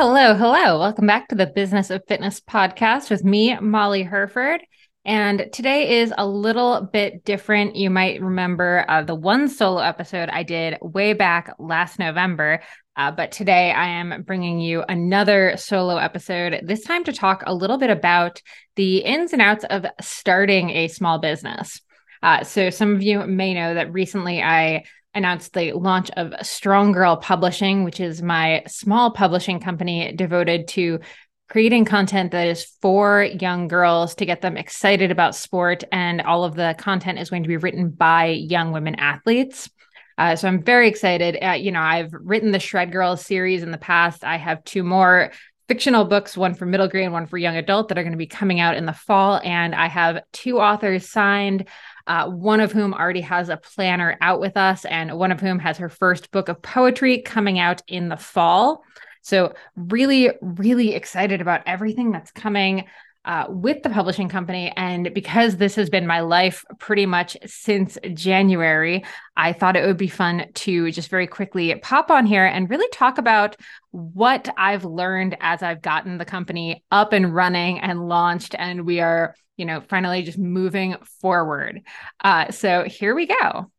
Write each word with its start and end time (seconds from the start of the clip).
Hello, 0.00 0.32
hello. 0.36 0.78
Welcome 0.78 1.08
back 1.08 1.26
to 1.26 1.34
the 1.34 1.48
Business 1.48 1.90
of 1.90 2.04
Fitness 2.06 2.40
podcast 2.40 3.10
with 3.10 3.24
me, 3.24 3.58
Molly 3.58 4.04
Hurford. 4.04 4.64
And 5.04 5.48
today 5.52 5.98
is 5.98 6.14
a 6.16 6.24
little 6.24 6.82
bit 6.92 7.24
different. 7.24 7.74
You 7.74 7.90
might 7.90 8.22
remember 8.22 8.84
uh, 8.86 9.02
the 9.02 9.16
one 9.16 9.48
solo 9.48 9.80
episode 9.80 10.28
I 10.28 10.44
did 10.44 10.78
way 10.80 11.14
back 11.14 11.52
last 11.58 11.98
November. 11.98 12.60
Uh, 12.94 13.10
but 13.10 13.32
today 13.32 13.72
I 13.72 13.88
am 13.88 14.22
bringing 14.22 14.60
you 14.60 14.84
another 14.88 15.56
solo 15.56 15.96
episode, 15.96 16.60
this 16.62 16.84
time 16.84 17.02
to 17.02 17.12
talk 17.12 17.42
a 17.44 17.52
little 17.52 17.76
bit 17.76 17.90
about 17.90 18.40
the 18.76 18.98
ins 18.98 19.32
and 19.32 19.42
outs 19.42 19.64
of 19.68 19.84
starting 20.00 20.70
a 20.70 20.86
small 20.86 21.18
business. 21.18 21.80
Uh, 22.22 22.44
so, 22.44 22.70
some 22.70 22.94
of 22.94 23.02
you 23.02 23.26
may 23.26 23.52
know 23.52 23.74
that 23.74 23.92
recently 23.92 24.42
I 24.42 24.84
announced 25.14 25.52
the 25.52 25.72
launch 25.72 26.10
of 26.10 26.34
Strong 26.42 26.92
Girl 26.92 27.16
Publishing, 27.16 27.84
which 27.84 28.00
is 28.00 28.22
my 28.22 28.62
small 28.66 29.10
publishing 29.10 29.60
company 29.60 30.12
devoted 30.12 30.68
to 30.68 31.00
creating 31.48 31.86
content 31.86 32.32
that 32.32 32.46
is 32.46 32.64
for 32.82 33.22
young 33.22 33.68
girls 33.68 34.14
to 34.16 34.26
get 34.26 34.42
them 34.42 34.56
excited 34.56 35.10
about 35.10 35.34
sport. 35.34 35.82
And 35.90 36.20
all 36.20 36.44
of 36.44 36.54
the 36.54 36.74
content 36.78 37.18
is 37.18 37.30
going 37.30 37.42
to 37.42 37.48
be 37.48 37.56
written 37.56 37.90
by 37.90 38.26
young 38.26 38.72
women 38.72 38.96
athletes. 38.96 39.70
Uh, 40.18 40.36
so 40.36 40.48
I'm 40.48 40.62
very 40.62 40.88
excited. 40.88 41.38
Uh, 41.42 41.52
you 41.52 41.72
know, 41.72 41.80
I've 41.80 42.12
written 42.12 42.52
the 42.52 42.58
Shred 42.58 42.92
Girls 42.92 43.24
series 43.24 43.62
in 43.62 43.70
the 43.70 43.78
past. 43.78 44.24
I 44.24 44.36
have 44.36 44.64
two 44.64 44.82
more 44.82 45.32
fictional 45.68 46.04
books, 46.04 46.36
one 46.36 46.54
for 46.54 46.66
middle 46.66 46.88
grade, 46.88 47.04
and 47.04 47.12
one 47.12 47.26
for 47.26 47.38
young 47.38 47.56
adult, 47.56 47.88
that 47.88 47.98
are 47.98 48.02
going 48.02 48.12
to 48.12 48.18
be 48.18 48.26
coming 48.26 48.58
out 48.58 48.76
in 48.76 48.84
the 48.84 48.92
fall. 48.92 49.40
And 49.44 49.74
I 49.74 49.86
have 49.86 50.22
two 50.32 50.60
authors 50.60 51.08
signed 51.08 51.68
uh, 52.08 52.28
one 52.28 52.60
of 52.60 52.72
whom 52.72 52.94
already 52.94 53.20
has 53.20 53.48
a 53.48 53.56
planner 53.56 54.16
out 54.20 54.40
with 54.40 54.56
us, 54.56 54.84
and 54.84 55.16
one 55.16 55.30
of 55.30 55.40
whom 55.40 55.58
has 55.58 55.78
her 55.78 55.88
first 55.88 56.30
book 56.30 56.48
of 56.48 56.60
poetry 56.62 57.22
coming 57.22 57.58
out 57.58 57.82
in 57.86 58.08
the 58.08 58.16
fall. 58.16 58.82
So, 59.22 59.54
really, 59.76 60.30
really 60.40 60.94
excited 60.94 61.40
about 61.40 61.62
everything 61.66 62.10
that's 62.10 62.30
coming 62.30 62.86
uh, 63.24 63.46
with 63.48 63.82
the 63.82 63.90
publishing 63.90 64.28
company. 64.28 64.72
And 64.76 65.12
because 65.12 65.56
this 65.56 65.74
has 65.74 65.90
been 65.90 66.06
my 66.06 66.20
life 66.20 66.64
pretty 66.78 67.06
much 67.06 67.36
since 67.46 67.98
January, 68.14 69.04
I 69.36 69.52
thought 69.52 69.76
it 69.76 69.86
would 69.86 69.96
be 69.96 70.08
fun 70.08 70.46
to 70.54 70.90
just 70.90 71.10
very 71.10 71.26
quickly 71.26 71.74
pop 71.76 72.10
on 72.10 72.26
here 72.26 72.46
and 72.46 72.70
really 72.70 72.88
talk 72.92 73.18
about 73.18 73.56
what 73.90 74.48
I've 74.56 74.84
learned 74.84 75.36
as 75.40 75.62
I've 75.62 75.82
gotten 75.82 76.18
the 76.18 76.24
company 76.24 76.84
up 76.90 77.12
and 77.12 77.34
running 77.34 77.80
and 77.80 78.08
launched. 78.08 78.54
And 78.58 78.86
we 78.86 79.00
are, 79.00 79.34
you 79.56 79.64
know, 79.64 79.82
finally 79.88 80.22
just 80.22 80.38
moving 80.38 80.96
forward. 81.20 81.82
Uh, 82.22 82.50
so 82.50 82.84
here 82.84 83.14
we 83.14 83.26
go. 83.26 83.70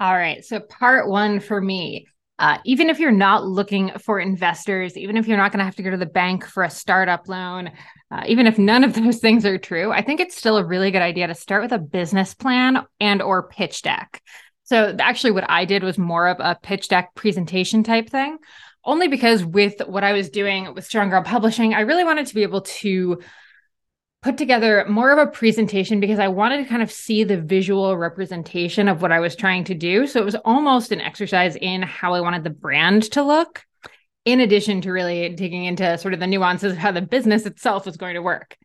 All 0.00 0.14
right. 0.14 0.44
So, 0.44 0.60
part 0.60 1.08
one 1.08 1.40
for 1.40 1.60
me 1.60 2.06
uh, 2.38 2.58
even 2.64 2.88
if 2.88 3.00
you're 3.00 3.10
not 3.10 3.44
looking 3.44 3.90
for 3.98 4.20
investors, 4.20 4.96
even 4.96 5.16
if 5.16 5.26
you're 5.26 5.36
not 5.36 5.50
going 5.50 5.58
to 5.58 5.64
have 5.64 5.76
to 5.76 5.82
go 5.82 5.90
to 5.90 5.96
the 5.96 6.06
bank 6.06 6.46
for 6.46 6.62
a 6.62 6.70
startup 6.70 7.28
loan, 7.28 7.70
uh, 8.10 8.22
even 8.26 8.46
if 8.46 8.58
none 8.58 8.84
of 8.84 8.94
those 8.94 9.18
things 9.18 9.44
are 9.44 9.58
true, 9.58 9.90
I 9.90 10.02
think 10.02 10.20
it's 10.20 10.36
still 10.36 10.56
a 10.56 10.64
really 10.64 10.90
good 10.90 11.02
idea 11.02 11.26
to 11.26 11.34
start 11.34 11.62
with 11.62 11.72
a 11.72 11.78
business 11.78 12.34
plan 12.34 12.84
and 13.00 13.22
or 13.22 13.48
pitch 13.48 13.82
deck. 13.82 14.22
So 14.64 14.94
actually, 15.00 15.32
what 15.32 15.50
I 15.50 15.64
did 15.64 15.82
was 15.82 15.98
more 15.98 16.28
of 16.28 16.36
a 16.40 16.58
pitch 16.62 16.88
deck 16.88 17.14
presentation 17.14 17.82
type 17.82 18.10
thing, 18.10 18.36
only 18.84 19.08
because 19.08 19.44
with 19.44 19.80
what 19.86 20.04
I 20.04 20.12
was 20.12 20.30
doing 20.30 20.74
with 20.74 20.84
Strong 20.84 21.10
Girl 21.10 21.22
Publishing, 21.22 21.74
I 21.74 21.80
really 21.80 22.04
wanted 22.04 22.26
to 22.26 22.34
be 22.34 22.42
able 22.42 22.60
to 22.60 23.18
put 24.22 24.36
together 24.36 24.84
more 24.88 25.12
of 25.12 25.18
a 25.18 25.30
presentation 25.30 26.00
because 26.00 26.18
I 26.18 26.28
wanted 26.28 26.58
to 26.58 26.68
kind 26.68 26.82
of 26.82 26.90
see 26.90 27.22
the 27.22 27.40
visual 27.40 27.96
representation 27.96 28.88
of 28.88 29.00
what 29.00 29.12
I 29.12 29.20
was 29.20 29.36
trying 29.36 29.64
to 29.64 29.74
do. 29.74 30.06
So 30.06 30.20
it 30.20 30.24
was 30.24 30.34
almost 30.44 30.90
an 30.90 31.00
exercise 31.00 31.56
in 31.56 31.82
how 31.82 32.14
I 32.14 32.20
wanted 32.20 32.42
the 32.42 32.50
brand 32.50 33.04
to 33.12 33.22
look, 33.22 33.64
in 34.24 34.40
addition 34.40 34.80
to 34.82 34.92
really 34.92 35.28
digging 35.30 35.64
into 35.64 35.96
sort 35.98 36.14
of 36.14 36.20
the 36.20 36.26
nuances 36.26 36.72
of 36.72 36.78
how 36.78 36.90
the 36.90 37.00
business 37.00 37.46
itself 37.46 37.86
was 37.86 37.96
going 37.96 38.14
to 38.14 38.22
work. 38.22 38.56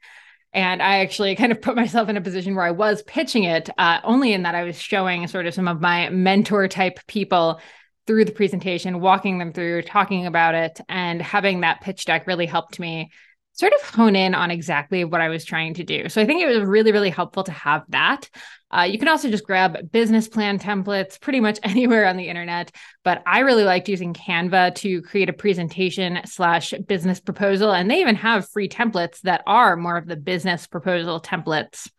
And 0.54 0.82
I 0.82 1.00
actually 1.00 1.36
kind 1.36 1.52
of 1.52 1.62
put 1.62 1.76
myself 1.76 2.10
in 2.10 2.18
a 2.18 2.22
position 2.22 2.56
where 2.56 2.66
I 2.66 2.72
was 2.72 3.04
pitching 3.04 3.44
it, 3.44 3.70
uh, 3.78 4.00
only 4.04 4.34
in 4.34 4.44
that 4.44 4.56
I 4.56 4.64
was 4.64 4.80
showing 4.80 5.28
sort 5.28 5.46
of 5.46 5.54
some 5.54 5.68
of 5.68 5.82
my 5.82 6.10
mentor 6.10 6.68
type 6.68 7.00
people 7.08 7.60
through 8.06 8.26
the 8.26 8.32
presentation, 8.32 9.00
walking 9.00 9.38
them 9.38 9.54
through, 9.54 9.84
talking 9.84 10.26
about 10.26 10.56
it, 10.56 10.80
and 10.90 11.22
having 11.22 11.62
that 11.62 11.82
pitch 11.82 12.06
deck 12.06 12.28
really 12.28 12.46
helped 12.46 12.80
me 12.80 13.12
sort 13.54 13.74
of 13.74 13.82
hone 13.82 14.16
in 14.16 14.34
on 14.34 14.52
exactly 14.52 15.06
what 15.06 15.22
I 15.22 15.30
was 15.30 15.46
trying 15.46 15.76
to 15.76 15.84
do. 15.84 16.10
So 16.10 16.22
I 16.22 16.26
think 16.26 16.42
it 16.42 16.48
was 16.48 16.68
really, 16.68 16.92
really 16.92 17.12
helpful 17.12 17.44
to 17.44 17.52
have 17.52 17.84
that. 17.90 18.30
Uh, 18.72 18.82
you 18.82 18.98
can 18.98 19.08
also 19.08 19.30
just 19.30 19.46
grab 19.46 19.92
business 19.92 20.28
plan 20.28 20.58
templates 20.58 21.22
pretty 21.22 21.40
much 21.40 21.60
anywhere 21.64 22.08
on 22.08 22.18
the 22.18 22.28
internet. 22.28 22.72
But 23.04 23.22
I 23.28 23.40
really 23.40 23.64
liked 23.64 23.88
using 23.88 24.14
Canva 24.14 24.76
to 24.76 25.02
create 25.04 25.30
a 25.30 25.34
presentation 25.34 26.20
slash 26.26 26.74
business 26.88 27.20
proposal. 27.20 27.72
And 27.72 27.90
they 27.90 28.02
even 28.02 28.16
have 28.16 28.50
free 28.50 28.68
templates 28.68 29.22
that 29.22 29.44
are 29.46 29.76
more 29.76 29.98
of 29.98 30.08
the 30.08 30.16
business 30.16 30.66
proposal 30.66 31.22
templates. 31.22 31.90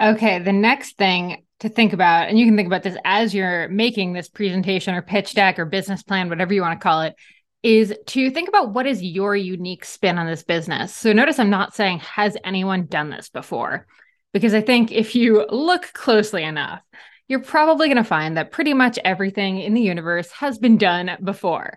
Okay, 0.00 0.38
the 0.38 0.52
next 0.52 0.96
thing 0.96 1.44
to 1.58 1.68
think 1.68 1.92
about, 1.92 2.28
and 2.28 2.38
you 2.38 2.46
can 2.46 2.56
think 2.56 2.68
about 2.68 2.84
this 2.84 2.96
as 3.04 3.34
you're 3.34 3.68
making 3.68 4.12
this 4.12 4.28
presentation 4.28 4.94
or 4.94 5.02
pitch 5.02 5.34
deck 5.34 5.58
or 5.58 5.64
business 5.64 6.04
plan, 6.04 6.28
whatever 6.28 6.54
you 6.54 6.60
want 6.60 6.78
to 6.78 6.82
call 6.82 7.02
it, 7.02 7.16
is 7.62 7.94
to 8.06 8.30
think 8.30 8.48
about 8.48 8.72
what 8.72 8.86
is 8.86 9.02
your 9.02 9.34
unique 9.34 9.84
spin 9.84 10.18
on 10.18 10.26
this 10.26 10.44
business. 10.44 10.94
So 10.94 11.12
notice 11.12 11.38
I'm 11.38 11.50
not 11.50 11.74
saying, 11.74 12.00
has 12.00 12.36
anyone 12.44 12.86
done 12.86 13.10
this 13.10 13.28
before? 13.28 13.86
Because 14.32 14.54
I 14.54 14.60
think 14.60 14.92
if 14.92 15.14
you 15.14 15.46
look 15.48 15.92
closely 15.92 16.44
enough, 16.44 16.82
you're 17.26 17.42
probably 17.42 17.88
going 17.88 17.96
to 17.96 18.04
find 18.04 18.36
that 18.36 18.52
pretty 18.52 18.74
much 18.74 18.98
everything 19.04 19.60
in 19.60 19.74
the 19.74 19.82
universe 19.82 20.30
has 20.32 20.58
been 20.58 20.78
done 20.78 21.16
before. 21.22 21.76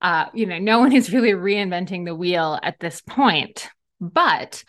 Uh, 0.00 0.26
you 0.32 0.46
know, 0.46 0.58
no 0.58 0.78
one 0.78 0.92
is 0.92 1.12
really 1.12 1.32
reinventing 1.32 2.04
the 2.04 2.14
wheel 2.14 2.58
at 2.62 2.78
this 2.78 3.00
point, 3.00 3.68
but 4.00 4.62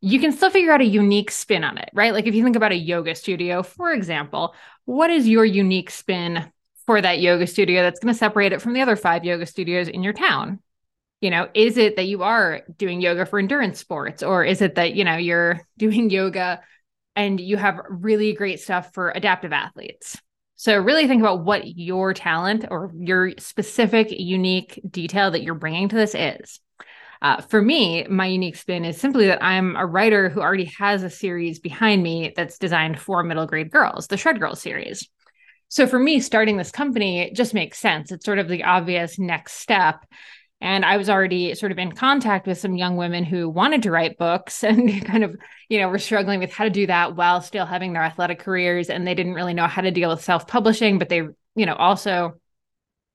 you 0.00 0.18
can 0.18 0.32
still 0.32 0.50
figure 0.50 0.72
out 0.72 0.80
a 0.80 0.84
unique 0.84 1.30
spin 1.30 1.64
on 1.64 1.78
it, 1.78 1.88
right? 1.94 2.12
Like 2.12 2.26
if 2.26 2.34
you 2.34 2.42
think 2.42 2.56
about 2.56 2.72
a 2.72 2.76
yoga 2.76 3.14
studio, 3.14 3.62
for 3.62 3.92
example, 3.92 4.54
what 4.84 5.10
is 5.10 5.28
your 5.28 5.44
unique 5.44 5.90
spin 5.90 6.50
for 6.86 7.00
that 7.00 7.20
yoga 7.20 7.46
studio 7.46 7.82
that's 7.82 8.00
going 8.00 8.12
to 8.12 8.18
separate 8.18 8.52
it 8.52 8.60
from 8.62 8.72
the 8.72 8.80
other 8.80 8.96
five 8.96 9.24
yoga 9.24 9.46
studios 9.46 9.88
in 9.88 10.02
your 10.02 10.12
town? 10.12 10.60
You 11.20 11.30
know, 11.30 11.48
is 11.54 11.76
it 11.78 11.96
that 11.96 12.06
you 12.06 12.22
are 12.22 12.62
doing 12.76 13.00
yoga 13.00 13.26
for 13.26 13.38
endurance 13.38 13.78
sports 13.78 14.22
or 14.22 14.44
is 14.44 14.60
it 14.60 14.74
that, 14.74 14.94
you 14.94 15.04
know, 15.04 15.16
you're 15.16 15.60
doing 15.78 16.10
yoga 16.10 16.60
and 17.14 17.40
you 17.40 17.56
have 17.56 17.80
really 17.88 18.32
great 18.32 18.60
stuff 18.60 18.92
for 18.92 19.10
adaptive 19.10 19.52
athletes? 19.52 20.20
So 20.56 20.78
really 20.78 21.08
think 21.08 21.20
about 21.20 21.44
what 21.44 21.66
your 21.66 22.14
talent 22.14 22.66
or 22.70 22.92
your 22.96 23.32
specific 23.38 24.08
unique 24.10 24.80
detail 24.88 25.32
that 25.32 25.42
you're 25.42 25.54
bringing 25.54 25.88
to 25.88 25.96
this 25.96 26.14
is. 26.14 26.60
Uh, 27.20 27.40
for 27.40 27.62
me, 27.62 28.04
my 28.08 28.26
unique 28.26 28.56
spin 28.56 28.84
is 28.84 29.00
simply 29.00 29.26
that 29.26 29.42
I'm 29.42 29.76
a 29.76 29.86
writer 29.86 30.28
who 30.28 30.40
already 30.40 30.72
has 30.78 31.04
a 31.04 31.10
series 31.10 31.60
behind 31.60 32.02
me 32.02 32.32
that's 32.34 32.58
designed 32.58 32.98
for 32.98 33.22
middle 33.22 33.46
grade 33.46 33.70
girls, 33.70 34.08
the 34.08 34.16
Shred 34.16 34.40
Girls 34.40 34.60
series. 34.60 35.08
So 35.72 35.86
for 35.86 35.98
me, 35.98 36.20
starting 36.20 36.58
this 36.58 36.70
company 36.70 37.20
it 37.20 37.34
just 37.34 37.54
makes 37.54 37.78
sense. 37.78 38.12
It's 38.12 38.26
sort 38.26 38.38
of 38.38 38.46
the 38.46 38.64
obvious 38.64 39.18
next 39.18 39.54
step. 39.54 40.04
And 40.60 40.84
I 40.84 40.98
was 40.98 41.08
already 41.08 41.54
sort 41.54 41.72
of 41.72 41.78
in 41.78 41.92
contact 41.92 42.46
with 42.46 42.58
some 42.58 42.76
young 42.76 42.98
women 42.98 43.24
who 43.24 43.48
wanted 43.48 43.84
to 43.84 43.90
write 43.90 44.18
books 44.18 44.62
and 44.64 45.02
kind 45.02 45.24
of, 45.24 45.34
you 45.70 45.78
know, 45.78 45.88
were 45.88 45.98
struggling 45.98 46.40
with 46.40 46.52
how 46.52 46.64
to 46.64 46.70
do 46.70 46.86
that 46.88 47.16
while 47.16 47.40
still 47.40 47.64
having 47.64 47.94
their 47.94 48.02
athletic 48.02 48.38
careers. 48.38 48.90
And 48.90 49.06
they 49.06 49.14
didn't 49.14 49.32
really 49.32 49.54
know 49.54 49.66
how 49.66 49.80
to 49.80 49.90
deal 49.90 50.10
with 50.10 50.22
self 50.22 50.46
publishing, 50.46 50.98
but 50.98 51.08
they, 51.08 51.22
you 51.54 51.64
know, 51.64 51.74
also, 51.74 52.34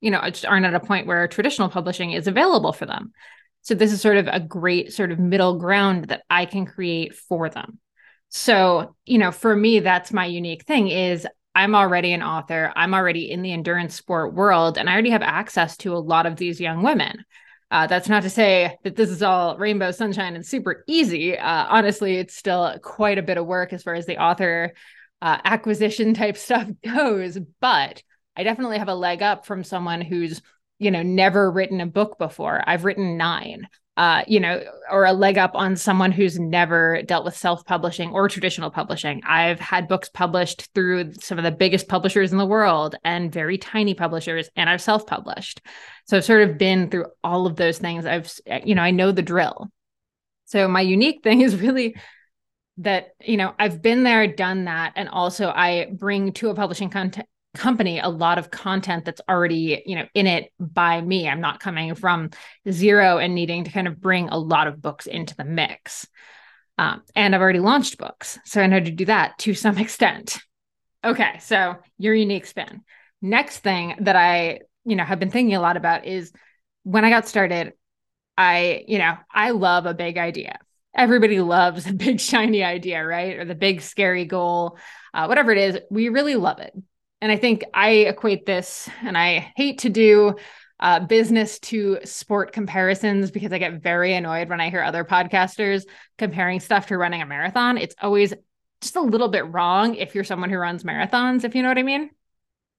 you 0.01 0.09
know, 0.09 0.19
just 0.23 0.47
aren't 0.47 0.66
at 0.66 0.73
a 0.73 0.79
point 0.79 1.06
where 1.06 1.28
traditional 1.28 1.69
publishing 1.69 2.13
is 2.13 2.25
available 2.25 2.73
for 2.73 2.88
them. 2.88 3.12
So 3.62 3.75
this 3.75 3.91
is 3.91 4.01
sort 4.01 4.17
of 4.17 4.28
a 4.28 4.40
great 4.40 4.94
sort 4.94 5.12
of 5.12 5.19
middle 5.19 5.59
ground 5.59 6.06
that 6.06 6.23
I 6.28 6.47
can 6.47 6.66
create 6.66 7.13
for 7.13 7.50
them. 7.50 7.78
So, 8.29 8.96
you 9.06 9.19
know, 9.19 9.31
for 9.31 9.56
me, 9.56 9.79
that's 9.79 10.12
my 10.12 10.25
unique 10.25 10.66
thing 10.66 10.88
is 10.88 11.28
I'm 11.57 11.73
already 11.73 12.13
an 12.13 12.22
author. 12.22 12.72
I'm 12.75 12.94
already 12.94 13.31
in 13.31 13.41
the 13.41 13.51
endurance 13.51 13.95
sport 13.95 14.35
world, 14.35 14.78
and 14.78 14.87
I 14.87 14.93
already 14.93 15.09
have 15.09 15.23
access 15.23 15.76
to 15.78 15.96
a 15.96 15.97
lot 15.97 16.28
of 16.28 16.35
these 16.35 16.61
young 16.61 16.84
women. 16.84 17.26
Uh, 17.72 17.87
that's 17.87 18.08
not 18.08 18.22
to 18.22 18.29
say 18.29 18.78
that 18.84 18.96
this 18.96 19.09
is 19.09 19.23
all 19.23 19.58
rainbow 19.58 19.90
sunshine 19.90 20.35
and 20.35 20.46
super 20.46 20.84
easy. 20.87 21.35
Uh, 21.35 21.66
honestly, 21.67 22.17
it's 22.17 22.35
still 22.35 22.78
quite 22.84 23.17
a 23.17 23.23
bit 23.23 23.40
of 23.40 23.47
work 23.47 23.73
as 23.73 23.81
far 23.81 23.96
as 23.96 24.05
the 24.05 24.22
author 24.22 24.76
uh, 25.23 25.40
acquisition 25.43 26.14
type 26.14 26.37
stuff 26.37 26.70
goes. 26.85 27.40
But 27.59 28.03
I 28.35 28.43
definitely 28.43 28.78
have 28.78 28.87
a 28.87 28.93
leg 28.93 29.23
up 29.23 29.47
from 29.47 29.64
someone 29.64 30.02
who's, 30.02 30.43
you 30.78 30.91
know, 30.91 31.02
never 31.02 31.49
written 31.52 31.81
a 31.81 31.87
book 31.87 32.20
before. 32.20 32.61
I've 32.67 32.85
written 32.85 33.17
nine 33.17 33.67
uh, 33.97 34.23
you 34.28 34.40
know, 34.40 34.64
or 34.91 35.05
a 35.05 35.11
leg 35.11 35.40
up 35.40 35.52
on 35.55 35.76
someone 35.76 36.11
who's 36.11 36.38
never 36.38 37.02
dealt 37.02 37.26
with 37.26 37.35
self 37.35 37.66
publishing 37.66 38.11
or 38.11 38.29
traditional 38.29 38.70
publishing. 38.70 39.22
I've 39.26 39.59
had 39.59 39.88
books 39.88 40.08
published 40.08 40.70
through 40.76 41.14
some 41.14 41.40
of 41.40 41.44
the 41.44 41.52
biggest 41.52 41.88
publishers 41.88 42.32
in 42.32 42.38
the 42.38 42.46
world 42.46 42.96
and 43.03 43.34
very 43.34 43.58
tiny 43.58 43.96
publishers, 43.96 44.49
and 44.55 44.70
I've 44.70 44.82
self 44.82 45.08
published. 45.08 45.61
So 46.05 46.17
I've 46.17 46.26
sort 46.26 46.47
of 46.47 46.59
been 46.59 46.91
through 46.91 47.08
all 47.23 47.47
of 47.47 47.55
those 47.55 47.79
things. 47.79 48.05
I've, 48.05 48.32
you 48.64 48.76
know, 48.76 48.84
I 48.84 48.91
know 48.91 49.11
the 49.11 49.23
drill. 49.23 49.67
So 50.46 50.67
my 50.67 50.82
unique 50.82 51.22
thing 51.23 51.41
is 51.41 51.55
really 51.55 51.96
that, 52.78 53.16
you 53.26 53.38
know, 53.38 53.55
I've 53.58 53.82
been 53.82 54.03
there, 54.03 54.28
done 54.28 54.66
that. 54.66 54.93
And 54.96 55.09
also 55.09 55.50
I 55.50 55.88
bring 55.91 56.34
to 56.34 56.50
a 56.50 56.55
publishing 56.55 56.91
content 56.91 57.28
company 57.57 57.99
a 57.99 58.09
lot 58.09 58.37
of 58.37 58.51
content 58.51 59.05
that's 59.05 59.21
already 59.29 59.83
you 59.85 59.95
know 59.95 60.05
in 60.13 60.27
it 60.27 60.51
by 60.59 61.01
me. 61.01 61.27
I'm 61.27 61.41
not 61.41 61.59
coming 61.59 61.95
from 61.95 62.29
zero 62.69 63.17
and 63.17 63.35
needing 63.35 63.63
to 63.65 63.71
kind 63.71 63.87
of 63.87 63.99
bring 63.99 64.29
a 64.29 64.37
lot 64.37 64.67
of 64.67 64.81
books 64.81 65.05
into 65.05 65.35
the 65.35 65.43
mix. 65.43 66.07
Um, 66.79 67.01
and 67.15 67.33
i've 67.33 67.41
already 67.41 67.59
launched 67.59 67.97
books 67.97 68.37
so 68.45 68.61
i 68.61 68.67
know 68.67 68.79
to 68.79 68.91
do 68.91 69.05
that 69.05 69.37
to 69.39 69.53
some 69.53 69.77
extent. 69.85 70.39
Okay 71.03 71.39
so 71.39 71.75
your 71.97 72.13
unique 72.13 72.45
spin. 72.45 72.81
Next 73.21 73.59
thing 73.59 73.95
that 74.01 74.15
i 74.15 74.59
you 74.85 74.95
know 74.95 75.03
have 75.03 75.19
been 75.19 75.31
thinking 75.31 75.55
a 75.55 75.61
lot 75.61 75.77
about 75.77 76.05
is 76.05 76.31
when 76.83 77.03
i 77.03 77.09
got 77.09 77.27
started 77.27 77.73
i 78.37 78.83
you 78.87 78.99
know 78.99 79.15
i 79.33 79.51
love 79.51 79.85
a 79.85 79.93
big 79.93 80.17
idea. 80.17 80.59
Everybody 80.95 81.41
loves 81.57 81.87
a 81.87 81.93
big 81.93 82.19
shiny 82.19 82.63
idea 82.63 83.03
right? 83.03 83.37
Or 83.37 83.45
the 83.45 83.55
big 83.55 83.81
scary 83.81 84.25
goal 84.25 84.77
uh, 85.13 85.25
whatever 85.25 85.51
it 85.51 85.57
is 85.57 85.79
we 85.89 86.09
really 86.09 86.35
love 86.35 86.59
it 86.59 86.73
and 87.22 87.31
I 87.31 87.37
think 87.37 87.64
I 87.73 87.90
equate 87.90 88.46
this, 88.46 88.90
and 89.02 89.17
I 89.17 89.52
hate 89.55 89.79
to 89.79 89.90
do 89.90 90.35
uh, 90.79 90.99
business 90.99 91.59
to 91.59 91.99
sport 92.03 92.52
comparisons 92.52 93.31
because 93.31 93.52
I 93.52 93.58
get 93.58 93.81
very 93.81 94.14
annoyed 94.14 94.49
when 94.49 94.61
I 94.61 94.69
hear 94.69 94.84
other 94.84 95.03
podcasters 95.03 95.85
comparing 96.17 96.59
stuff 96.59 96.87
to 96.87 96.97
running 96.97 97.22
a 97.22 97.25
marathon. 97.25 97.78
It's 97.78 97.96
always 98.02 98.34
just 98.81 98.96
a 98.96 99.02
little 99.02 99.29
bit 99.29 99.47
wrong 99.47 99.96
if 99.96 100.14
you're 100.14 100.23
someone 100.23 100.52
who 100.52 100.58
runs 100.58 100.84
marathons, 100.84 101.43
if 101.43 101.55
you 101.55 101.64
know 101.64 101.69
what 101.69 101.79
I 101.79 101.84
mean. 101.84 102.11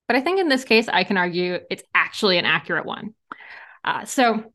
But 0.07 0.15
I 0.15 0.21
think 0.21 0.39
in 0.39 0.49
this 0.49 0.63
case, 0.63 0.87
I 0.87 1.03
can 1.03 1.17
argue 1.17 1.59
it's 1.69 1.83
actually 1.93 2.37
an 2.37 2.45
accurate 2.45 2.85
one. 2.85 3.13
Uh, 3.83 4.05
so 4.05 4.51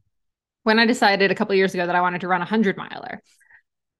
when 0.63 0.79
I 0.79 0.87
decided 0.87 1.31
a 1.31 1.35
couple 1.35 1.55
years 1.55 1.75
ago 1.75 1.87
that 1.87 1.95
I 1.95 2.01
wanted 2.01 2.23
to 2.23 2.29
run 2.29 2.41
a 2.41 2.45
100 2.45 2.77
miler, 2.77 3.23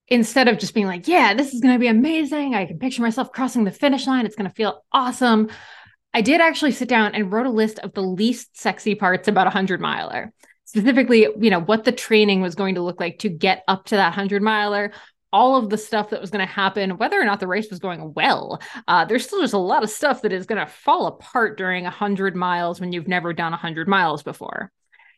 instead 0.09 0.49
of 0.49 0.59
just 0.59 0.75
being 0.75 0.87
like, 0.87 1.09
yeah, 1.09 1.35
this 1.35 1.55
is 1.55 1.61
going 1.61 1.75
to 1.75 1.79
be 1.79 1.87
amazing. 1.87 2.55
I 2.55 2.67
can 2.67 2.79
picture 2.79 3.03
myself 3.03 3.33
crossing 3.33 3.65
the 3.65 3.71
finish 3.71 4.07
line. 4.07 4.27
It's 4.27 4.37
going 4.37 4.49
to 4.49 4.55
feel 4.55 4.85
awesome. 4.93 5.49
I 6.13 6.21
did 6.21 6.41
actually 6.41 6.73
sit 6.73 6.89
down 6.89 7.15
and 7.15 7.33
wrote 7.33 7.47
a 7.47 7.51
list 7.51 7.79
of 7.81 7.93
the 7.95 8.03
least 8.03 8.59
sexy 8.59 8.95
parts 8.95 9.29
about 9.29 9.47
a 9.47 9.51
100 9.51 9.81
miler. 9.81 10.33
Specifically, 10.65 11.27
you 11.39 11.51
know, 11.51 11.61
what 11.61 11.85
the 11.85 11.93
training 11.93 12.41
was 12.41 12.55
going 12.55 12.77
to 12.77 12.83
look 12.83 13.01
like 13.01 13.19
to 13.21 13.29
get 13.29 13.65
up 13.69 13.87
to 13.87 13.97
that 13.97 14.09
100 14.09 14.43
miler, 14.43 14.93
all 15.33 15.57
of 15.57 15.71
the 15.71 15.79
stuff 15.79 16.11
that 16.11 16.21
was 16.21 16.31
going 16.31 16.47
to 16.47 16.53
happen, 16.53 16.97
whether 16.97 17.21
or 17.21 17.25
not 17.25 17.41
the 17.41 17.47
race 17.47 17.69
was 17.71 17.81
going 17.81 18.13
well. 18.15 18.61
Uh, 18.87 19.05
there's 19.05 19.27
still 19.27 19.41
just 19.41 19.55
a 19.55 19.59
lot 19.59 19.83
of 19.83 19.91
stuff 19.91 20.23
that 20.23 20.33
is 20.33 20.47
going 20.47 20.65
to 20.65 20.71
fall 20.71 21.07
apart 21.07 21.59
during 21.59 21.85
100 21.85 22.37
miles 22.37 22.81
when 22.81 22.93
you've 22.93 23.09
never 23.09 23.33
done 23.33 23.53
100 23.53 23.89
miles 23.89 24.23
before 24.23 24.71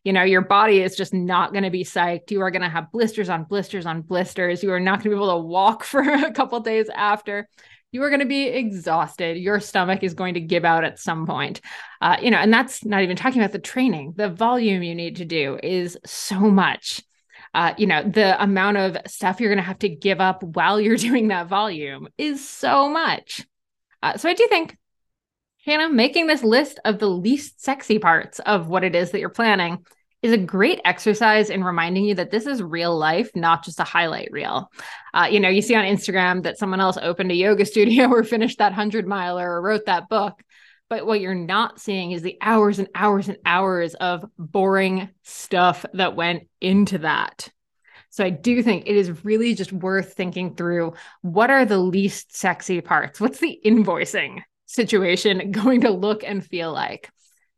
you 0.06 0.12
know, 0.12 0.22
your 0.22 0.40
body 0.40 0.82
is 0.82 0.94
just 0.94 1.12
not 1.12 1.50
going 1.50 1.64
to 1.64 1.70
be 1.70 1.82
psyched. 1.82 2.30
You 2.30 2.40
are 2.42 2.52
going 2.52 2.62
to 2.62 2.68
have 2.68 2.92
blisters 2.92 3.28
on 3.28 3.42
blisters 3.42 3.86
on 3.86 4.02
blisters. 4.02 4.62
You 4.62 4.72
are 4.72 4.78
not 4.78 5.00
going 5.00 5.10
to 5.10 5.10
be 5.10 5.16
able 5.16 5.36
to 5.36 5.44
walk 5.44 5.82
for 5.84 6.00
a 6.00 6.30
couple 6.30 6.60
days 6.60 6.88
after. 6.94 7.48
You 7.90 8.04
are 8.04 8.08
going 8.08 8.20
to 8.20 8.26
be 8.26 8.46
exhausted. 8.46 9.36
Your 9.36 9.58
stomach 9.58 10.04
is 10.04 10.14
going 10.14 10.34
to 10.34 10.40
give 10.40 10.64
out 10.64 10.84
at 10.84 11.00
some 11.00 11.26
point. 11.26 11.60
Uh, 12.00 12.18
you 12.22 12.30
know, 12.30 12.36
and 12.36 12.52
that's 12.52 12.84
not 12.84 13.02
even 13.02 13.16
talking 13.16 13.40
about 13.40 13.50
the 13.50 13.58
training. 13.58 14.14
The 14.16 14.28
volume 14.28 14.84
you 14.84 14.94
need 14.94 15.16
to 15.16 15.24
do 15.24 15.58
is 15.60 15.98
so 16.06 16.38
much. 16.38 17.02
Uh, 17.52 17.74
you 17.76 17.88
know, 17.88 18.04
the 18.04 18.40
amount 18.40 18.76
of 18.76 18.96
stuff 19.08 19.40
you're 19.40 19.50
going 19.50 19.58
to 19.58 19.64
have 19.64 19.80
to 19.80 19.88
give 19.88 20.20
up 20.20 20.40
while 20.40 20.80
you're 20.80 20.96
doing 21.08 21.28
that 21.28 21.48
volume 21.48 22.06
is 22.16 22.48
so 22.48 22.88
much. 22.88 23.44
Uh, 24.04 24.16
so 24.16 24.28
I 24.28 24.34
do 24.34 24.46
think 24.48 24.76
Hannah, 25.64 25.88
making 25.88 26.28
this 26.28 26.44
list 26.44 26.78
of 26.84 27.00
the 27.00 27.08
least 27.08 27.60
sexy 27.60 27.98
parts 27.98 28.38
of 28.38 28.68
what 28.68 28.84
it 28.84 28.94
is 28.94 29.10
that 29.10 29.18
you're 29.18 29.30
planning 29.30 29.84
is 30.26 30.32
a 30.32 30.38
great 30.38 30.81
exercise 30.84 31.50
in 31.50 31.62
reminding 31.62 32.05
you 32.05 32.14
that 32.17 32.31
this 32.31 32.46
is 32.46 32.62
real 32.62 32.96
life, 32.96 33.31
not 33.34 33.64
just 33.64 33.81
a 33.81 33.84
highlight 33.84 34.28
reel. 34.32 34.70
Uh, 35.14 35.28
you 35.31 35.38
know, 35.40 35.49
you 35.49 35.62
see 35.62 35.76
on 35.76 35.84
Instagram 35.84 36.43
that 36.43 36.58
someone 36.58 36.81
else 36.81 36.99
opened 37.00 37.31
a 37.31 37.34
yoga 37.34 37.64
studio 37.67 38.08
or 38.08 38.25
finished 38.25 38.58
that 38.58 38.73
100 38.73 39.06
miler 39.06 39.49
or 39.50 39.62
wrote 39.62 39.87
that 39.87 40.08
book. 40.08 40.43
But 40.88 41.06
what 41.06 41.20
you're 41.20 41.34
not 41.34 41.81
seeing 41.81 42.12
is 42.12 42.23
the 42.23 42.38
hours 42.40 42.78
and 42.78 42.88
hours 42.94 43.28
and 43.28 43.38
hours 43.44 43.94
of 43.94 44.25
boring 44.38 45.08
stuff 45.23 45.84
that 45.94 46.14
went 46.17 46.49
into 46.61 46.99
that. 46.99 47.49
So 48.11 48.25
I 48.25 48.31
do 48.31 48.62
think 48.62 48.84
it 48.87 48.96
is 48.96 49.25
really 49.25 49.55
just 49.55 49.73
worth 49.73 50.14
thinking 50.14 50.55
through 50.55 50.94
what 51.23 51.50
are 51.50 51.64
the 51.64 51.78
least 51.78 52.37
sexy 52.37 52.81
parts? 52.81 53.20
What's 53.20 53.38
the 53.38 53.61
invoicing 53.64 54.43
situation 54.67 55.50
going 55.52 55.82
to 55.82 55.90
look 55.90 56.25
and 56.25 56.44
feel 56.44 56.73
like? 56.73 57.11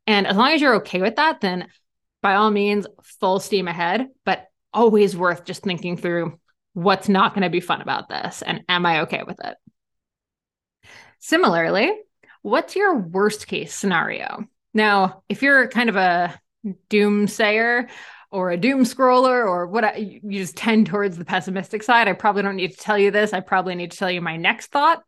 And 0.06 0.26
as 0.26 0.36
long 0.36 0.52
as 0.52 0.60
you're 0.60 0.76
okay 0.76 1.00
with 1.00 1.16
that, 1.16 1.40
then 1.40 1.68
by 2.22 2.34
all 2.34 2.50
means, 2.50 2.86
full 3.20 3.40
steam 3.40 3.68
ahead, 3.68 4.08
but 4.24 4.46
always 4.72 5.16
worth 5.16 5.44
just 5.44 5.62
thinking 5.62 5.96
through 5.96 6.38
what's 6.74 7.08
not 7.08 7.34
going 7.34 7.42
to 7.42 7.50
be 7.50 7.60
fun 7.60 7.80
about 7.80 8.08
this 8.08 8.42
and 8.42 8.62
am 8.68 8.86
I 8.86 9.00
okay 9.00 9.22
with 9.26 9.38
it? 9.42 9.56
Similarly, 11.18 11.92
what's 12.42 12.76
your 12.76 12.96
worst 12.96 13.46
case 13.46 13.74
scenario? 13.74 14.44
Now, 14.74 15.22
if 15.28 15.42
you're 15.42 15.68
kind 15.68 15.88
of 15.88 15.96
a 15.96 16.38
doomsayer 16.90 17.88
or 18.30 18.50
a 18.50 18.56
doom 18.56 18.84
scroller 18.84 19.46
or 19.46 19.66
what 19.66 20.00
you 20.00 20.20
just 20.38 20.56
tend 20.56 20.86
towards 20.86 21.16
the 21.16 21.24
pessimistic 21.24 21.82
side, 21.82 22.08
I 22.08 22.12
probably 22.12 22.42
don't 22.42 22.56
need 22.56 22.72
to 22.72 22.76
tell 22.76 22.98
you 22.98 23.10
this. 23.10 23.32
I 23.32 23.40
probably 23.40 23.74
need 23.74 23.90
to 23.90 23.96
tell 23.96 24.10
you 24.10 24.20
my 24.20 24.36
next 24.36 24.70
thought. 24.70 25.02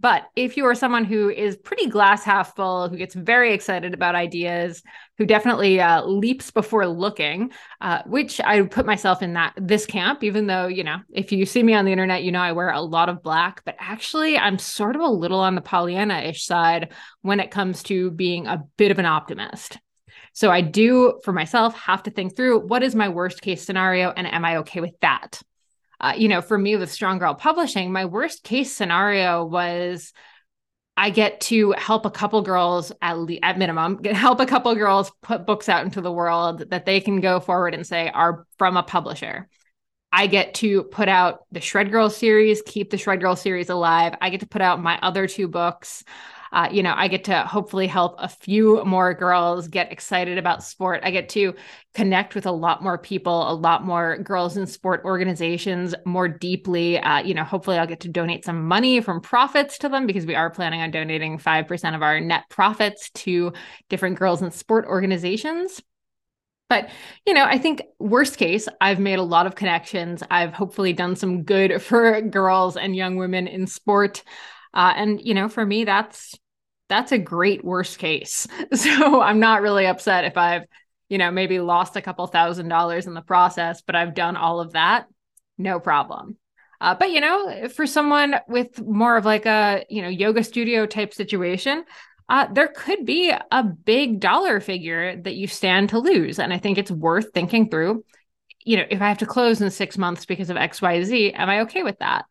But 0.00 0.24
if 0.36 0.56
you 0.56 0.66
are 0.66 0.74
someone 0.74 1.04
who 1.04 1.30
is 1.30 1.56
pretty 1.56 1.86
glass 1.88 2.24
half 2.24 2.56
full, 2.56 2.88
who 2.88 2.96
gets 2.96 3.14
very 3.14 3.54
excited 3.54 3.94
about 3.94 4.14
ideas, 4.14 4.82
who 5.18 5.26
definitely 5.26 5.80
uh, 5.80 6.04
leaps 6.04 6.50
before 6.50 6.86
looking, 6.86 7.52
uh, 7.80 8.02
which 8.06 8.40
I 8.40 8.62
put 8.62 8.86
myself 8.86 9.22
in 9.22 9.34
that 9.34 9.54
this 9.56 9.86
camp, 9.86 10.24
even 10.24 10.46
though, 10.46 10.66
you 10.66 10.84
know, 10.84 10.98
if 11.12 11.32
you 11.32 11.46
see 11.46 11.62
me 11.62 11.74
on 11.74 11.84
the 11.84 11.92
internet, 11.92 12.22
you 12.22 12.32
know, 12.32 12.40
I 12.40 12.52
wear 12.52 12.70
a 12.70 12.80
lot 12.80 13.08
of 13.08 13.22
black, 13.22 13.62
but 13.64 13.76
actually 13.78 14.36
I'm 14.36 14.58
sort 14.58 14.96
of 14.96 15.02
a 15.02 15.08
little 15.08 15.40
on 15.40 15.54
the 15.54 15.60
Pollyanna 15.60 16.18
ish 16.18 16.44
side 16.44 16.92
when 17.22 17.40
it 17.40 17.50
comes 17.50 17.82
to 17.84 18.10
being 18.10 18.46
a 18.46 18.64
bit 18.76 18.90
of 18.90 18.98
an 18.98 19.06
optimist. 19.06 19.78
So 20.32 20.50
I 20.50 20.60
do 20.60 21.20
for 21.24 21.32
myself 21.32 21.76
have 21.78 22.02
to 22.04 22.10
think 22.10 22.34
through 22.34 22.66
what 22.66 22.82
is 22.82 22.94
my 22.94 23.08
worst 23.08 23.40
case 23.40 23.64
scenario 23.64 24.10
and 24.10 24.26
am 24.26 24.44
I 24.44 24.56
okay 24.58 24.80
with 24.80 24.98
that? 25.00 25.40
Uh, 26.00 26.14
you 26.16 26.28
know, 26.28 26.40
for 26.40 26.58
me 26.58 26.76
with 26.76 26.92
Strong 26.92 27.18
Girl 27.18 27.34
Publishing, 27.34 27.92
my 27.92 28.04
worst 28.04 28.42
case 28.42 28.72
scenario 28.72 29.44
was 29.44 30.12
I 30.96 31.10
get 31.10 31.40
to 31.42 31.72
help 31.72 32.06
a 32.06 32.10
couple 32.10 32.40
girls 32.42 32.92
at 33.02 33.18
le- 33.18 33.38
at 33.42 33.58
minimum 33.58 33.96
get, 33.96 34.14
help 34.16 34.40
a 34.40 34.46
couple 34.46 34.74
girls 34.74 35.10
put 35.22 35.46
books 35.46 35.68
out 35.68 35.84
into 35.84 36.00
the 36.00 36.12
world 36.12 36.70
that 36.70 36.86
they 36.86 37.00
can 37.00 37.20
go 37.20 37.40
forward 37.40 37.74
and 37.74 37.86
say 37.86 38.10
are 38.10 38.46
from 38.58 38.76
a 38.76 38.82
publisher. 38.82 39.48
I 40.12 40.28
get 40.28 40.54
to 40.54 40.84
put 40.84 41.08
out 41.08 41.40
the 41.50 41.60
Shred 41.60 41.90
Girl 41.90 42.08
series, 42.08 42.62
keep 42.64 42.90
the 42.90 42.98
Shred 42.98 43.20
Girl 43.20 43.34
series 43.34 43.68
alive. 43.68 44.14
I 44.20 44.30
get 44.30 44.40
to 44.40 44.46
put 44.46 44.62
out 44.62 44.80
my 44.80 44.96
other 45.02 45.26
two 45.26 45.48
books 45.48 46.04
uh, 46.54 46.68
you 46.70 46.84
know, 46.84 46.94
I 46.96 47.08
get 47.08 47.24
to 47.24 47.42
hopefully 47.42 47.88
help 47.88 48.14
a 48.18 48.28
few 48.28 48.84
more 48.84 49.12
girls 49.12 49.66
get 49.66 49.90
excited 49.90 50.38
about 50.38 50.62
sport. 50.62 51.00
I 51.02 51.10
get 51.10 51.28
to 51.30 51.52
connect 51.94 52.36
with 52.36 52.46
a 52.46 52.52
lot 52.52 52.80
more 52.80 52.96
people, 52.96 53.50
a 53.50 53.52
lot 53.52 53.84
more 53.84 54.18
girls 54.18 54.56
in 54.56 54.64
sport 54.68 55.02
organizations 55.04 55.96
more 56.06 56.28
deeply. 56.28 57.00
Uh, 57.00 57.18
you 57.18 57.34
know, 57.34 57.42
hopefully 57.42 57.76
I'll 57.76 57.88
get 57.88 57.98
to 58.00 58.08
donate 58.08 58.44
some 58.44 58.68
money 58.68 59.00
from 59.00 59.20
profits 59.20 59.78
to 59.78 59.88
them 59.88 60.06
because 60.06 60.26
we 60.26 60.36
are 60.36 60.48
planning 60.48 60.80
on 60.80 60.92
donating 60.92 61.38
5% 61.38 61.94
of 61.96 62.02
our 62.02 62.20
net 62.20 62.44
profits 62.50 63.10
to 63.10 63.52
different 63.88 64.16
girls 64.16 64.40
in 64.40 64.52
sport 64.52 64.86
organizations. 64.86 65.82
But, 66.68 66.88
you 67.26 67.34
know, 67.34 67.44
I 67.44 67.58
think 67.58 67.82
worst 67.98 68.36
case, 68.36 68.68
I've 68.80 69.00
made 69.00 69.18
a 69.18 69.24
lot 69.24 69.46
of 69.46 69.56
connections. 69.56 70.22
I've 70.30 70.54
hopefully 70.54 70.92
done 70.92 71.16
some 71.16 71.42
good 71.42 71.82
for 71.82 72.20
girls 72.22 72.76
and 72.76 72.94
young 72.94 73.16
women 73.16 73.48
in 73.48 73.66
sport. 73.66 74.22
Uh, 74.72 74.92
and, 74.96 75.20
you 75.20 75.34
know, 75.34 75.48
for 75.48 75.66
me, 75.66 75.84
that's 75.84 76.36
that's 76.94 77.12
a 77.12 77.18
great 77.18 77.64
worst 77.64 77.98
case. 77.98 78.46
So 78.74 79.20
I'm 79.20 79.40
not 79.40 79.62
really 79.62 79.86
upset 79.86 80.24
if 80.24 80.36
I've, 80.36 80.62
you 81.08 81.18
know, 81.18 81.30
maybe 81.30 81.60
lost 81.60 81.96
a 81.96 82.02
couple 82.02 82.26
thousand 82.26 82.68
dollars 82.68 83.06
in 83.06 83.14
the 83.14 83.22
process, 83.22 83.82
but 83.82 83.96
I've 83.96 84.14
done 84.14 84.36
all 84.36 84.60
of 84.60 84.72
that. 84.72 85.06
No 85.58 85.80
problem. 85.80 86.36
Uh, 86.80 86.94
but 86.94 87.10
you 87.10 87.20
know, 87.20 87.68
for 87.68 87.86
someone 87.86 88.36
with 88.48 88.80
more 88.82 89.16
of 89.16 89.24
like 89.24 89.46
a 89.46 89.84
you 89.88 90.02
know 90.02 90.08
yoga 90.08 90.44
studio 90.44 90.86
type 90.86 91.14
situation, 91.14 91.84
uh, 92.28 92.46
there 92.52 92.68
could 92.68 93.04
be 93.04 93.30
a 93.30 93.62
big 93.62 94.20
dollar 94.20 94.60
figure 94.60 95.20
that 95.22 95.34
you 95.34 95.46
stand 95.46 95.90
to 95.90 95.98
lose, 95.98 96.38
and 96.38 96.52
I 96.52 96.58
think 96.58 96.78
it's 96.78 96.90
worth 96.90 97.32
thinking 97.32 97.70
through. 97.70 98.04
You 98.64 98.78
know, 98.78 98.84
if 98.90 99.00
I 99.00 99.08
have 99.08 99.18
to 99.18 99.26
close 99.26 99.60
in 99.60 99.70
six 99.70 99.98
months 99.98 100.26
because 100.26 100.50
of 100.50 100.56
X, 100.56 100.82
Y, 100.82 101.02
Z, 101.04 101.32
am 101.32 101.48
I 101.48 101.60
okay 101.60 101.82
with 101.82 101.98
that? 101.98 102.24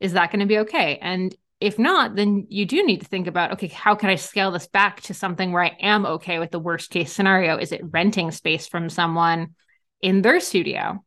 Is 0.00 0.12
that 0.12 0.30
going 0.30 0.40
to 0.40 0.46
be 0.46 0.58
okay? 0.60 0.98
And 1.00 1.34
if 1.60 1.78
not, 1.78 2.14
then 2.14 2.46
you 2.48 2.66
do 2.66 2.84
need 2.84 3.00
to 3.00 3.06
think 3.06 3.26
about 3.26 3.52
okay, 3.52 3.66
how 3.66 3.94
can 3.94 4.10
I 4.10 4.14
scale 4.14 4.52
this 4.52 4.68
back 4.68 5.00
to 5.02 5.14
something 5.14 5.52
where 5.52 5.64
I 5.64 5.76
am 5.80 6.06
okay 6.06 6.38
with 6.38 6.50
the 6.50 6.60
worst 6.60 6.90
case 6.90 7.12
scenario? 7.12 7.58
Is 7.58 7.72
it 7.72 7.82
renting 7.90 8.30
space 8.30 8.66
from 8.66 8.88
someone 8.88 9.54
in 10.00 10.22
their 10.22 10.40
studio? 10.40 11.04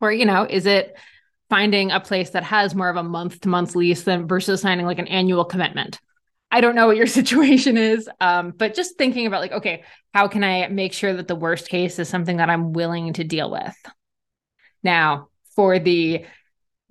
Or, 0.00 0.12
you 0.12 0.26
know, 0.26 0.46
is 0.48 0.66
it 0.66 0.96
finding 1.48 1.90
a 1.90 2.00
place 2.00 2.30
that 2.30 2.44
has 2.44 2.74
more 2.74 2.88
of 2.88 2.96
a 2.96 3.02
month 3.02 3.40
to 3.40 3.48
month 3.48 3.74
lease 3.74 4.02
than 4.02 4.28
versus 4.28 4.60
signing 4.60 4.86
like 4.86 4.98
an 4.98 5.08
annual 5.08 5.44
commitment? 5.44 5.98
I 6.50 6.60
don't 6.60 6.74
know 6.74 6.86
what 6.86 6.96
your 6.96 7.06
situation 7.20 7.76
is, 7.76 8.08
um, 8.20 8.52
but 8.56 8.74
just 8.74 8.98
thinking 8.98 9.26
about 9.26 9.40
like, 9.40 9.52
okay, 9.52 9.84
how 10.12 10.28
can 10.28 10.44
I 10.44 10.68
make 10.68 10.92
sure 10.92 11.14
that 11.14 11.28
the 11.28 11.36
worst 11.36 11.68
case 11.68 11.98
is 11.98 12.08
something 12.08 12.36
that 12.38 12.50
I'm 12.50 12.72
willing 12.72 13.12
to 13.14 13.24
deal 13.24 13.50
with? 13.50 13.74
Now, 14.82 15.28
for 15.54 15.78
the 15.78 16.24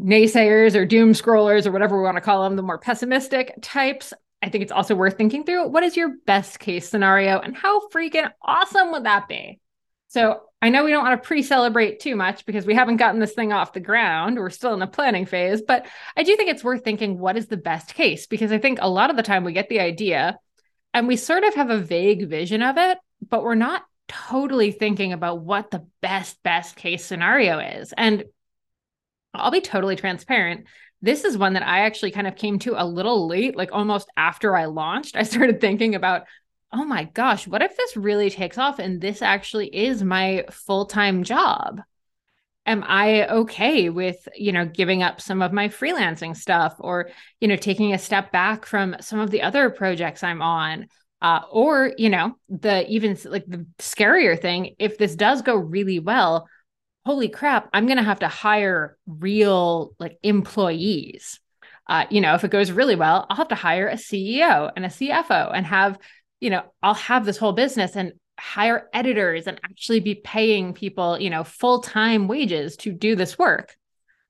naysayers 0.01 0.75
or 0.75 0.85
doom 0.85 1.13
scrollers 1.13 1.65
or 1.65 1.71
whatever 1.71 1.97
we 1.97 2.03
want 2.03 2.17
to 2.17 2.21
call 2.21 2.43
them, 2.43 2.55
the 2.55 2.61
more 2.61 2.77
pessimistic 2.77 3.53
types, 3.61 4.13
I 4.41 4.49
think 4.49 4.61
it's 4.61 4.71
also 4.71 4.95
worth 4.95 5.17
thinking 5.17 5.43
through 5.43 5.67
what 5.67 5.83
is 5.83 5.97
your 5.97 6.15
best 6.25 6.59
case 6.59 6.87
scenario 6.87 7.39
and 7.39 7.55
how 7.55 7.87
freaking 7.89 8.31
awesome 8.41 8.91
would 8.91 9.03
that 9.03 9.27
be? 9.27 9.59
So 10.07 10.41
I 10.61 10.69
know 10.69 10.83
we 10.83 10.91
don't 10.91 11.03
want 11.03 11.21
to 11.21 11.27
pre 11.27 11.43
celebrate 11.43 11.99
too 11.99 12.15
much 12.15 12.45
because 12.45 12.65
we 12.65 12.73
haven't 12.73 12.97
gotten 12.97 13.19
this 13.19 13.33
thing 13.33 13.53
off 13.53 13.73
the 13.73 13.79
ground. 13.79 14.37
We're 14.37 14.49
still 14.49 14.73
in 14.73 14.79
the 14.79 14.87
planning 14.87 15.25
phase, 15.25 15.61
but 15.61 15.85
I 16.17 16.23
do 16.23 16.35
think 16.35 16.49
it's 16.49 16.63
worth 16.63 16.83
thinking 16.83 17.19
what 17.19 17.37
is 17.37 17.47
the 17.47 17.57
best 17.57 17.93
case 17.93 18.25
because 18.25 18.51
I 18.51 18.57
think 18.57 18.79
a 18.81 18.89
lot 18.89 19.09
of 19.09 19.17
the 19.17 19.23
time 19.23 19.43
we 19.43 19.53
get 19.53 19.69
the 19.69 19.79
idea 19.79 20.37
and 20.93 21.07
we 21.07 21.15
sort 21.15 21.43
of 21.43 21.53
have 21.55 21.69
a 21.69 21.77
vague 21.77 22.27
vision 22.27 22.61
of 22.61 22.77
it, 22.77 22.97
but 23.27 23.43
we're 23.43 23.55
not 23.55 23.83
totally 24.07 24.71
thinking 24.71 25.13
about 25.13 25.41
what 25.41 25.69
the 25.69 25.85
best, 26.01 26.41
best 26.43 26.75
case 26.75 27.05
scenario 27.05 27.59
is. 27.59 27.93
And 27.95 28.23
I'll 29.33 29.51
be 29.51 29.61
totally 29.61 29.95
transparent. 29.95 30.65
This 31.01 31.23
is 31.23 31.37
one 31.37 31.53
that 31.53 31.65
I 31.65 31.81
actually 31.81 32.11
kind 32.11 32.27
of 32.27 32.35
came 32.35 32.59
to 32.59 32.81
a 32.81 32.85
little 32.85 33.27
late, 33.27 33.55
like 33.55 33.71
almost 33.71 34.09
after 34.17 34.55
I 34.55 34.65
launched. 34.65 35.15
I 35.15 35.23
started 35.23 35.61
thinking 35.61 35.95
about, 35.95 36.23
oh 36.71 36.85
my 36.85 37.05
gosh, 37.05 37.47
what 37.47 37.61
if 37.61 37.75
this 37.75 37.97
really 37.97 38.29
takes 38.29 38.57
off 38.57 38.79
and 38.79 39.01
this 39.01 39.21
actually 39.21 39.67
is 39.67 40.03
my 40.03 40.45
full 40.51 40.85
time 40.85 41.23
job? 41.23 41.81
Am 42.65 42.83
I 42.85 43.27
okay 43.27 43.89
with, 43.89 44.27
you 44.35 44.51
know, 44.51 44.65
giving 44.65 45.01
up 45.01 45.21
some 45.21 45.41
of 45.41 45.53
my 45.53 45.69
freelancing 45.69 46.35
stuff 46.35 46.75
or, 46.77 47.09
you 47.39 47.47
know, 47.47 47.55
taking 47.55 47.93
a 47.93 47.97
step 47.97 48.31
back 48.31 48.65
from 48.65 48.95
some 48.99 49.19
of 49.19 49.31
the 49.31 49.41
other 49.41 49.69
projects 49.69 50.23
I'm 50.23 50.41
on? 50.41 50.87
Uh, 51.21 51.41
or, 51.51 51.93
you 51.97 52.09
know, 52.09 52.35
the 52.47 52.87
even 52.87 53.17
like 53.25 53.45
the 53.47 53.65
scarier 53.79 54.39
thing, 54.39 54.75
if 54.77 54.97
this 54.97 55.15
does 55.15 55.41
go 55.41 55.55
really 55.55 55.99
well, 55.99 56.47
holy 57.05 57.29
crap, 57.29 57.69
I'm 57.73 57.85
going 57.85 57.97
to 57.97 58.03
have 58.03 58.19
to 58.19 58.27
hire 58.27 58.97
real 59.07 59.95
like 59.99 60.17
employees. 60.23 61.39
Uh, 61.87 62.05
you 62.11 62.21
know, 62.21 62.35
if 62.35 62.43
it 62.43 62.51
goes 62.51 62.71
really 62.71 62.95
well, 62.95 63.25
I'll 63.29 63.37
have 63.37 63.47
to 63.47 63.55
hire 63.55 63.87
a 63.87 63.95
CEO 63.95 64.71
and 64.75 64.85
a 64.85 64.89
CFO 64.89 65.51
and 65.53 65.65
have, 65.65 65.97
you 66.39 66.51
know, 66.51 66.63
I'll 66.83 66.93
have 66.93 67.25
this 67.25 67.37
whole 67.37 67.53
business 67.53 67.95
and 67.95 68.13
hire 68.39 68.87
editors 68.93 69.47
and 69.47 69.59
actually 69.63 69.99
be 69.99 70.15
paying 70.15 70.73
people, 70.73 71.19
you 71.19 71.29
know, 71.29 71.43
full 71.43 71.81
time 71.81 72.27
wages 72.27 72.77
to 72.77 72.91
do 72.91 73.15
this 73.15 73.37
work. 73.37 73.75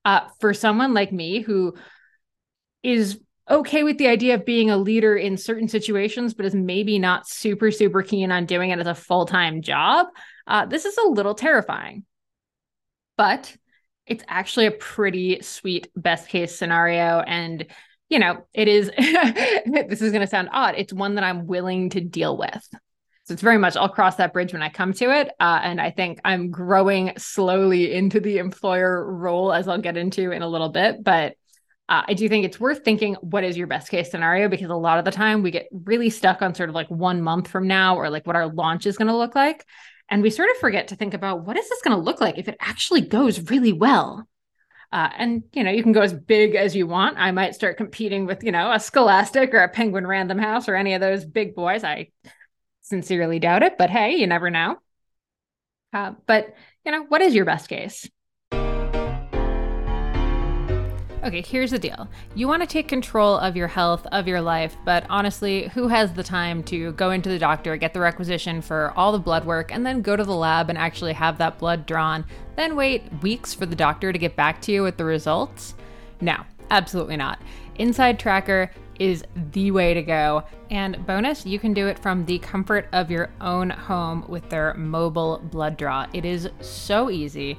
Uh, 0.06 0.26
for 0.40 0.54
someone 0.54 0.94
like 0.94 1.12
me 1.12 1.40
who 1.40 1.74
is 2.82 3.20
okay 3.50 3.82
with 3.82 3.98
the 3.98 4.08
idea 4.08 4.34
of 4.34 4.46
being 4.46 4.70
a 4.70 4.76
leader 4.78 5.14
in 5.14 5.36
certain 5.36 5.68
situations, 5.68 6.32
but 6.32 6.46
is 6.46 6.54
maybe 6.54 6.98
not 6.98 7.28
super, 7.28 7.70
super 7.70 8.02
keen 8.02 8.32
on 8.32 8.46
doing 8.46 8.70
it 8.70 8.78
as 8.78 8.86
a 8.86 8.94
full 8.94 9.26
time 9.26 9.60
job, 9.60 10.06
uh, 10.46 10.64
this 10.64 10.86
is 10.86 10.96
a 10.96 11.08
little 11.08 11.34
terrifying. 11.34 12.04
But 13.20 13.54
it's 14.06 14.24
actually 14.28 14.64
a 14.64 14.70
pretty 14.70 15.42
sweet 15.42 15.88
best 15.94 16.30
case 16.30 16.56
scenario. 16.56 17.20
And, 17.20 17.66
you 18.08 18.18
know, 18.18 18.46
it 18.54 18.66
is, 18.66 18.90
this 18.96 20.00
is 20.00 20.10
going 20.10 20.22
to 20.22 20.26
sound 20.26 20.48
odd. 20.52 20.74
It's 20.78 20.90
one 20.90 21.16
that 21.16 21.24
I'm 21.24 21.46
willing 21.46 21.90
to 21.90 22.00
deal 22.00 22.34
with. 22.38 22.66
So 23.24 23.34
it's 23.34 23.42
very 23.42 23.58
much, 23.58 23.76
I'll 23.76 23.90
cross 23.90 24.16
that 24.16 24.32
bridge 24.32 24.54
when 24.54 24.62
I 24.62 24.70
come 24.70 24.94
to 24.94 25.14
it. 25.14 25.28
Uh, 25.38 25.60
and 25.62 25.82
I 25.82 25.90
think 25.90 26.18
I'm 26.24 26.50
growing 26.50 27.12
slowly 27.18 27.92
into 27.92 28.20
the 28.20 28.38
employer 28.38 29.04
role, 29.12 29.52
as 29.52 29.68
I'll 29.68 29.76
get 29.76 29.98
into 29.98 30.30
in 30.30 30.40
a 30.40 30.48
little 30.48 30.70
bit. 30.70 31.04
But 31.04 31.34
uh, 31.90 32.04
I 32.08 32.14
do 32.14 32.26
think 32.26 32.46
it's 32.46 32.58
worth 32.58 32.84
thinking 32.86 33.16
what 33.16 33.44
is 33.44 33.54
your 33.54 33.66
best 33.66 33.90
case 33.90 34.10
scenario 34.10 34.48
because 34.48 34.70
a 34.70 34.74
lot 34.74 34.98
of 34.98 35.04
the 35.04 35.10
time 35.10 35.42
we 35.42 35.50
get 35.50 35.68
really 35.70 36.08
stuck 36.08 36.40
on 36.40 36.54
sort 36.54 36.70
of 36.70 36.74
like 36.74 36.88
one 36.88 37.20
month 37.20 37.48
from 37.48 37.66
now 37.66 37.96
or 37.96 38.08
like 38.08 38.26
what 38.26 38.36
our 38.36 38.46
launch 38.46 38.86
is 38.86 38.96
going 38.96 39.08
to 39.08 39.16
look 39.16 39.34
like. 39.34 39.66
And 40.10 40.22
we 40.22 40.30
sort 40.30 40.50
of 40.50 40.56
forget 40.56 40.88
to 40.88 40.96
think 40.96 41.14
about 41.14 41.44
what 41.44 41.56
is 41.56 41.68
this 41.68 41.82
going 41.82 41.96
to 41.96 42.02
look 42.02 42.20
like 42.20 42.36
if 42.36 42.48
it 42.48 42.56
actually 42.60 43.02
goes 43.02 43.50
really 43.50 43.72
well. 43.72 44.26
Uh, 44.92 45.08
and 45.16 45.44
you 45.52 45.62
know 45.62 45.70
you 45.70 45.84
can 45.84 45.92
go 45.92 46.00
as 46.00 46.12
big 46.12 46.56
as 46.56 46.74
you 46.74 46.84
want. 46.86 47.16
I 47.16 47.30
might 47.30 47.54
start 47.54 47.76
competing 47.76 48.26
with 48.26 48.42
you 48.42 48.50
know 48.50 48.72
a 48.72 48.80
Scholastic 48.80 49.54
or 49.54 49.62
a 49.62 49.68
Penguin 49.68 50.04
Random 50.04 50.36
House 50.36 50.68
or 50.68 50.74
any 50.74 50.94
of 50.94 51.00
those 51.00 51.24
big 51.24 51.54
boys. 51.54 51.84
I 51.84 52.08
sincerely 52.80 53.38
doubt 53.38 53.62
it, 53.62 53.78
but 53.78 53.88
hey, 53.88 54.16
you 54.16 54.26
never 54.26 54.50
know. 54.50 54.78
Uh, 55.92 56.14
but 56.26 56.54
you 56.84 56.90
know 56.90 57.04
what 57.04 57.22
is 57.22 57.36
your 57.36 57.44
best 57.44 57.68
case? 57.68 58.10
Okay, 61.22 61.42
here's 61.42 61.70
the 61.70 61.78
deal. 61.78 62.08
You 62.34 62.48
want 62.48 62.62
to 62.62 62.66
take 62.66 62.88
control 62.88 63.36
of 63.36 63.54
your 63.54 63.68
health, 63.68 64.06
of 64.10 64.26
your 64.26 64.40
life, 64.40 64.74
but 64.86 65.04
honestly, 65.10 65.68
who 65.68 65.86
has 65.86 66.14
the 66.14 66.22
time 66.22 66.62
to 66.64 66.92
go 66.92 67.10
into 67.10 67.28
the 67.28 67.38
doctor, 67.38 67.76
get 67.76 67.92
the 67.92 68.00
requisition 68.00 68.62
for 68.62 68.94
all 68.96 69.12
the 69.12 69.18
blood 69.18 69.44
work, 69.44 69.70
and 69.70 69.84
then 69.84 70.00
go 70.00 70.16
to 70.16 70.24
the 70.24 70.34
lab 70.34 70.70
and 70.70 70.78
actually 70.78 71.12
have 71.12 71.36
that 71.36 71.58
blood 71.58 71.84
drawn, 71.84 72.24
then 72.56 72.74
wait 72.74 73.02
weeks 73.22 73.52
for 73.52 73.66
the 73.66 73.76
doctor 73.76 74.14
to 74.14 74.18
get 74.18 74.34
back 74.34 74.62
to 74.62 74.72
you 74.72 74.82
with 74.82 74.96
the 74.96 75.04
results? 75.04 75.74
No, 76.22 76.38
absolutely 76.70 77.18
not. 77.18 77.38
InsideTracker 77.78 78.70
is 78.98 79.22
the 79.52 79.70
way 79.72 79.92
to 79.92 80.02
go. 80.02 80.42
And 80.70 81.04
bonus, 81.06 81.44
you 81.44 81.58
can 81.58 81.74
do 81.74 81.86
it 81.86 81.98
from 81.98 82.24
the 82.24 82.38
comfort 82.38 82.88
of 82.92 83.10
your 83.10 83.28
own 83.42 83.68
home 83.68 84.24
with 84.26 84.48
their 84.48 84.72
mobile 84.72 85.38
blood 85.50 85.76
draw. 85.76 86.06
It 86.14 86.24
is 86.24 86.48
so 86.62 87.10
easy. 87.10 87.58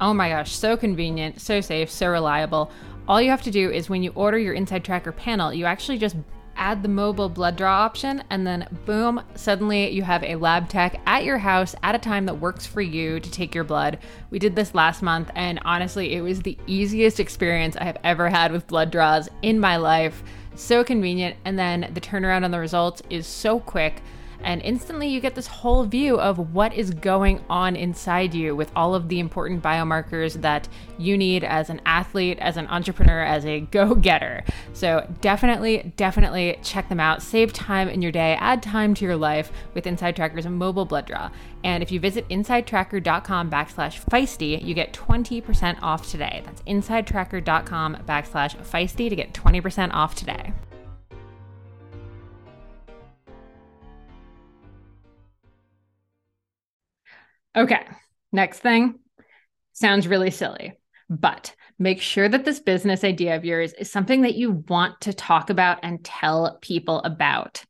Oh 0.00 0.12
my 0.12 0.30
gosh, 0.30 0.52
so 0.52 0.76
convenient, 0.76 1.40
so 1.40 1.60
safe, 1.60 1.88
so 1.88 2.08
reliable. 2.08 2.72
All 3.08 3.20
you 3.20 3.30
have 3.30 3.42
to 3.42 3.50
do 3.50 3.70
is 3.70 3.90
when 3.90 4.02
you 4.02 4.12
order 4.14 4.38
your 4.38 4.54
InsideTracker 4.54 5.16
panel, 5.16 5.52
you 5.52 5.64
actually 5.64 5.98
just 5.98 6.16
add 6.54 6.82
the 6.82 6.88
mobile 6.88 7.28
blood 7.28 7.56
draw 7.56 7.80
option, 7.80 8.22
and 8.30 8.46
then 8.46 8.68
boom, 8.84 9.20
suddenly 9.34 9.90
you 9.90 10.02
have 10.02 10.22
a 10.22 10.36
lab 10.36 10.68
tech 10.68 11.00
at 11.06 11.24
your 11.24 11.38
house 11.38 11.74
at 11.82 11.96
a 11.96 11.98
time 11.98 12.26
that 12.26 12.34
works 12.34 12.64
for 12.64 12.80
you 12.80 13.18
to 13.18 13.30
take 13.30 13.54
your 13.54 13.64
blood. 13.64 13.98
We 14.30 14.38
did 14.38 14.54
this 14.54 14.74
last 14.74 15.02
month, 15.02 15.30
and 15.34 15.58
honestly, 15.64 16.14
it 16.14 16.20
was 16.20 16.40
the 16.42 16.56
easiest 16.68 17.18
experience 17.18 17.76
I 17.76 17.84
have 17.84 17.98
ever 18.04 18.28
had 18.28 18.52
with 18.52 18.68
blood 18.68 18.92
draws 18.92 19.28
in 19.42 19.58
my 19.58 19.76
life. 19.76 20.22
So 20.54 20.84
convenient, 20.84 21.36
and 21.44 21.58
then 21.58 21.90
the 21.94 22.00
turnaround 22.00 22.44
on 22.44 22.52
the 22.52 22.60
results 22.60 23.02
is 23.10 23.26
so 23.26 23.58
quick 23.58 24.00
and 24.44 24.62
instantly 24.62 25.08
you 25.08 25.20
get 25.20 25.34
this 25.34 25.46
whole 25.46 25.84
view 25.84 26.18
of 26.18 26.52
what 26.52 26.74
is 26.74 26.90
going 26.90 27.44
on 27.48 27.76
inside 27.76 28.34
you 28.34 28.54
with 28.56 28.70
all 28.76 28.94
of 28.94 29.08
the 29.08 29.20
important 29.20 29.62
biomarkers 29.62 30.40
that 30.42 30.68
you 30.98 31.16
need 31.16 31.44
as 31.44 31.70
an 31.70 31.80
athlete, 31.86 32.38
as 32.38 32.56
an 32.56 32.66
entrepreneur, 32.68 33.22
as 33.22 33.44
a 33.44 33.60
go 33.72 33.94
getter. 33.94 34.44
So 34.72 35.08
definitely, 35.20 35.92
definitely 35.96 36.58
check 36.62 36.88
them 36.88 37.00
out. 37.00 37.22
Save 37.22 37.52
time 37.52 37.88
in 37.88 38.02
your 38.02 38.12
day, 38.12 38.36
add 38.40 38.62
time 38.62 38.94
to 38.94 39.04
your 39.04 39.16
life 39.16 39.52
with 39.74 39.84
InsideTracker's 39.84 40.46
mobile 40.46 40.84
blood 40.84 41.06
draw. 41.06 41.30
And 41.64 41.82
if 41.82 41.92
you 41.92 42.00
visit 42.00 42.28
insidetracker.com 42.28 43.50
backslash 43.50 44.04
feisty, 44.04 44.62
you 44.62 44.74
get 44.74 44.92
20% 44.92 45.78
off 45.82 46.10
today. 46.10 46.42
That's 46.44 46.62
insidetracker.com 46.62 47.98
backslash 48.08 48.56
feisty 48.56 49.08
to 49.08 49.16
get 49.16 49.32
20% 49.32 49.92
off 49.92 50.14
today. 50.14 50.52
Okay, 57.54 57.86
next 58.32 58.60
thing 58.60 58.98
sounds 59.72 60.08
really 60.08 60.30
silly, 60.30 60.78
but 61.10 61.54
make 61.78 62.00
sure 62.00 62.28
that 62.28 62.44
this 62.44 62.60
business 62.60 63.04
idea 63.04 63.36
of 63.36 63.44
yours 63.44 63.72
is 63.74 63.90
something 63.90 64.22
that 64.22 64.36
you 64.36 64.64
want 64.68 65.00
to 65.02 65.12
talk 65.12 65.50
about 65.50 65.80
and 65.82 66.04
tell 66.04 66.58
people 66.62 67.00
about. 67.00 67.64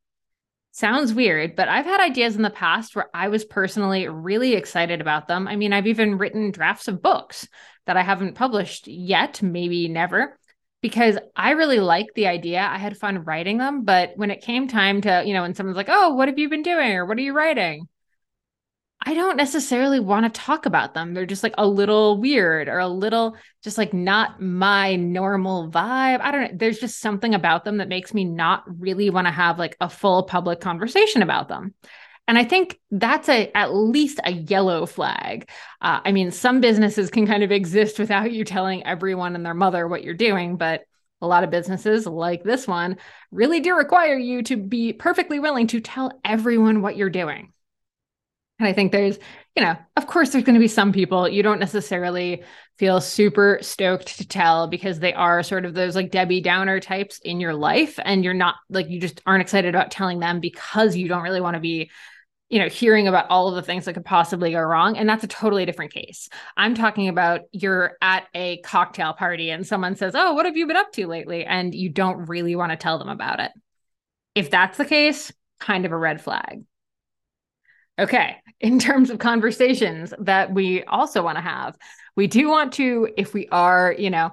Sounds 0.70 1.12
weird, 1.12 1.56
but 1.56 1.68
I've 1.68 1.84
had 1.84 2.00
ideas 2.00 2.36
in 2.36 2.42
the 2.42 2.48
past 2.50 2.96
where 2.96 3.10
I 3.12 3.28
was 3.28 3.44
personally 3.44 4.08
really 4.08 4.54
excited 4.54 5.00
about 5.00 5.28
them. 5.28 5.46
I 5.46 5.56
mean, 5.56 5.72
I've 5.72 5.86
even 5.86 6.16
written 6.16 6.50
drafts 6.50 6.88
of 6.88 7.02
books 7.02 7.46
that 7.86 7.96
I 7.96 8.02
haven't 8.02 8.36
published 8.36 8.88
yet, 8.88 9.42
maybe 9.42 9.88
never, 9.88 10.38
because 10.80 11.18
I 11.36 11.50
really 11.50 11.80
liked 11.80 12.14
the 12.14 12.28
idea. 12.28 12.60
I 12.62 12.78
had 12.78 12.96
fun 12.96 13.24
writing 13.24 13.58
them, 13.58 13.84
but 13.84 14.12
when 14.16 14.30
it 14.30 14.40
came 14.42 14.66
time 14.66 15.00
to, 15.02 15.22
you 15.26 15.34
know, 15.34 15.42
when 15.42 15.54
someone's 15.54 15.76
like, 15.76 15.90
"Oh, 15.90 16.14
what 16.14 16.28
have 16.28 16.38
you 16.38 16.48
been 16.48 16.62
doing?" 16.62 16.92
or 16.92 17.04
"What 17.04 17.18
are 17.18 17.22
you 17.22 17.34
writing?" 17.34 17.88
I 19.04 19.14
don't 19.14 19.36
necessarily 19.36 19.98
want 19.98 20.32
to 20.32 20.40
talk 20.40 20.64
about 20.64 20.94
them. 20.94 21.12
They're 21.12 21.26
just 21.26 21.42
like 21.42 21.54
a 21.58 21.66
little 21.66 22.20
weird 22.20 22.68
or 22.68 22.78
a 22.78 22.88
little 22.88 23.36
just 23.64 23.76
like 23.76 23.92
not 23.92 24.40
my 24.40 24.94
normal 24.96 25.70
vibe. 25.70 26.20
I 26.20 26.30
don't 26.30 26.42
know. 26.42 26.50
There's 26.54 26.78
just 26.78 27.00
something 27.00 27.34
about 27.34 27.64
them 27.64 27.78
that 27.78 27.88
makes 27.88 28.14
me 28.14 28.24
not 28.24 28.62
really 28.66 29.10
want 29.10 29.26
to 29.26 29.32
have 29.32 29.58
like 29.58 29.76
a 29.80 29.88
full 29.88 30.22
public 30.22 30.60
conversation 30.60 31.22
about 31.22 31.48
them. 31.48 31.74
And 32.28 32.38
I 32.38 32.44
think 32.44 32.78
that's 32.92 33.28
a 33.28 33.50
at 33.56 33.74
least 33.74 34.20
a 34.24 34.32
yellow 34.32 34.86
flag. 34.86 35.48
Uh, 35.80 36.00
I 36.04 36.12
mean, 36.12 36.30
some 36.30 36.60
businesses 36.60 37.10
can 37.10 37.26
kind 37.26 37.42
of 37.42 37.50
exist 37.50 37.98
without 37.98 38.30
you 38.30 38.44
telling 38.44 38.86
everyone 38.86 39.34
and 39.34 39.44
their 39.44 39.54
mother 39.54 39.88
what 39.88 40.04
you're 40.04 40.14
doing, 40.14 40.56
but 40.56 40.82
a 41.20 41.26
lot 41.26 41.44
of 41.44 41.50
businesses 41.50 42.06
like 42.06 42.44
this 42.44 42.68
one 42.68 42.98
really 43.30 43.60
do 43.60 43.76
require 43.76 44.16
you 44.16 44.42
to 44.44 44.56
be 44.56 44.92
perfectly 44.92 45.40
willing 45.40 45.66
to 45.68 45.80
tell 45.80 46.20
everyone 46.24 46.82
what 46.82 46.96
you're 46.96 47.10
doing. 47.10 47.52
And 48.62 48.68
I 48.68 48.72
think 48.72 48.92
there's, 48.92 49.18
you 49.56 49.62
know, 49.64 49.76
of 49.96 50.06
course, 50.06 50.30
there's 50.30 50.44
going 50.44 50.54
to 50.54 50.60
be 50.60 50.68
some 50.68 50.92
people 50.92 51.28
you 51.28 51.42
don't 51.42 51.58
necessarily 51.58 52.44
feel 52.78 53.00
super 53.00 53.58
stoked 53.60 54.18
to 54.18 54.28
tell 54.28 54.68
because 54.68 55.00
they 55.00 55.12
are 55.12 55.42
sort 55.42 55.64
of 55.64 55.74
those 55.74 55.96
like 55.96 56.12
Debbie 56.12 56.40
Downer 56.40 56.78
types 56.78 57.18
in 57.24 57.40
your 57.40 57.54
life. 57.54 57.98
And 58.04 58.22
you're 58.22 58.34
not 58.34 58.54
like, 58.70 58.88
you 58.88 59.00
just 59.00 59.20
aren't 59.26 59.42
excited 59.42 59.74
about 59.74 59.90
telling 59.90 60.20
them 60.20 60.38
because 60.38 60.94
you 60.94 61.08
don't 61.08 61.24
really 61.24 61.40
want 61.40 61.54
to 61.54 61.60
be, 61.60 61.90
you 62.50 62.60
know, 62.60 62.68
hearing 62.68 63.08
about 63.08 63.28
all 63.30 63.48
of 63.48 63.56
the 63.56 63.62
things 63.62 63.86
that 63.86 63.94
could 63.94 64.04
possibly 64.04 64.52
go 64.52 64.60
wrong. 64.60 64.96
And 64.96 65.08
that's 65.08 65.24
a 65.24 65.28
totally 65.28 65.66
different 65.66 65.92
case. 65.92 66.28
I'm 66.56 66.76
talking 66.76 67.08
about 67.08 67.40
you're 67.50 67.96
at 68.00 68.28
a 68.34 68.58
cocktail 68.58 69.12
party 69.12 69.50
and 69.50 69.66
someone 69.66 69.96
says, 69.96 70.14
Oh, 70.14 70.34
what 70.34 70.46
have 70.46 70.56
you 70.56 70.68
been 70.68 70.76
up 70.76 70.92
to 70.92 71.08
lately? 71.08 71.44
And 71.44 71.74
you 71.74 71.88
don't 71.88 72.28
really 72.28 72.54
want 72.54 72.70
to 72.70 72.76
tell 72.76 73.00
them 73.00 73.08
about 73.08 73.40
it. 73.40 73.50
If 74.36 74.50
that's 74.50 74.78
the 74.78 74.84
case, 74.84 75.32
kind 75.58 75.84
of 75.84 75.90
a 75.90 75.98
red 75.98 76.20
flag. 76.20 76.62
Okay, 78.02 78.36
in 78.60 78.80
terms 78.80 79.10
of 79.10 79.20
conversations 79.20 80.12
that 80.18 80.52
we 80.52 80.82
also 80.82 81.22
want 81.22 81.38
to 81.38 81.42
have, 81.42 81.76
we 82.16 82.26
do 82.26 82.48
want 82.48 82.72
to, 82.74 83.08
if 83.16 83.32
we 83.32 83.46
are, 83.52 83.94
you 83.96 84.10
know, 84.10 84.32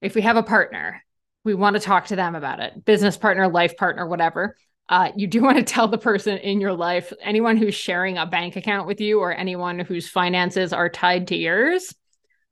if 0.00 0.14
we 0.14 0.22
have 0.22 0.36
a 0.36 0.44
partner, 0.44 1.02
we 1.42 1.54
want 1.54 1.74
to 1.74 1.80
talk 1.80 2.06
to 2.06 2.16
them 2.16 2.36
about 2.36 2.60
it 2.60 2.84
business 2.84 3.16
partner, 3.16 3.48
life 3.48 3.76
partner, 3.76 4.06
whatever. 4.06 4.56
Uh, 4.88 5.10
you 5.16 5.26
do 5.26 5.42
want 5.42 5.58
to 5.58 5.64
tell 5.64 5.88
the 5.88 5.98
person 5.98 6.38
in 6.38 6.60
your 6.60 6.72
life, 6.72 7.12
anyone 7.20 7.56
who's 7.56 7.74
sharing 7.74 8.16
a 8.16 8.26
bank 8.26 8.54
account 8.54 8.86
with 8.86 9.00
you, 9.00 9.18
or 9.18 9.34
anyone 9.34 9.80
whose 9.80 10.08
finances 10.08 10.72
are 10.72 10.88
tied 10.88 11.26
to 11.26 11.36
yours, 11.36 11.96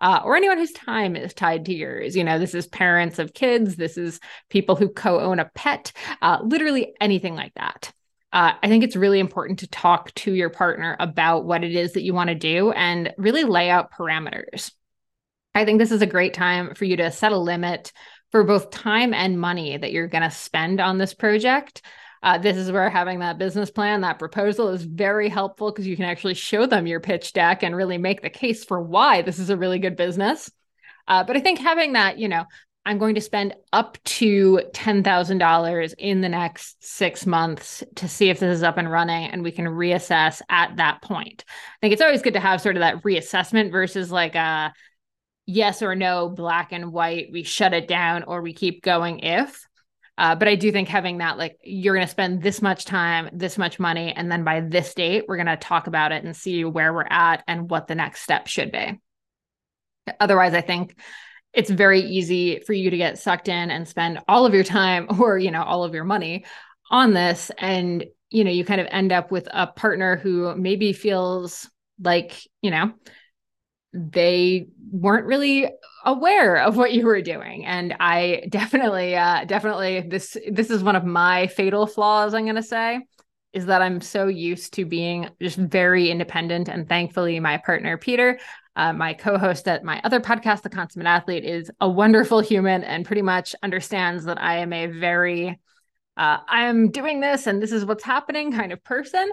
uh, 0.00 0.22
or 0.24 0.34
anyone 0.34 0.58
whose 0.58 0.72
time 0.72 1.14
is 1.14 1.32
tied 1.34 1.66
to 1.66 1.72
yours. 1.72 2.16
You 2.16 2.24
know, 2.24 2.40
this 2.40 2.52
is 2.52 2.66
parents 2.66 3.20
of 3.20 3.32
kids, 3.32 3.76
this 3.76 3.96
is 3.96 4.18
people 4.50 4.74
who 4.74 4.88
co 4.88 5.20
own 5.20 5.38
a 5.38 5.48
pet, 5.54 5.92
uh, 6.20 6.40
literally 6.42 6.94
anything 7.00 7.36
like 7.36 7.54
that. 7.54 7.92
Uh, 8.32 8.52
I 8.62 8.68
think 8.68 8.82
it's 8.82 8.96
really 8.96 9.20
important 9.20 9.58
to 9.58 9.68
talk 9.68 10.14
to 10.14 10.32
your 10.32 10.48
partner 10.48 10.96
about 10.98 11.44
what 11.44 11.64
it 11.64 11.74
is 11.74 11.92
that 11.92 12.02
you 12.02 12.14
want 12.14 12.28
to 12.28 12.34
do 12.34 12.72
and 12.72 13.12
really 13.18 13.44
lay 13.44 13.68
out 13.68 13.92
parameters. 13.92 14.72
I 15.54 15.66
think 15.66 15.78
this 15.78 15.92
is 15.92 16.00
a 16.00 16.06
great 16.06 16.32
time 16.32 16.74
for 16.74 16.86
you 16.86 16.96
to 16.96 17.12
set 17.12 17.32
a 17.32 17.38
limit 17.38 17.92
for 18.30 18.42
both 18.42 18.70
time 18.70 19.12
and 19.12 19.38
money 19.38 19.76
that 19.76 19.92
you're 19.92 20.08
going 20.08 20.22
to 20.22 20.30
spend 20.30 20.80
on 20.80 20.96
this 20.96 21.12
project. 21.12 21.82
Uh, 22.22 22.38
this 22.38 22.56
is 22.56 22.70
where 22.70 22.88
having 22.88 23.18
that 23.18 23.36
business 23.36 23.70
plan, 23.70 24.00
that 24.00 24.18
proposal 24.18 24.68
is 24.68 24.82
very 24.82 25.28
helpful 25.28 25.70
because 25.70 25.86
you 25.86 25.96
can 25.96 26.04
actually 26.06 26.34
show 26.34 26.64
them 26.64 26.86
your 26.86 27.00
pitch 27.00 27.32
deck 27.32 27.62
and 27.62 27.76
really 27.76 27.98
make 27.98 28.22
the 28.22 28.30
case 28.30 28.64
for 28.64 28.80
why 28.80 29.20
this 29.20 29.38
is 29.38 29.50
a 29.50 29.56
really 29.56 29.78
good 29.78 29.96
business. 29.96 30.50
Uh, 31.06 31.24
but 31.24 31.36
I 31.36 31.40
think 31.40 31.58
having 31.58 31.94
that, 31.94 32.18
you 32.18 32.28
know, 32.28 32.44
I'm 32.84 32.98
going 32.98 33.14
to 33.14 33.20
spend 33.20 33.54
up 33.72 33.96
to 34.04 34.60
$10,000 34.72 35.94
in 35.98 36.20
the 36.20 36.28
next 36.28 36.84
six 36.84 37.26
months 37.26 37.84
to 37.96 38.08
see 38.08 38.28
if 38.28 38.40
this 38.40 38.56
is 38.56 38.62
up 38.64 38.76
and 38.76 38.90
running 38.90 39.30
and 39.30 39.44
we 39.44 39.52
can 39.52 39.66
reassess 39.66 40.42
at 40.48 40.76
that 40.76 41.00
point. 41.00 41.44
I 41.48 41.76
think 41.80 41.92
it's 41.92 42.02
always 42.02 42.22
good 42.22 42.34
to 42.34 42.40
have 42.40 42.60
sort 42.60 42.76
of 42.76 42.80
that 42.80 43.02
reassessment 43.04 43.70
versus 43.70 44.10
like 44.10 44.34
a 44.34 44.72
yes 45.46 45.82
or 45.82 45.94
no, 45.94 46.28
black 46.28 46.72
and 46.72 46.92
white, 46.92 47.28
we 47.32 47.44
shut 47.44 47.72
it 47.72 47.86
down 47.86 48.24
or 48.24 48.42
we 48.42 48.52
keep 48.52 48.82
going 48.82 49.20
if. 49.20 49.64
Uh, 50.18 50.34
but 50.34 50.48
I 50.48 50.56
do 50.56 50.70
think 50.70 50.88
having 50.88 51.18
that, 51.18 51.38
like, 51.38 51.58
you're 51.64 51.94
going 51.94 52.06
to 52.06 52.10
spend 52.10 52.42
this 52.42 52.60
much 52.60 52.84
time, 52.84 53.30
this 53.32 53.56
much 53.56 53.80
money, 53.80 54.12
and 54.12 54.30
then 54.30 54.44
by 54.44 54.60
this 54.60 54.92
date, 54.92 55.24
we're 55.26 55.36
going 55.36 55.46
to 55.46 55.56
talk 55.56 55.86
about 55.86 56.12
it 56.12 56.22
and 56.22 56.36
see 56.36 56.64
where 56.64 56.92
we're 56.92 57.06
at 57.08 57.42
and 57.48 57.70
what 57.70 57.86
the 57.86 57.94
next 57.94 58.20
step 58.20 58.46
should 58.46 58.70
be. 58.70 59.00
Otherwise, 60.20 60.52
I 60.52 60.60
think 60.60 60.96
it's 61.52 61.70
very 61.70 62.00
easy 62.00 62.60
for 62.60 62.72
you 62.72 62.90
to 62.90 62.96
get 62.96 63.18
sucked 63.18 63.48
in 63.48 63.70
and 63.70 63.86
spend 63.86 64.20
all 64.28 64.46
of 64.46 64.54
your 64.54 64.64
time 64.64 65.06
or, 65.20 65.38
you 65.38 65.50
know, 65.50 65.62
all 65.62 65.84
of 65.84 65.94
your 65.94 66.04
money 66.04 66.44
on 66.90 67.12
this. 67.12 67.50
And, 67.58 68.04
you 68.30 68.44
know, 68.44 68.50
you 68.50 68.64
kind 68.64 68.80
of 68.80 68.88
end 68.90 69.12
up 69.12 69.30
with 69.30 69.48
a 69.52 69.66
partner 69.66 70.16
who 70.16 70.54
maybe 70.56 70.92
feels 70.92 71.68
like, 72.02 72.40
you 72.62 72.70
know, 72.70 72.92
they 73.92 74.68
weren't 74.90 75.26
really 75.26 75.70
aware 76.04 76.56
of 76.56 76.76
what 76.76 76.92
you 76.92 77.04
were 77.04 77.20
doing 77.20 77.64
and 77.64 77.94
i 78.00 78.42
definitely 78.48 79.14
uh 79.14 79.44
definitely 79.44 80.00
this 80.00 80.36
this 80.50 80.70
is 80.70 80.82
one 80.82 80.96
of 80.96 81.04
my 81.04 81.46
fatal 81.46 81.86
flaws 81.86 82.34
i'm 82.34 82.44
going 82.44 82.56
to 82.56 82.62
say 82.62 83.00
is 83.52 83.66
that 83.66 83.82
i'm 83.82 84.00
so 84.00 84.26
used 84.26 84.72
to 84.72 84.84
being 84.84 85.28
just 85.40 85.58
very 85.58 86.10
independent 86.10 86.68
and 86.68 86.88
thankfully 86.88 87.38
my 87.38 87.58
partner 87.58 87.96
peter 87.98 88.38
uh, 88.76 88.92
my 88.92 89.12
co-host 89.12 89.68
at 89.68 89.84
my 89.84 90.00
other 90.04 90.20
podcast 90.20 90.62
the 90.62 90.70
consummate 90.70 91.06
athlete 91.06 91.44
is 91.44 91.70
a 91.80 91.88
wonderful 91.88 92.40
human 92.40 92.84
and 92.84 93.04
pretty 93.04 93.22
much 93.22 93.54
understands 93.62 94.24
that 94.24 94.40
i 94.40 94.58
am 94.58 94.72
a 94.72 94.86
very 94.86 95.58
uh, 96.16 96.38
i'm 96.48 96.90
doing 96.90 97.20
this 97.20 97.46
and 97.46 97.62
this 97.62 97.72
is 97.72 97.84
what's 97.84 98.04
happening 98.04 98.52
kind 98.52 98.72
of 98.72 98.82
person. 98.84 99.30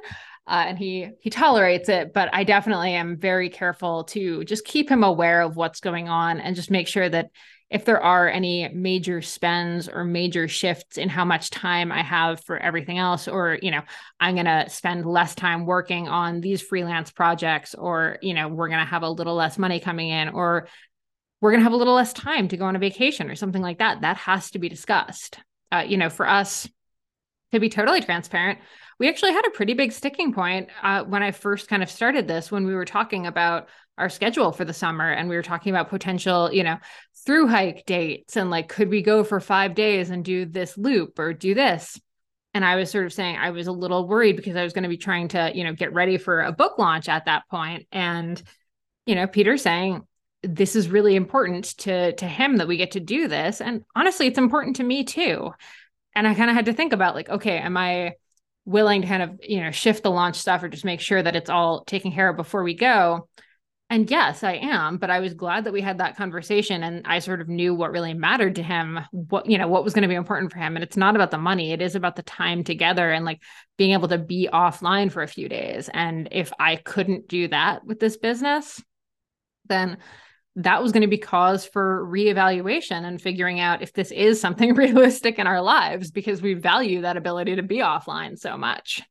Uh, 0.47 0.65
and 0.67 0.79
he 0.79 1.07
he 1.21 1.29
tolerates 1.29 1.89
it 1.89 2.11
but 2.11 2.27
i 2.33 2.43
definitely 2.43 2.93
am 2.93 3.17
very 3.17 3.49
careful 3.49 4.03
to 4.05 4.43
just 4.45 4.65
keep 4.65 4.89
him 4.89 5.03
aware 5.03 5.41
of 5.41 5.55
what's 5.55 5.79
going 5.79 6.09
on 6.09 6.39
and 6.39 6.55
just 6.55 6.71
make 6.71 6.87
sure 6.87 7.07
that 7.07 7.29
if 7.69 7.85
there 7.85 8.01
are 8.01 8.27
any 8.27 8.67
major 8.69 9.21
spends 9.21 9.87
or 9.87 10.03
major 10.03 10.47
shifts 10.47 10.97
in 10.97 11.09
how 11.09 11.25
much 11.25 11.49
time 11.49 11.91
i 11.91 12.01
have 12.01 12.43
for 12.43 12.57
everything 12.57 12.97
else 12.97 13.27
or 13.27 13.57
you 13.61 13.71
know 13.71 13.81
i'm 14.19 14.35
going 14.35 14.45
to 14.45 14.69
spend 14.69 15.05
less 15.05 15.35
time 15.35 15.65
working 15.65 16.07
on 16.07 16.41
these 16.41 16.61
freelance 16.61 17.11
projects 17.11 17.75
or 17.75 18.17
you 18.21 18.33
know 18.33 18.47
we're 18.47 18.69
going 18.69 18.79
to 18.79 18.85
have 18.85 19.03
a 19.03 19.09
little 19.09 19.35
less 19.35 19.57
money 19.57 19.79
coming 19.79 20.09
in 20.09 20.29
or 20.29 20.67
we're 21.41 21.51
going 21.51 21.61
to 21.61 21.63
have 21.63 21.73
a 21.73 21.77
little 21.77 21.95
less 21.95 22.13
time 22.13 22.47
to 22.47 22.57
go 22.57 22.65
on 22.65 22.75
a 22.75 22.79
vacation 22.79 23.29
or 23.29 23.35
something 23.35 23.61
like 23.61 23.79
that 23.79 24.01
that 24.01 24.17
has 24.17 24.51
to 24.51 24.59
be 24.59 24.67
discussed. 24.67 25.39
Uh, 25.71 25.85
you 25.87 25.97
know 25.97 26.09
for 26.09 26.27
us 26.27 26.67
to 27.51 27.59
be 27.59 27.69
totally 27.69 28.01
transparent 28.01 28.59
we 28.99 29.07
actually 29.07 29.31
had 29.31 29.45
a 29.47 29.51
pretty 29.51 29.73
big 29.73 29.93
sticking 29.93 30.33
point 30.33 30.69
uh, 30.83 31.03
when 31.03 31.23
I 31.23 31.31
first 31.31 31.69
kind 31.69 31.81
of 31.81 31.89
started 31.89 32.27
this, 32.27 32.51
when 32.51 32.65
we 32.65 32.75
were 32.75 32.85
talking 32.85 33.25
about 33.25 33.69
our 33.99 34.09
schedule 34.09 34.51
for 34.51 34.65
the 34.65 34.73
summer 34.73 35.11
and 35.11 35.29
we 35.29 35.35
were 35.35 35.43
talking 35.43 35.71
about 35.71 35.89
potential, 35.89 36.51
you 36.51 36.63
know, 36.63 36.77
through 37.25 37.47
hike 37.47 37.85
dates 37.85 38.37
and 38.37 38.49
like, 38.49 38.69
could 38.69 38.89
we 38.89 39.01
go 39.01 39.23
for 39.23 39.39
five 39.39 39.75
days 39.75 40.09
and 40.09 40.23
do 40.23 40.45
this 40.45 40.77
loop 40.77 41.19
or 41.19 41.33
do 41.33 41.53
this? 41.53 41.99
And 42.53 42.65
I 42.65 42.77
was 42.77 42.89
sort 42.89 43.05
of 43.05 43.13
saying 43.13 43.37
I 43.37 43.51
was 43.51 43.67
a 43.67 43.71
little 43.71 44.07
worried 44.07 44.37
because 44.37 44.55
I 44.55 44.63
was 44.63 44.73
going 44.73 44.83
to 44.83 44.89
be 44.89 44.97
trying 44.97 45.27
to, 45.29 45.51
you 45.53 45.63
know, 45.63 45.73
get 45.73 45.93
ready 45.93 46.17
for 46.17 46.41
a 46.41 46.51
book 46.51 46.79
launch 46.79 47.07
at 47.07 47.25
that 47.25 47.43
point. 47.51 47.85
And, 47.91 48.41
you 49.05 49.15
know, 49.15 49.27
Peter 49.27 49.57
saying, 49.57 50.01
this 50.41 50.75
is 50.75 50.89
really 50.89 51.15
important 51.15 51.65
to 51.79 52.13
to 52.13 52.25
him 52.25 52.57
that 52.57 52.67
we 52.67 52.77
get 52.77 52.91
to 52.91 52.99
do 52.99 53.27
this 53.27 53.59
and 53.59 53.83
honestly 53.95 54.25
it's 54.25 54.37
important 54.37 54.77
to 54.77 54.83
me 54.83 55.03
too 55.03 55.51
and 56.15 56.25
i 56.25 56.33
kind 56.33 56.49
of 56.49 56.55
had 56.55 56.65
to 56.65 56.73
think 56.73 56.93
about 56.93 57.13
like 57.13 57.29
okay 57.29 57.57
am 57.57 57.75
i 57.75 58.13
willing 58.65 59.01
to 59.01 59.07
kind 59.07 59.23
of 59.23 59.31
you 59.43 59.59
know 59.59 59.71
shift 59.71 60.03
the 60.03 60.11
launch 60.11 60.37
stuff 60.37 60.63
or 60.63 60.69
just 60.69 60.85
make 60.85 61.01
sure 61.01 61.21
that 61.21 61.35
it's 61.35 61.49
all 61.49 61.83
taken 61.83 62.11
care 62.11 62.29
of 62.29 62.37
before 62.37 62.63
we 62.63 62.73
go 62.73 63.27
and 63.89 64.09
yes 64.09 64.43
i 64.43 64.53
am 64.53 64.97
but 64.97 65.09
i 65.09 65.19
was 65.19 65.33
glad 65.33 65.63
that 65.63 65.73
we 65.73 65.81
had 65.81 65.97
that 65.97 66.15
conversation 66.15 66.83
and 66.83 67.05
i 67.05 67.19
sort 67.19 67.41
of 67.41 67.47
knew 67.47 67.73
what 67.73 67.91
really 67.91 68.13
mattered 68.13 68.55
to 68.55 68.63
him 68.63 68.99
what 69.11 69.45
you 69.49 69.57
know 69.57 69.67
what 69.67 69.83
was 69.83 69.93
going 69.93 70.03
to 70.03 70.07
be 70.07 70.15
important 70.15 70.51
for 70.51 70.59
him. 70.59 70.75
And 70.75 70.83
it's 70.83 70.97
not 70.97 71.15
about 71.15 71.31
the 71.31 71.37
money 71.37 71.71
it 71.71 71.81
is 71.81 71.95
about 71.95 72.15
the 72.15 72.23
time 72.23 72.63
together 72.63 73.11
and 73.11 73.25
like 73.25 73.41
being 73.77 73.91
able 73.91 74.07
to 74.09 74.17
be 74.17 74.49
offline 74.51 75.11
for 75.11 75.23
a 75.23 75.27
few 75.27 75.49
days. 75.49 75.89
And 75.93 76.29
if 76.31 76.51
i 76.59 76.75
couldn't 76.75 77.27
do 77.27 77.47
that 77.47 77.85
with 77.85 77.99
this 77.99 78.17
business 78.17 78.81
then 79.67 79.97
that 80.55 80.81
was 80.81 80.91
going 80.91 81.01
to 81.01 81.07
be 81.07 81.17
cause 81.17 81.65
for 81.65 82.05
reevaluation 82.05 83.05
and 83.05 83.21
figuring 83.21 83.59
out 83.59 83.81
if 83.81 83.93
this 83.93 84.11
is 84.11 84.41
something 84.41 84.73
realistic 84.75 85.39
in 85.39 85.47
our 85.47 85.61
lives 85.61 86.11
because 86.11 86.41
we 86.41 86.53
value 86.53 87.01
that 87.01 87.17
ability 87.17 87.55
to 87.55 87.63
be 87.63 87.77
offline 87.77 88.37
so 88.37 88.57
much 88.57 89.01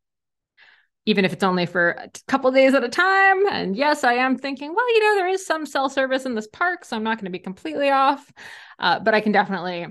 even 1.09 1.25
if 1.25 1.33
it's 1.33 1.43
only 1.43 1.67
for 1.67 1.91
a 1.91 2.11
couple 2.29 2.51
days 2.53 2.75
at 2.75 2.85
a 2.85 2.89
time. 2.89 3.47
And 3.49 3.75
yes 3.75 4.05
i 4.05 4.15
am 4.15 4.37
thinking 4.37 4.75
well 4.75 4.95
you 4.95 5.01
know 5.01 5.15
there 5.17 5.29
is 5.29 5.45
some 5.45 5.67
cell 5.67 5.89
service 5.89 6.27
in 6.27 6.35
this 6.35 6.47
park 6.47 6.85
so 6.85 6.97
i'm 6.97 7.03
not 7.03 7.17
going 7.17 7.25
to 7.25 7.31
be 7.31 7.39
completely 7.39 7.91
off. 7.91 8.31
Uh, 8.79 9.01
but 9.01 9.15
i 9.15 9.21
can 9.21 9.33
definitely 9.33 9.87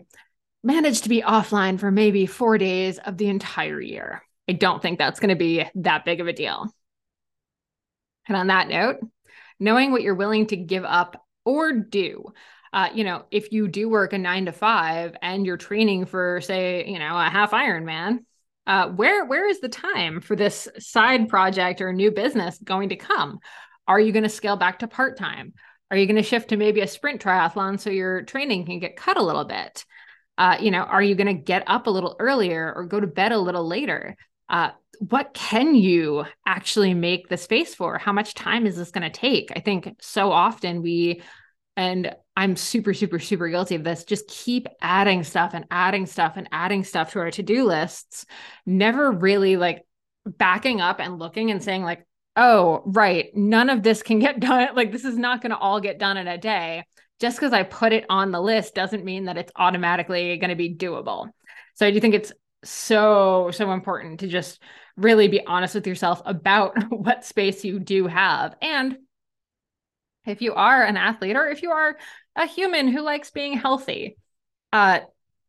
manage 0.64 1.02
to 1.02 1.10
be 1.10 1.22
offline 1.22 1.80
for 1.80 1.92
maybe 1.92 2.26
four 2.26 2.58
days 2.58 2.98
of 3.00 3.18
the 3.18 3.28
entire 3.28 3.80
year. 3.80 4.24
I 4.50 4.54
don't 4.54 4.82
think 4.82 4.98
that's 4.98 5.20
going 5.20 5.30
to 5.30 5.36
be 5.36 5.66
that 5.76 6.04
big 6.04 6.20
of 6.20 6.28
a 6.28 6.34
deal. 6.34 6.74
And 8.28 8.36
on 8.36 8.48
that 8.48 8.68
note 8.68 8.98
knowing 9.60 9.92
what 9.92 10.02
you're 10.02 10.16
willing 10.16 10.48
to 10.48 10.58
give 10.58 10.84
up 10.84 11.26
or 11.46 11.74
do. 11.74 12.26
Uh, 12.74 12.90
you 12.94 13.04
know, 13.04 13.26
if 13.32 13.52
you 13.52 13.68
do 13.68 13.90
work 13.90 14.14
a 14.14 14.18
nine 14.18 14.46
to 14.46 14.52
five 14.52 15.16
and 15.22 15.46
you're 15.46 15.58
training 15.58 16.06
for, 16.06 16.42
say, 16.42 16.86
you 16.86 17.00
know, 17.00 17.18
a 17.18 17.30
half 17.30 17.52
Ironman, 17.52 18.20
uh, 18.68 18.90
where 18.90 19.26
where 19.26 19.48
is 19.48 19.62
the 19.62 19.70
time 19.70 20.22
for 20.22 20.36
this 20.36 20.68
side 20.78 21.30
project 21.30 21.82
or 21.82 21.94
new 21.94 22.12
business 22.12 22.60
going 22.64 22.90
to 22.90 22.96
come? 22.98 23.40
Are 23.88 24.00
you 24.00 24.12
going 24.12 24.24
to 24.24 24.30
scale 24.30 24.58
back 24.58 24.80
to 24.80 24.88
part 24.88 25.18
time? 25.18 25.54
Are 25.90 25.96
you 25.96 26.06
going 26.06 26.18
to 26.18 26.24
shift 26.24 26.50
to 26.50 26.58
maybe 26.58 26.82
a 26.82 26.88
sprint 26.88 27.22
triathlon 27.22 27.80
so 27.80 27.90
your 27.90 28.24
training 28.24 28.66
can 28.66 28.80
get 28.80 28.98
cut 28.98 29.18
a 29.18 29.24
little 29.24 29.46
bit? 29.46 29.86
Uh, 30.38 30.58
you 30.60 30.70
know, 30.70 30.82
are 30.82 31.02
you 31.02 31.16
going 31.16 31.28
to 31.28 31.42
get 31.42 31.64
up 31.68 31.88
a 31.88 31.90
little 31.90 32.16
earlier 32.20 32.74
or 32.76 32.86
go 32.86 33.00
to 33.00 33.08
bed 33.08 33.32
a 33.32 33.40
little 33.40 33.66
later? 33.66 34.16
Uh, 34.50 34.72
what 35.00 35.34
can 35.34 35.74
you 35.74 36.26
actually 36.46 36.94
make 36.94 37.30
the 37.30 37.38
space 37.38 37.74
for? 37.74 37.98
How 37.98 38.12
much 38.12 38.34
time 38.34 38.68
is 38.68 38.76
this 38.76 38.92
going 38.92 39.10
to 39.10 39.20
take? 39.20 39.52
I 39.56 39.62
think 39.62 39.96
so 40.02 40.32
often 40.32 40.82
we, 40.82 41.22
and 41.78 42.14
I'm 42.36 42.56
super, 42.56 42.94
super, 42.94 43.20
super 43.20 43.48
guilty 43.48 43.76
of 43.76 43.84
this, 43.84 44.04
just 44.04 44.28
keep 44.28 44.68
adding 44.82 45.24
stuff 45.24 45.52
and 45.54 45.66
adding 45.70 46.08
stuff 46.08 46.34
and 46.36 46.50
adding 46.52 46.84
stuff 46.84 47.14
to 47.14 47.20
our 47.20 47.32
to 47.32 47.44
do 47.44 47.64
lists, 47.66 48.26
never 48.66 49.12
really 49.12 49.58
like 49.58 49.86
backing 50.26 50.82
up 50.82 51.00
and 51.00 51.20
looking 51.20 51.52
and 51.52 51.64
saying, 51.64 51.84
like, 51.84 52.06
oh, 52.36 52.82
right, 52.86 53.30
none 53.36 53.70
of 53.70 53.84
this 53.84 54.02
can 54.02 54.18
get 54.20 54.40
done. 54.42 54.76
Like, 54.76 54.92
this 54.92 55.06
is 55.06 55.18
not 55.18 55.42
going 55.42 55.52
to 55.52 55.58
all 55.58 55.80
get 55.80 56.00
done 56.00 56.18
in 56.18 56.28
a 56.28 56.38
day. 56.38 56.84
Just 57.20 57.38
because 57.38 57.54
I 57.54 57.64
put 57.64 57.94
it 57.94 58.06
on 58.10 58.32
the 58.32 58.42
list 58.42 58.76
doesn't 58.76 59.06
mean 59.06 59.26
that 59.26 59.38
it's 59.38 59.52
automatically 59.56 60.38
going 60.38 60.50
to 60.50 60.56
be 60.56 60.76
doable. 60.76 61.30
So 61.76 61.86
I 61.86 61.92
do 61.92 62.00
think 62.00 62.16
it's 62.16 62.34
so, 62.64 63.52
so 63.52 63.72
important 63.72 64.20
to 64.22 64.28
just 64.28 64.62
really 64.98 65.28
be 65.28 65.46
honest 65.46 65.76
with 65.76 65.88
yourself 65.88 66.22
about 66.26 66.76
what 66.92 67.24
space 67.24 67.64
you 67.64 67.80
do 67.80 68.08
have. 68.08 68.56
And 68.62 68.98
if 70.28 70.42
you 70.42 70.54
are 70.54 70.84
an 70.84 70.98
athlete 70.98 71.36
or 71.36 71.50
if 71.50 71.62
you 71.62 71.72
are 71.72 71.98
a 72.36 72.46
human 72.46 72.88
who 72.88 73.02
likes 73.02 73.32
being 73.32 73.54
healthy, 73.54 74.18
uh, 74.74 75.00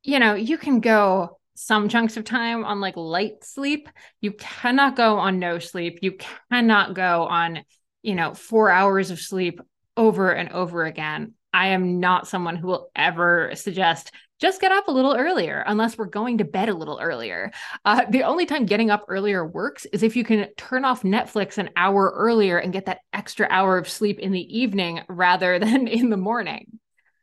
you 0.02 0.18
know, 0.18 0.34
you 0.34 0.56
can 0.56 0.80
go 0.80 1.38
some 1.54 1.88
chunks 1.88 2.16
of 2.16 2.24
time 2.24 2.64
on 2.64 2.80
like 2.80 2.96
light 2.96 3.44
sleep. 3.44 3.88
You 4.20 4.32
cannot 4.32 4.96
go 4.96 5.18
on 5.18 5.38
no 5.38 5.58
sleep. 5.58 5.98
You 6.02 6.16
cannot 6.50 6.94
go 6.94 7.24
on, 7.24 7.64
you 8.02 8.14
know, 8.14 8.32
four 8.32 8.70
hours 8.70 9.10
of 9.10 9.18
sleep 9.18 9.60
over 9.96 10.30
and 10.30 10.50
over 10.50 10.84
again. 10.84 11.34
I 11.52 11.68
am 11.68 12.00
not 12.00 12.28
someone 12.28 12.56
who 12.56 12.68
will 12.68 12.90
ever 12.94 13.50
suggest 13.54 14.12
just 14.40 14.60
get 14.60 14.70
up 14.70 14.86
a 14.88 14.92
little 14.92 15.16
earlier 15.16 15.64
unless 15.66 15.98
we're 15.98 16.06
going 16.06 16.38
to 16.38 16.44
bed 16.44 16.68
a 16.68 16.74
little 16.74 17.00
earlier. 17.02 17.50
Uh, 17.84 18.04
the 18.08 18.22
only 18.22 18.46
time 18.46 18.66
getting 18.66 18.90
up 18.90 19.04
earlier 19.08 19.44
works 19.44 19.84
is 19.86 20.02
if 20.02 20.14
you 20.14 20.24
can 20.24 20.48
turn 20.56 20.84
off 20.84 21.02
Netflix 21.02 21.58
an 21.58 21.70
hour 21.76 22.12
earlier 22.14 22.58
and 22.58 22.72
get 22.72 22.86
that 22.86 23.00
extra 23.12 23.48
hour 23.50 23.78
of 23.78 23.88
sleep 23.88 24.18
in 24.20 24.32
the 24.32 24.58
evening 24.58 25.00
rather 25.08 25.58
than 25.58 25.88
in 25.88 26.10
the 26.10 26.16
morning. 26.16 26.78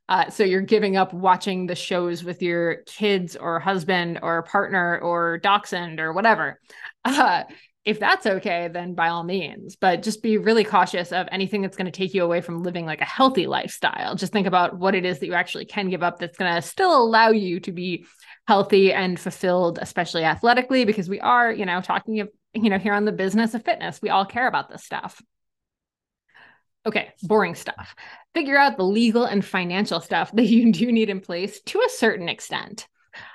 Uh, 0.07 0.29
so 0.29 0.43
you're 0.43 0.61
giving 0.61 0.97
up 0.97 1.13
watching 1.13 1.65
the 1.65 1.73
shows 1.73 2.23
with 2.23 2.41
your 2.41 2.83
kids 2.85 3.35
or 3.35 3.59
husband 3.59 4.19
or 4.21 4.43
partner 4.43 4.99
or 4.99 5.39
dachshund 5.39 5.99
or 5.99 6.13
whatever. 6.13 6.59
Uh, 7.03 7.43
if 7.85 7.99
that's 7.99 8.25
okay, 8.25 8.67
then 8.67 8.95
by 8.95 9.09
all 9.09 9.23
means, 9.23 9.75
but 9.75 10.01
just 10.01 10.23
be 10.23 10.39
really 10.39 10.63
cautious 10.63 11.11
of 11.11 11.27
anything 11.31 11.61
that's 11.61 11.77
going 11.77 11.85
to 11.85 11.91
take 11.91 12.15
you 12.15 12.23
away 12.23 12.41
from 12.41 12.63
living 12.63 12.87
like 12.87 12.99
a 12.99 13.05
healthy 13.05 13.45
lifestyle. 13.45 14.15
Just 14.15 14.33
think 14.33 14.47
about 14.47 14.79
what 14.79 14.95
it 14.95 15.05
is 15.05 15.19
that 15.19 15.27
you 15.27 15.35
actually 15.35 15.65
can 15.65 15.89
give 15.89 16.01
up 16.01 16.17
that's 16.17 16.37
going 16.37 16.53
to 16.53 16.61
still 16.63 16.97
allow 16.97 17.29
you 17.29 17.59
to 17.59 17.71
be 17.71 18.05
healthy 18.47 18.91
and 18.91 19.19
fulfilled, 19.19 19.77
especially 19.79 20.23
athletically, 20.23 20.83
because 20.83 21.07
we 21.07 21.19
are, 21.19 21.51
you 21.51 21.65
know, 21.65 21.79
talking, 21.79 22.15
you 22.15 22.69
know, 22.69 22.79
here 22.79 22.93
on 22.93 23.05
the 23.05 23.11
business 23.11 23.53
of 23.53 23.63
fitness, 23.63 24.01
we 24.01 24.09
all 24.09 24.25
care 24.25 24.47
about 24.47 24.67
this 24.67 24.83
stuff. 24.83 25.21
Okay, 26.87 27.13
boring 27.21 27.53
stuff. 27.53 27.95
Figure 28.33 28.57
out 28.57 28.77
the 28.77 28.83
legal 28.83 29.25
and 29.25 29.45
financial 29.45 29.99
stuff 29.99 30.31
that 30.33 30.45
you 30.45 30.71
do 30.71 30.91
need 30.91 31.11
in 31.11 31.21
place 31.21 31.61
to 31.61 31.81
a 31.85 31.89
certain 31.89 32.29
extent. 32.29 32.87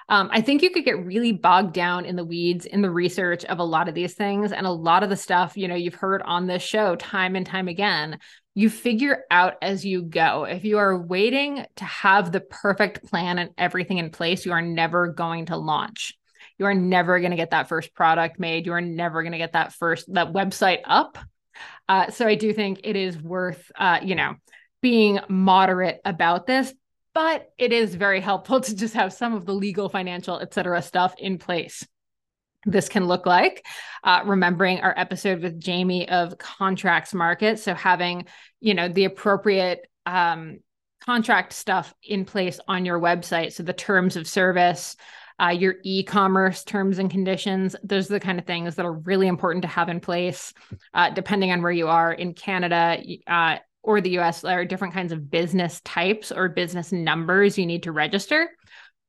Um, 0.08 0.28
I 0.32 0.40
think 0.40 0.62
you 0.62 0.70
could 0.70 0.84
get 0.84 1.04
really 1.04 1.32
bogged 1.32 1.72
down 1.72 2.04
in 2.04 2.16
the 2.16 2.24
weeds 2.24 2.66
in 2.66 2.82
the 2.82 2.90
research 2.90 3.44
of 3.44 3.58
a 3.58 3.64
lot 3.64 3.88
of 3.88 3.94
these 3.94 4.14
things. 4.14 4.52
And 4.52 4.66
a 4.66 4.70
lot 4.72 5.02
of 5.02 5.10
the 5.10 5.16
stuff, 5.16 5.56
you 5.56 5.68
know, 5.68 5.74
you've 5.74 5.94
heard 5.94 6.22
on 6.22 6.46
this 6.46 6.62
show 6.62 6.96
time 6.96 7.36
and 7.36 7.46
time 7.46 7.68
again, 7.68 8.18
you 8.54 8.68
figure 8.68 9.24
out 9.30 9.54
as 9.62 9.84
you 9.84 10.02
go. 10.02 10.44
If 10.44 10.64
you 10.64 10.78
are 10.78 11.00
waiting 11.00 11.64
to 11.76 11.84
have 11.84 12.32
the 12.32 12.40
perfect 12.40 13.04
plan 13.04 13.38
and 13.38 13.50
everything 13.56 13.98
in 13.98 14.10
place, 14.10 14.44
you 14.44 14.52
are 14.52 14.62
never 14.62 15.08
going 15.08 15.46
to 15.46 15.56
launch. 15.56 16.14
You 16.58 16.66
are 16.66 16.74
never 16.74 17.20
going 17.20 17.30
to 17.30 17.36
get 17.36 17.52
that 17.52 17.68
first 17.68 17.94
product 17.94 18.38
made. 18.38 18.66
You 18.66 18.72
are 18.72 18.80
never 18.80 19.22
going 19.22 19.32
to 19.32 19.38
get 19.38 19.52
that 19.52 19.72
first, 19.72 20.12
that 20.12 20.32
website 20.32 20.80
up. 20.84 21.16
Uh, 21.88 22.10
so 22.10 22.26
I 22.26 22.34
do 22.34 22.52
think 22.52 22.80
it 22.84 22.96
is 22.96 23.16
worth, 23.16 23.70
uh, 23.76 24.00
you 24.02 24.14
know, 24.14 24.34
being 24.82 25.20
moderate 25.28 26.00
about 26.04 26.46
this, 26.46 26.72
but 27.14 27.50
it 27.58 27.72
is 27.72 27.94
very 27.94 28.20
helpful 28.20 28.60
to 28.60 28.74
just 28.74 28.94
have 28.94 29.12
some 29.12 29.34
of 29.34 29.46
the 29.46 29.54
legal, 29.54 29.88
financial, 29.88 30.38
et 30.40 30.54
cetera 30.54 30.80
stuff 30.82 31.14
in 31.18 31.38
place. 31.38 31.86
This 32.66 32.88
can 32.88 33.06
look 33.06 33.26
like 33.26 33.64
uh, 34.04 34.22
remembering 34.26 34.80
our 34.80 34.94
episode 34.96 35.42
with 35.42 35.58
Jamie 35.58 36.08
of 36.08 36.36
contracts 36.38 37.14
market. 37.14 37.58
So 37.58 37.74
having, 37.74 38.26
you 38.60 38.74
know, 38.74 38.88
the 38.88 39.04
appropriate 39.04 39.80
um, 40.04 40.58
contract 41.04 41.54
stuff 41.54 41.94
in 42.02 42.26
place 42.26 42.60
on 42.68 42.84
your 42.84 43.00
website. 43.00 43.52
So 43.52 43.62
the 43.62 43.72
terms 43.72 44.16
of 44.16 44.28
service, 44.28 44.96
uh, 45.40 45.48
your 45.48 45.76
e-commerce 45.84 46.62
terms 46.64 46.98
and 46.98 47.10
conditions 47.10 47.74
those 47.82 48.10
are 48.10 48.14
the 48.14 48.20
kind 48.20 48.38
of 48.38 48.44
things 48.44 48.74
that 48.74 48.84
are 48.84 48.92
really 48.92 49.26
important 49.26 49.62
to 49.62 49.68
have 49.68 49.88
in 49.88 49.98
place 49.98 50.52
uh, 50.92 51.08
depending 51.08 51.50
on 51.50 51.62
where 51.62 51.72
you 51.72 51.88
are 51.88 52.12
in 52.12 52.34
canada 52.34 52.98
uh, 53.26 53.56
or 53.82 54.00
the 54.00 54.18
US, 54.18 54.42
there 54.42 54.60
are 54.60 54.64
different 54.64 54.94
kinds 54.94 55.12
of 55.12 55.30
business 55.30 55.80
types 55.82 56.30
or 56.32 56.48
business 56.48 56.92
numbers 56.92 57.58
you 57.58 57.66
need 57.66 57.84
to 57.84 57.92
register. 57.92 58.50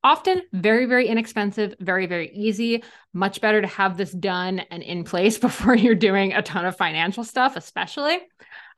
Often 0.04 0.42
very, 0.52 0.86
very 0.86 1.08
inexpensive, 1.08 1.76
very, 1.80 2.08
very 2.08 2.32
easy. 2.34 2.84
Much 3.14 3.40
better 3.40 3.62
to 3.62 3.68
have 3.68 3.98
this 3.98 4.12
done 4.12 4.60
and 4.72 4.82
in 4.82 5.04
place 5.04 5.38
before 5.40 5.76
you're 5.76 5.96
doing 5.96 6.34
a 6.34 6.42
ton 6.42 6.66
of 6.66 6.76
financial 6.76 7.24
stuff, 7.24 7.56
especially. 7.56 8.20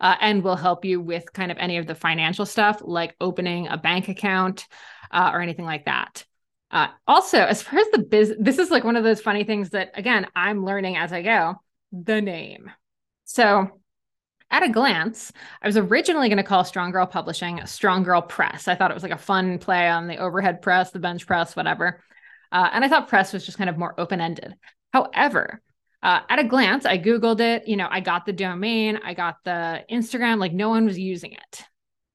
Uh, 0.02 0.16
and 0.20 0.44
will 0.44 0.58
help 0.58 0.84
you 0.84 1.00
with 1.00 1.32
kind 1.32 1.52
of 1.52 1.58
any 1.58 1.78
of 1.78 1.88
the 1.88 1.96
financial 1.96 2.46
stuff 2.46 2.82
like 2.84 3.16
opening 3.22 3.68
a 3.68 3.78
bank 3.78 4.10
account 4.10 4.68
uh, 5.12 5.30
or 5.34 5.40
anything 5.40 5.64
like 5.64 5.86
that. 5.86 6.26
Uh, 6.72 6.88
also, 7.08 7.38
as 7.38 7.62
far 7.62 7.80
as 7.80 7.88
the 7.92 8.00
biz, 8.00 8.34
this 8.40 8.58
is 8.58 8.72
like 8.72 8.84
one 8.84 8.96
of 8.96 9.04
those 9.04 9.22
funny 9.22 9.44
things 9.44 9.70
that, 9.70 9.92
again, 9.94 10.28
I'm 10.36 10.66
learning 10.66 10.98
as 10.98 11.14
I 11.14 11.22
go 11.22 11.56
the 11.94 12.20
name. 12.20 12.72
So, 13.26 13.80
at 14.54 14.62
a 14.62 14.70
glance, 14.70 15.34
I 15.64 15.68
was 15.68 15.78
originally 15.78 16.30
going 16.30 16.38
to 16.38 16.44
call 16.44 16.64
Strong 16.64 16.92
Girl 16.92 17.08
Publishing 17.08 17.66
Strong 17.66 18.04
Girl 18.04 18.22
Press. 18.22 18.68
I 18.68 18.76
thought 18.76 18.92
it 18.92 18.94
was 18.94 19.02
like 19.02 19.12
a 19.12 19.18
fun 19.18 19.58
play 19.58 19.90
on 19.90 20.08
the 20.08 20.18
overhead 20.18 20.62
press, 20.62 20.92
the 20.92 21.00
bench 21.00 21.26
press, 21.26 21.56
whatever. 21.56 22.00
Uh, 22.52 22.70
and 22.72 22.86
I 22.86 22.88
thought 22.88 23.08
press 23.08 23.34
was 23.34 23.44
just 23.44 23.58
kind 23.58 23.70
of 23.70 23.80
more 23.80 24.00
open 24.00 24.22
ended. 24.22 24.54
However, 24.94 25.60
uh, 26.04 26.20
at 26.30 26.38
a 26.38 26.44
glance, 26.44 26.86
I 26.86 27.00
Googled 27.00 27.40
it. 27.40 27.68
You 27.68 27.78
know, 27.78 27.88
I 27.90 28.00
got 28.00 28.28
the 28.28 28.34
domain, 28.34 29.00
I 29.04 29.16
got 29.16 29.38
the 29.44 29.84
Instagram, 29.92 30.38
like 30.38 30.54
no 30.54 30.70
one 30.70 30.86
was 30.86 31.00
using 31.00 31.32
it. 31.32 31.64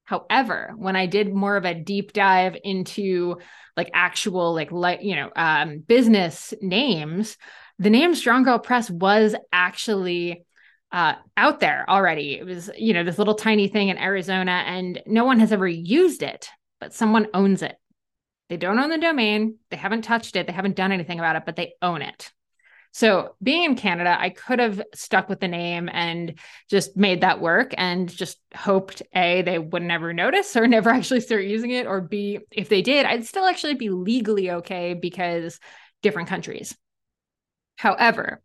However, 0.04 0.74
when 0.76 0.94
I 0.94 1.06
did 1.06 1.34
more 1.34 1.56
of 1.56 1.64
a 1.64 1.74
deep 1.74 2.12
dive 2.12 2.56
into 2.62 3.38
like 3.76 3.90
actual, 3.92 4.54
like, 4.54 4.70
like 4.70 5.02
you 5.02 5.16
know, 5.16 5.30
um, 5.34 5.80
business 5.80 6.54
names, 6.62 7.36
the 7.80 7.90
name 7.90 8.14
Strong 8.14 8.44
Girl 8.44 8.60
Press 8.60 8.88
was 8.88 9.34
actually 9.52 10.44
uh, 10.92 11.14
out 11.36 11.60
there 11.60 11.84
already. 11.88 12.34
It 12.34 12.46
was, 12.46 12.70
you 12.76 12.94
know, 12.94 13.04
this 13.04 13.18
little 13.18 13.34
tiny 13.34 13.68
thing 13.68 13.88
in 13.88 13.98
Arizona, 13.98 14.62
and 14.66 15.02
no 15.06 15.24
one 15.24 15.38
has 15.40 15.52
ever 15.52 15.68
used 15.68 16.22
it, 16.22 16.48
but 16.80 16.94
someone 16.94 17.28
owns 17.34 17.62
it. 17.62 17.76
They 18.48 18.56
don't 18.56 18.78
own 18.78 18.88
the 18.88 18.98
domain, 18.98 19.56
they 19.70 19.76
haven't 19.76 20.02
touched 20.02 20.34
it, 20.36 20.46
they 20.46 20.52
haven't 20.52 20.76
done 20.76 20.92
anything 20.92 21.18
about 21.18 21.36
it, 21.36 21.42
but 21.44 21.56
they 21.56 21.74
own 21.82 22.00
it. 22.00 22.32
So, 22.92 23.36
being 23.42 23.64
in 23.64 23.76
Canada, 23.76 24.16
I 24.18 24.30
could 24.30 24.58
have 24.58 24.82
stuck 24.94 25.28
with 25.28 25.40
the 25.40 25.48
name 25.48 25.90
and 25.92 26.38
just 26.70 26.96
made 26.96 27.20
that 27.20 27.40
work 27.40 27.74
and 27.76 28.08
just 28.08 28.38
hoped 28.56 29.02
A, 29.14 29.42
they 29.42 29.58
would 29.58 29.82
never 29.82 30.14
notice 30.14 30.56
or 30.56 30.66
never 30.66 30.88
actually 30.88 31.20
start 31.20 31.44
using 31.44 31.70
it, 31.70 31.86
or 31.86 32.00
B, 32.00 32.38
if 32.50 32.70
they 32.70 32.80
did, 32.80 33.04
I'd 33.04 33.26
still 33.26 33.44
actually 33.44 33.74
be 33.74 33.90
legally 33.90 34.50
okay 34.52 34.94
because 34.94 35.60
different 36.02 36.28
countries. 36.28 36.74
However, 37.76 38.42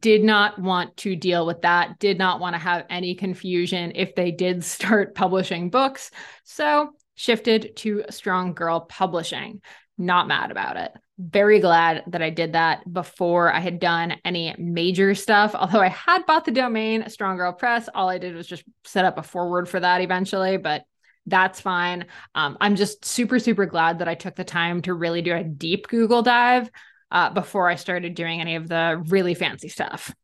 did 0.00 0.24
not 0.24 0.58
want 0.58 0.96
to 0.98 1.16
deal 1.16 1.46
with 1.46 1.62
that, 1.62 1.98
did 1.98 2.18
not 2.18 2.40
want 2.40 2.54
to 2.54 2.58
have 2.58 2.86
any 2.90 3.14
confusion 3.14 3.92
if 3.94 4.14
they 4.14 4.30
did 4.30 4.64
start 4.64 5.14
publishing 5.14 5.70
books. 5.70 6.10
So 6.44 6.90
shifted 7.14 7.76
to 7.76 8.04
Strong 8.10 8.54
Girl 8.54 8.80
Publishing. 8.80 9.60
Not 9.98 10.28
mad 10.28 10.50
about 10.50 10.76
it. 10.76 10.92
Very 11.18 11.60
glad 11.60 12.04
that 12.08 12.20
I 12.20 12.28
did 12.28 12.52
that 12.52 12.90
before 12.92 13.50
I 13.50 13.60
had 13.60 13.80
done 13.80 14.16
any 14.24 14.54
major 14.58 15.14
stuff. 15.14 15.54
Although 15.54 15.80
I 15.80 15.88
had 15.88 16.26
bought 16.26 16.44
the 16.44 16.50
domain 16.50 17.08
Strong 17.08 17.38
Girl 17.38 17.52
Press, 17.54 17.88
all 17.94 18.10
I 18.10 18.18
did 18.18 18.34
was 18.34 18.46
just 18.46 18.64
set 18.84 19.06
up 19.06 19.16
a 19.16 19.22
forward 19.22 19.68
for 19.68 19.80
that 19.80 20.02
eventually, 20.02 20.58
but 20.58 20.84
that's 21.26 21.60
fine. 21.60 22.06
Um, 22.34 22.58
I'm 22.60 22.76
just 22.76 23.04
super, 23.04 23.38
super 23.38 23.64
glad 23.64 23.98
that 23.98 24.08
I 24.08 24.14
took 24.14 24.36
the 24.36 24.44
time 24.44 24.82
to 24.82 24.94
really 24.94 25.22
do 25.22 25.34
a 25.34 25.42
deep 25.42 25.88
Google 25.88 26.22
dive 26.22 26.70
uh, 27.10 27.30
before 27.30 27.68
I 27.68 27.76
started 27.76 28.14
doing 28.14 28.40
any 28.40 28.56
of 28.56 28.68
the 28.68 29.02
really 29.08 29.34
fancy 29.34 29.68
stuff. 29.68 30.14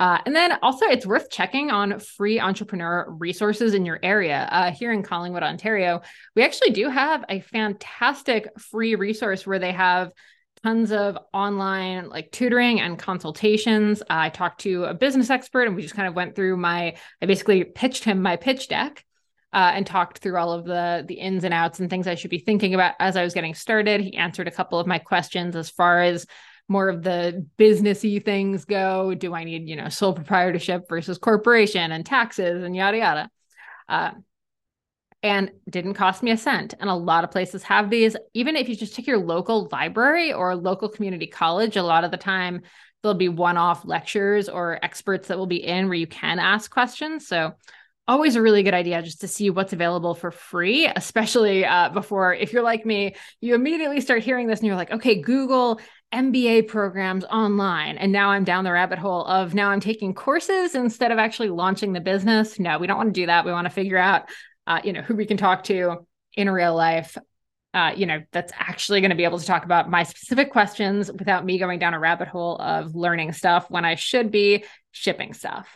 Uh, 0.00 0.18
and 0.26 0.36
then 0.36 0.52
also, 0.62 0.86
it's 0.86 1.04
worth 1.04 1.28
checking 1.28 1.70
on 1.70 1.98
free 1.98 2.38
entrepreneur 2.38 3.06
resources 3.18 3.74
in 3.74 3.84
your 3.84 3.98
area. 4.00 4.48
Uh, 4.52 4.70
here 4.70 4.92
in 4.92 5.02
Collingwood, 5.02 5.42
Ontario, 5.42 6.02
we 6.36 6.44
actually 6.44 6.70
do 6.70 6.88
have 6.88 7.24
a 7.28 7.40
fantastic 7.40 8.48
free 8.58 8.94
resource 8.94 9.44
where 9.44 9.58
they 9.58 9.72
have 9.72 10.12
tons 10.62 10.92
of 10.92 11.18
online 11.32 12.08
like 12.08 12.30
tutoring 12.30 12.80
and 12.80 12.98
consultations. 12.98 14.02
Uh, 14.02 14.06
I 14.10 14.28
talked 14.28 14.60
to 14.62 14.84
a 14.84 14.94
business 14.94 15.30
expert 15.30 15.64
and 15.64 15.74
we 15.74 15.82
just 15.82 15.94
kind 15.94 16.08
of 16.08 16.14
went 16.14 16.36
through 16.36 16.56
my, 16.56 16.96
I 17.20 17.26
basically 17.26 17.64
pitched 17.64 18.04
him 18.04 18.22
my 18.22 18.36
pitch 18.36 18.68
deck 18.68 19.04
uh, 19.52 19.72
and 19.74 19.86
talked 19.86 20.18
through 20.18 20.36
all 20.36 20.52
of 20.52 20.64
the 20.64 21.04
the 21.06 21.14
ins 21.14 21.44
and 21.44 21.54
outs 21.54 21.80
and 21.80 21.88
things 21.88 22.06
I 22.06 22.14
should 22.14 22.30
be 22.30 22.38
thinking 22.38 22.74
about 22.74 22.94
as 22.98 23.16
I 23.16 23.24
was 23.24 23.34
getting 23.34 23.54
started. 23.54 24.00
He 24.00 24.16
answered 24.16 24.48
a 24.48 24.52
couple 24.52 24.78
of 24.78 24.86
my 24.86 24.98
questions 24.98 25.56
as 25.56 25.70
far 25.70 26.02
as 26.02 26.26
more 26.68 26.88
of 26.88 27.02
the 27.02 27.46
businessy 27.58 28.22
things 28.22 28.66
go. 28.66 29.14
Do 29.14 29.34
I 29.34 29.44
need, 29.44 29.68
you 29.68 29.76
know, 29.76 29.88
sole 29.88 30.12
proprietorship 30.12 30.88
versus 30.88 31.16
corporation 31.16 31.92
and 31.92 32.04
taxes 32.04 32.62
and 32.62 32.76
yada 32.76 32.98
yada. 32.98 33.30
Uh, 33.88 34.10
and 35.22 35.50
didn't 35.68 35.94
cost 35.94 36.22
me 36.22 36.30
a 36.30 36.36
cent. 36.36 36.74
And 36.78 36.88
a 36.88 36.94
lot 36.94 37.24
of 37.24 37.30
places 37.30 37.64
have 37.64 37.90
these. 37.90 38.16
Even 38.34 38.54
if 38.54 38.68
you 38.68 38.76
just 38.76 38.94
take 38.94 39.06
your 39.06 39.18
local 39.18 39.68
library 39.72 40.32
or 40.32 40.54
local 40.54 40.88
community 40.88 41.26
college, 41.26 41.76
a 41.76 41.82
lot 41.82 42.04
of 42.04 42.12
the 42.12 42.16
time 42.16 42.62
there'll 43.02 43.16
be 43.16 43.28
one-off 43.28 43.84
lectures 43.84 44.48
or 44.48 44.78
experts 44.82 45.28
that 45.28 45.38
will 45.38 45.46
be 45.46 45.64
in 45.64 45.86
where 45.86 45.94
you 45.94 46.06
can 46.06 46.38
ask 46.38 46.70
questions. 46.70 47.26
So 47.26 47.54
always 48.08 48.34
a 48.34 48.42
really 48.42 48.62
good 48.62 48.74
idea 48.74 49.02
just 49.02 49.20
to 49.20 49.28
see 49.28 49.50
what's 49.50 49.72
available 49.72 50.14
for 50.14 50.30
free, 50.30 50.86
especially 50.86 51.64
uh, 51.64 51.90
before, 51.90 52.34
if 52.34 52.52
you're 52.52 52.62
like 52.62 52.84
me, 52.84 53.14
you 53.40 53.54
immediately 53.54 54.00
start 54.00 54.22
hearing 54.22 54.46
this 54.48 54.58
and 54.58 54.66
you're 54.66 54.76
like, 54.76 54.90
okay, 54.90 55.20
Google 55.20 55.80
MBA 56.12 56.66
programs 56.68 57.24
online. 57.26 57.98
And 57.98 58.10
now 58.10 58.30
I'm 58.30 58.44
down 58.44 58.64
the 58.64 58.72
rabbit 58.72 58.98
hole 58.98 59.24
of 59.26 59.54
now 59.54 59.68
I'm 59.70 59.80
taking 59.80 60.14
courses 60.14 60.74
instead 60.74 61.12
of 61.12 61.18
actually 61.18 61.50
launching 61.50 61.92
the 61.92 62.00
business. 62.00 62.58
No, 62.58 62.78
we 62.78 62.86
don't 62.86 62.96
want 62.96 63.14
to 63.14 63.20
do 63.20 63.26
that. 63.26 63.44
We 63.44 63.52
want 63.52 63.66
to 63.66 63.70
figure 63.70 63.98
out, 63.98 64.28
uh, 64.66 64.80
you 64.82 64.92
know, 64.92 65.02
who 65.02 65.14
we 65.14 65.26
can 65.26 65.36
talk 65.36 65.64
to 65.64 66.06
in 66.34 66.50
real 66.50 66.74
life 66.74 67.16
uh, 67.74 67.92
you 67.94 68.06
know, 68.06 68.22
that's 68.32 68.52
actually 68.58 69.00
going 69.00 69.10
to 69.10 69.16
be 69.16 69.24
able 69.24 69.38
to 69.38 69.46
talk 69.46 69.64
about 69.64 69.90
my 69.90 70.02
specific 70.02 70.50
questions 70.50 71.12
without 71.12 71.44
me 71.44 71.58
going 71.58 71.78
down 71.78 71.94
a 71.94 71.98
rabbit 71.98 72.26
hole 72.26 72.56
of 72.56 72.94
learning 72.94 73.32
stuff 73.32 73.70
when 73.70 73.84
I 73.84 73.94
should 73.94 74.30
be 74.30 74.64
shipping 74.90 75.34
stuff. 75.34 75.68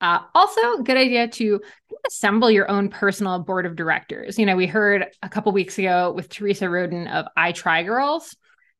Uh, 0.00 0.20
also, 0.34 0.78
good 0.82 0.96
idea 0.96 1.28
to 1.28 1.60
assemble 2.06 2.50
your 2.50 2.70
own 2.70 2.88
personal 2.88 3.38
board 3.38 3.66
of 3.66 3.76
directors. 3.76 4.38
You 4.38 4.46
know, 4.46 4.56
we 4.56 4.66
heard 4.66 5.06
a 5.22 5.28
couple 5.28 5.52
weeks 5.52 5.78
ago 5.78 6.12
with 6.12 6.28
Teresa 6.28 6.68
Roden 6.70 7.06
of 7.06 7.26
iTri 7.36 7.84
Girls 7.84 8.34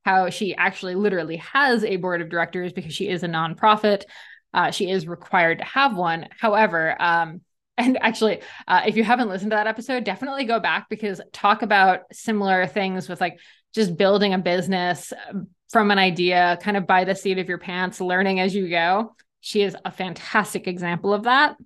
how 0.05 0.31
she 0.31 0.55
actually 0.55 0.95
literally 0.95 1.37
has 1.37 1.85
a 1.85 1.97
board 1.97 2.21
of 2.21 2.29
directors 2.29 2.73
because 2.73 2.95
she 2.95 3.09
is 3.09 3.23
a 3.23 3.29
nonprofit. 3.29 4.05
Uh, 4.53 4.71
she 4.71 4.91
is 4.91 5.07
required 5.07 5.59
to 5.59 5.65
have 5.65 5.97
one. 5.97 6.27
However, 6.39 7.01
um, 7.01 7.43
and 7.81 7.99
actually, 8.03 8.41
uh, 8.69 8.83
if 8.87 8.97
you 8.97 9.05
haven't 9.05 9.29
listened 9.29 9.53
to 9.53 9.57
that 9.57 9.67
episode, 9.67 10.05
definitely 10.05 10.45
go 10.45 10.61
back 10.61 10.89
because 10.91 11.21
talk 11.33 11.63
about 11.63 12.01
similar 12.13 12.67
things 12.67 13.09
with 13.09 13.21
like 13.21 13.39
just 13.75 13.97
building 13.97 14.35
a 14.35 14.39
business 14.39 15.13
um, 15.31 15.49
from 15.71 15.91
an 15.91 15.99
idea, 15.99 16.59
kind 16.61 16.77
of 16.77 16.87
by 16.87 17.05
the 17.05 17.15
seat 17.15 17.39
of 17.39 17.49
your 17.49 17.59
pants, 17.59 18.01
learning 18.01 18.41
as 18.41 18.55
you 18.55 18.69
go. 18.69 19.15
She 19.41 19.63
is 19.63 19.77
a 19.85 19.91
fantastic 19.91 20.67
example 20.67 21.13
of 21.13 21.25
that. 21.25 21.57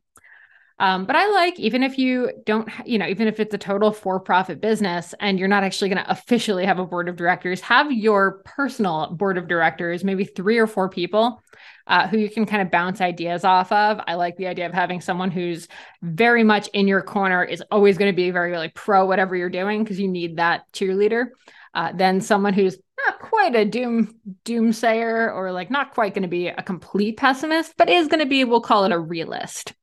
Um, 0.80 1.04
but 1.06 1.14
I 1.14 1.30
like, 1.30 1.58
even 1.60 1.84
if 1.84 1.98
you 1.98 2.32
don't, 2.44 2.68
you 2.84 2.98
know, 2.98 3.06
even 3.06 3.28
if 3.28 3.38
it's 3.38 3.54
a 3.54 3.58
total 3.58 3.92
for 3.92 4.18
profit 4.18 4.60
business 4.60 5.14
and 5.20 5.38
you're 5.38 5.46
not 5.46 5.62
actually 5.62 5.88
going 5.88 6.04
to 6.04 6.10
officially 6.10 6.66
have 6.66 6.80
a 6.80 6.84
board 6.84 7.08
of 7.08 7.14
directors, 7.14 7.60
have 7.60 7.92
your 7.92 8.42
personal 8.44 9.12
board 9.12 9.38
of 9.38 9.46
directors, 9.46 10.02
maybe 10.02 10.24
three 10.24 10.58
or 10.58 10.66
four 10.66 10.88
people 10.88 11.40
uh, 11.86 12.08
who 12.08 12.18
you 12.18 12.28
can 12.28 12.44
kind 12.44 12.60
of 12.60 12.72
bounce 12.72 13.00
ideas 13.00 13.44
off 13.44 13.70
of. 13.70 14.00
I 14.06 14.14
like 14.14 14.36
the 14.36 14.48
idea 14.48 14.66
of 14.66 14.72
having 14.72 15.00
someone 15.00 15.30
who's 15.30 15.68
very 16.02 16.42
much 16.42 16.68
in 16.68 16.88
your 16.88 17.02
corner, 17.02 17.44
is 17.44 17.62
always 17.70 17.96
going 17.96 18.10
to 18.10 18.16
be 18.16 18.32
very 18.32 18.56
like 18.56 18.74
pro 18.74 19.06
whatever 19.06 19.36
you're 19.36 19.50
doing 19.50 19.84
because 19.84 20.00
you 20.00 20.08
need 20.08 20.38
that 20.38 20.70
cheerleader. 20.72 21.26
Uh, 21.74 21.92
then 21.92 22.20
someone 22.20 22.54
who's 22.54 22.78
not 23.04 23.18
quite 23.18 23.56
a 23.56 23.64
doom 23.64 24.14
doomsayer 24.44 25.34
or 25.34 25.52
like 25.52 25.70
not 25.70 25.92
quite 25.92 26.14
going 26.14 26.22
to 26.22 26.28
be 26.28 26.48
a 26.48 26.62
complete 26.62 27.16
pessimist, 27.16 27.74
but 27.76 27.90
is 27.90 28.08
going 28.08 28.20
to 28.20 28.26
be, 28.26 28.44
we'll 28.44 28.60
call 28.60 28.84
it 28.84 28.92
a 28.92 28.98
realist. 28.98 29.74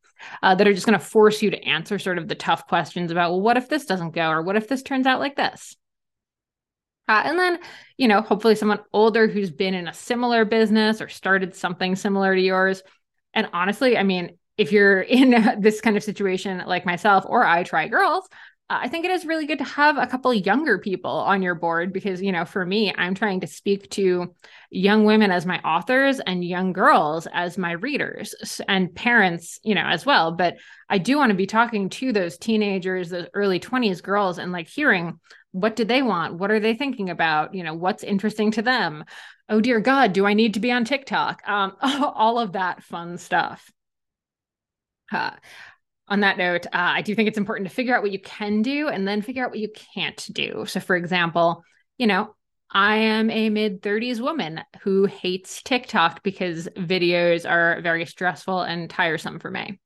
Uh, 0.43 0.53
that 0.53 0.67
are 0.67 0.73
just 0.73 0.85
going 0.85 0.97
to 0.97 1.03
force 1.03 1.41
you 1.41 1.49
to 1.49 1.63
answer 1.63 1.97
sort 1.97 2.19
of 2.19 2.27
the 2.27 2.35
tough 2.35 2.67
questions 2.67 3.09
about, 3.09 3.31
well, 3.31 3.41
what 3.41 3.57
if 3.57 3.67
this 3.69 3.85
doesn't 3.85 4.13
go? 4.13 4.29
Or 4.29 4.43
what 4.43 4.55
if 4.55 4.67
this 4.67 4.83
turns 4.83 5.07
out 5.07 5.19
like 5.19 5.35
this? 5.35 5.75
Uh, 7.07 7.23
and 7.25 7.39
then, 7.39 7.59
you 7.97 8.07
know, 8.07 8.21
hopefully 8.21 8.55
someone 8.55 8.79
older 8.93 9.27
who's 9.27 9.51
been 9.51 9.73
in 9.73 9.87
a 9.87 9.93
similar 9.93 10.45
business 10.45 11.01
or 11.01 11.09
started 11.09 11.55
something 11.55 11.95
similar 11.95 12.35
to 12.35 12.41
yours. 12.41 12.83
And 13.33 13.49
honestly, 13.51 13.97
I 13.97 14.03
mean, 14.03 14.37
if 14.57 14.71
you're 14.71 15.01
in 15.19 15.59
this 15.59 15.81
kind 15.81 15.97
of 15.97 16.03
situation 16.03 16.63
like 16.65 16.85
myself 16.85 17.25
or 17.27 17.43
iTri 17.43 17.89
girls, 17.89 18.29
I 18.79 18.87
think 18.87 19.03
it 19.03 19.11
is 19.11 19.25
really 19.25 19.45
good 19.45 19.57
to 19.57 19.65
have 19.65 19.97
a 19.97 20.07
couple 20.07 20.31
of 20.31 20.45
younger 20.45 20.77
people 20.77 21.11
on 21.11 21.41
your 21.41 21.55
board 21.55 21.91
because, 21.91 22.21
you 22.21 22.31
know, 22.31 22.45
for 22.45 22.65
me, 22.65 22.93
I'm 22.95 23.15
trying 23.15 23.41
to 23.41 23.47
speak 23.47 23.89
to 23.91 24.33
young 24.69 25.03
women 25.03 25.29
as 25.29 25.45
my 25.45 25.59
authors 25.59 26.21
and 26.21 26.43
young 26.43 26.71
girls 26.71 27.27
as 27.33 27.57
my 27.57 27.73
readers 27.73 28.61
and 28.69 28.95
parents, 28.95 29.59
you 29.63 29.75
know, 29.75 29.83
as 29.85 30.05
well. 30.05 30.31
But 30.31 30.55
I 30.89 30.99
do 30.99 31.17
want 31.17 31.31
to 31.31 31.35
be 31.35 31.47
talking 31.47 31.89
to 31.89 32.13
those 32.13 32.37
teenagers, 32.37 33.09
those 33.09 33.27
early 33.33 33.59
20s 33.59 34.01
girls, 34.01 34.37
and 34.37 34.53
like 34.53 34.69
hearing 34.69 35.19
what 35.51 35.75
do 35.75 35.83
they 35.83 36.01
want? 36.01 36.35
What 36.35 36.49
are 36.49 36.61
they 36.61 36.73
thinking 36.73 37.09
about? 37.09 37.53
You 37.53 37.63
know, 37.63 37.73
what's 37.73 38.03
interesting 38.03 38.51
to 38.51 38.61
them? 38.61 39.03
Oh, 39.49 39.59
dear 39.59 39.81
God, 39.81 40.13
do 40.13 40.25
I 40.25 40.33
need 40.33 40.53
to 40.53 40.61
be 40.61 40.71
on 40.71 40.85
TikTok? 40.85 41.41
Um, 41.45 41.75
all 41.81 42.39
of 42.39 42.53
that 42.53 42.83
fun 42.83 43.17
stuff. 43.17 43.69
Uh, 45.11 45.31
on 46.11 46.19
that 46.19 46.37
note, 46.37 46.65
uh, 46.67 46.69
I 46.73 47.01
do 47.01 47.15
think 47.15 47.29
it's 47.29 47.37
important 47.37 47.69
to 47.69 47.73
figure 47.73 47.95
out 47.95 48.03
what 48.03 48.11
you 48.11 48.19
can 48.19 48.61
do 48.61 48.89
and 48.89 49.07
then 49.07 49.21
figure 49.21 49.45
out 49.45 49.49
what 49.49 49.59
you 49.59 49.69
can't 49.93 50.27
do. 50.33 50.65
So, 50.67 50.81
for 50.81 50.97
example, 50.97 51.63
you 51.97 52.05
know, 52.05 52.35
I 52.69 52.97
am 52.97 53.29
a 53.29 53.49
mid 53.49 53.81
30s 53.81 54.19
woman 54.19 54.59
who 54.81 55.05
hates 55.05 55.63
TikTok 55.63 56.21
because 56.21 56.67
videos 56.75 57.49
are 57.49 57.79
very 57.81 58.05
stressful 58.05 58.61
and 58.61 58.89
tiresome 58.89 59.39
for 59.39 59.49
me. 59.49 59.79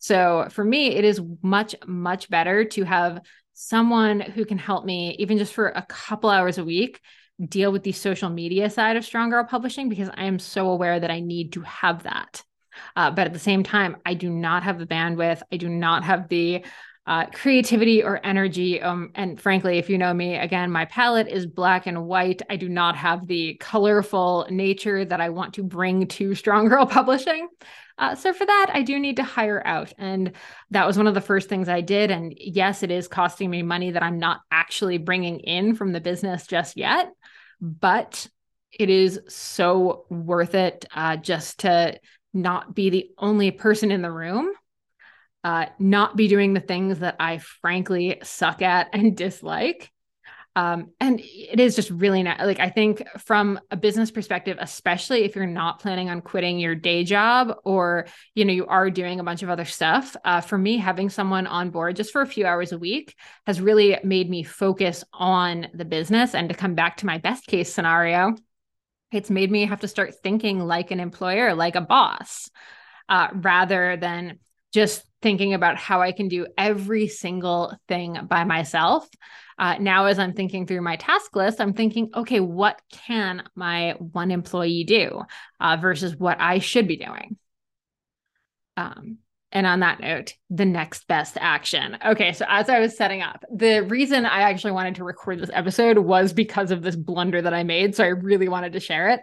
So, 0.00 0.48
for 0.50 0.64
me, 0.64 0.88
it 0.88 1.04
is 1.04 1.22
much, 1.40 1.76
much 1.86 2.28
better 2.28 2.64
to 2.64 2.82
have 2.82 3.20
someone 3.54 4.18
who 4.18 4.44
can 4.44 4.58
help 4.58 4.84
me, 4.84 5.14
even 5.20 5.38
just 5.38 5.54
for 5.54 5.68
a 5.68 5.86
couple 5.88 6.30
hours 6.30 6.58
a 6.58 6.64
week, 6.64 7.00
deal 7.48 7.70
with 7.70 7.84
the 7.84 7.92
social 7.92 8.28
media 8.28 8.70
side 8.70 8.96
of 8.96 9.04
Strong 9.04 9.30
Girl 9.30 9.44
Publishing 9.44 9.88
because 9.88 10.10
I 10.14 10.24
am 10.24 10.40
so 10.40 10.68
aware 10.70 10.98
that 10.98 11.12
I 11.12 11.20
need 11.20 11.52
to 11.52 11.60
have 11.60 12.02
that. 12.02 12.42
Uh, 12.96 13.10
but 13.10 13.26
at 13.26 13.32
the 13.32 13.38
same 13.38 13.62
time, 13.62 13.96
I 14.04 14.14
do 14.14 14.30
not 14.30 14.62
have 14.62 14.78
the 14.78 14.86
bandwidth. 14.86 15.42
I 15.52 15.56
do 15.56 15.68
not 15.68 16.04
have 16.04 16.28
the 16.28 16.64
uh, 17.06 17.26
creativity 17.26 18.02
or 18.02 18.24
energy. 18.24 18.80
Um, 18.80 19.10
and 19.14 19.40
frankly, 19.40 19.78
if 19.78 19.90
you 19.90 19.98
know 19.98 20.14
me, 20.14 20.36
again, 20.36 20.70
my 20.70 20.84
palette 20.84 21.28
is 21.28 21.46
black 21.46 21.86
and 21.86 22.06
white. 22.06 22.42
I 22.48 22.56
do 22.56 22.68
not 22.68 22.96
have 22.96 23.26
the 23.26 23.54
colorful 23.54 24.46
nature 24.50 25.04
that 25.04 25.20
I 25.20 25.30
want 25.30 25.54
to 25.54 25.62
bring 25.62 26.06
to 26.06 26.34
Strong 26.36 26.68
Girl 26.68 26.86
Publishing. 26.86 27.48
Uh, 27.98 28.14
so 28.14 28.32
for 28.32 28.46
that, 28.46 28.70
I 28.72 28.82
do 28.82 28.98
need 28.98 29.16
to 29.16 29.22
hire 29.22 29.62
out. 29.66 29.92
And 29.98 30.32
that 30.70 30.86
was 30.86 30.96
one 30.96 31.06
of 31.06 31.14
the 31.14 31.20
first 31.20 31.48
things 31.48 31.68
I 31.68 31.80
did. 31.80 32.10
And 32.10 32.32
yes, 32.36 32.82
it 32.82 32.90
is 32.90 33.08
costing 33.08 33.50
me 33.50 33.62
money 33.62 33.90
that 33.90 34.02
I'm 34.02 34.18
not 34.18 34.40
actually 34.50 34.98
bringing 34.98 35.40
in 35.40 35.74
from 35.74 35.92
the 35.92 36.00
business 36.00 36.46
just 36.46 36.76
yet, 36.76 37.12
but 37.60 38.26
it 38.78 38.88
is 38.88 39.20
so 39.28 40.04
worth 40.08 40.54
it 40.54 40.86
uh, 40.94 41.16
just 41.16 41.60
to 41.60 41.98
not 42.32 42.74
be 42.74 42.90
the 42.90 43.10
only 43.18 43.50
person 43.50 43.90
in 43.90 44.02
the 44.02 44.10
room, 44.10 44.50
uh, 45.44 45.66
not 45.78 46.16
be 46.16 46.28
doing 46.28 46.54
the 46.54 46.60
things 46.60 47.00
that 47.00 47.16
I 47.18 47.38
frankly 47.38 48.18
suck 48.22 48.62
at 48.62 48.88
and 48.92 49.16
dislike. 49.16 49.90
Um, 50.56 50.90
and 50.98 51.20
it 51.20 51.60
is 51.60 51.76
just 51.76 51.90
really 51.90 52.24
not 52.24 52.40
like 52.40 52.58
I 52.58 52.70
think 52.70 53.06
from 53.18 53.60
a 53.70 53.76
business 53.76 54.10
perspective, 54.10 54.58
especially 54.60 55.22
if 55.22 55.36
you're 55.36 55.46
not 55.46 55.78
planning 55.78 56.10
on 56.10 56.20
quitting 56.20 56.58
your 56.58 56.74
day 56.74 57.04
job 57.04 57.54
or 57.64 58.06
you 58.34 58.44
know 58.44 58.52
you 58.52 58.66
are 58.66 58.90
doing 58.90 59.20
a 59.20 59.24
bunch 59.24 59.44
of 59.44 59.48
other 59.48 59.64
stuff. 59.64 60.16
Uh, 60.24 60.40
for 60.40 60.58
me, 60.58 60.76
having 60.76 61.08
someone 61.08 61.46
on 61.46 61.70
board 61.70 61.94
just 61.94 62.10
for 62.10 62.20
a 62.20 62.26
few 62.26 62.46
hours 62.46 62.72
a 62.72 62.78
week 62.78 63.14
has 63.46 63.60
really 63.60 63.96
made 64.02 64.28
me 64.28 64.42
focus 64.42 65.04
on 65.12 65.68
the 65.72 65.84
business 65.84 66.34
and 66.34 66.48
to 66.48 66.54
come 66.54 66.74
back 66.74 66.96
to 66.96 67.06
my 67.06 67.18
best 67.18 67.46
case 67.46 67.72
scenario 67.72 68.34
it's 69.12 69.30
made 69.30 69.50
me 69.50 69.66
have 69.66 69.80
to 69.80 69.88
start 69.88 70.14
thinking 70.22 70.60
like 70.60 70.90
an 70.90 71.00
employer, 71.00 71.54
like 71.54 71.76
a 71.76 71.80
boss, 71.80 72.50
uh, 73.08 73.28
rather 73.34 73.96
than 73.96 74.38
just 74.72 75.04
thinking 75.20 75.52
about 75.52 75.76
how 75.76 76.00
I 76.00 76.12
can 76.12 76.28
do 76.28 76.46
every 76.56 77.08
single 77.08 77.76
thing 77.88 78.16
by 78.28 78.44
myself. 78.44 79.08
Uh, 79.58 79.76
now, 79.78 80.06
as 80.06 80.18
I'm 80.18 80.32
thinking 80.32 80.66
through 80.66 80.80
my 80.80 80.96
task 80.96 81.34
list, 81.36 81.60
I'm 81.60 81.74
thinking, 81.74 82.10
okay, 82.14 82.40
what 82.40 82.80
can 82.90 83.42
my 83.54 83.94
one 83.98 84.30
employee 84.30 84.84
do 84.84 85.22
uh, 85.58 85.76
versus 85.76 86.16
what 86.16 86.40
I 86.40 86.60
should 86.60 86.88
be 86.88 86.96
doing? 86.96 87.36
Um, 88.76 89.18
and 89.52 89.66
on 89.66 89.80
that 89.80 90.00
note, 90.00 90.34
the 90.48 90.64
next 90.64 91.08
best 91.08 91.36
action. 91.40 91.98
Okay, 92.04 92.32
so 92.32 92.44
as 92.48 92.68
I 92.68 92.78
was 92.78 92.96
setting 92.96 93.20
up, 93.20 93.44
the 93.52 93.80
reason 93.80 94.24
I 94.24 94.42
actually 94.42 94.72
wanted 94.72 94.96
to 94.96 95.04
record 95.04 95.40
this 95.40 95.50
episode 95.52 95.98
was 95.98 96.32
because 96.32 96.70
of 96.70 96.82
this 96.82 96.96
blunder 96.96 97.42
that 97.42 97.54
I 97.54 97.64
made. 97.64 97.96
So 97.96 98.04
I 98.04 98.08
really 98.08 98.48
wanted 98.48 98.74
to 98.74 98.80
share 98.80 99.10
it. 99.10 99.20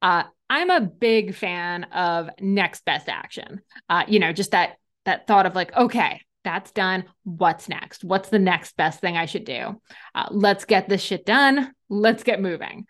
Uh, 0.00 0.24
I'm 0.50 0.70
a 0.70 0.80
big 0.80 1.34
fan 1.34 1.84
of 1.84 2.28
next 2.40 2.84
best 2.84 3.08
action. 3.08 3.60
Uh, 3.88 4.04
you 4.08 4.18
know, 4.18 4.32
just 4.32 4.50
that 4.50 4.76
that 5.04 5.26
thought 5.26 5.46
of 5.46 5.54
like, 5.54 5.74
okay, 5.76 6.20
that's 6.44 6.72
done. 6.72 7.04
What's 7.24 7.68
next? 7.68 8.04
What's 8.04 8.28
the 8.28 8.38
next 8.38 8.76
best 8.76 9.00
thing 9.00 9.16
I 9.16 9.26
should 9.26 9.44
do? 9.44 9.80
Uh, 10.14 10.26
let's 10.30 10.64
get 10.64 10.88
this 10.88 11.02
shit 11.02 11.24
done. 11.24 11.72
Let's 11.88 12.22
get 12.22 12.40
moving. 12.40 12.86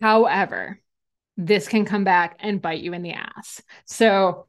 However, 0.00 0.80
this 1.36 1.68
can 1.68 1.84
come 1.84 2.04
back 2.04 2.36
and 2.40 2.62
bite 2.62 2.80
you 2.80 2.92
in 2.92 3.02
the 3.02 3.12
ass. 3.12 3.62
So 3.86 4.46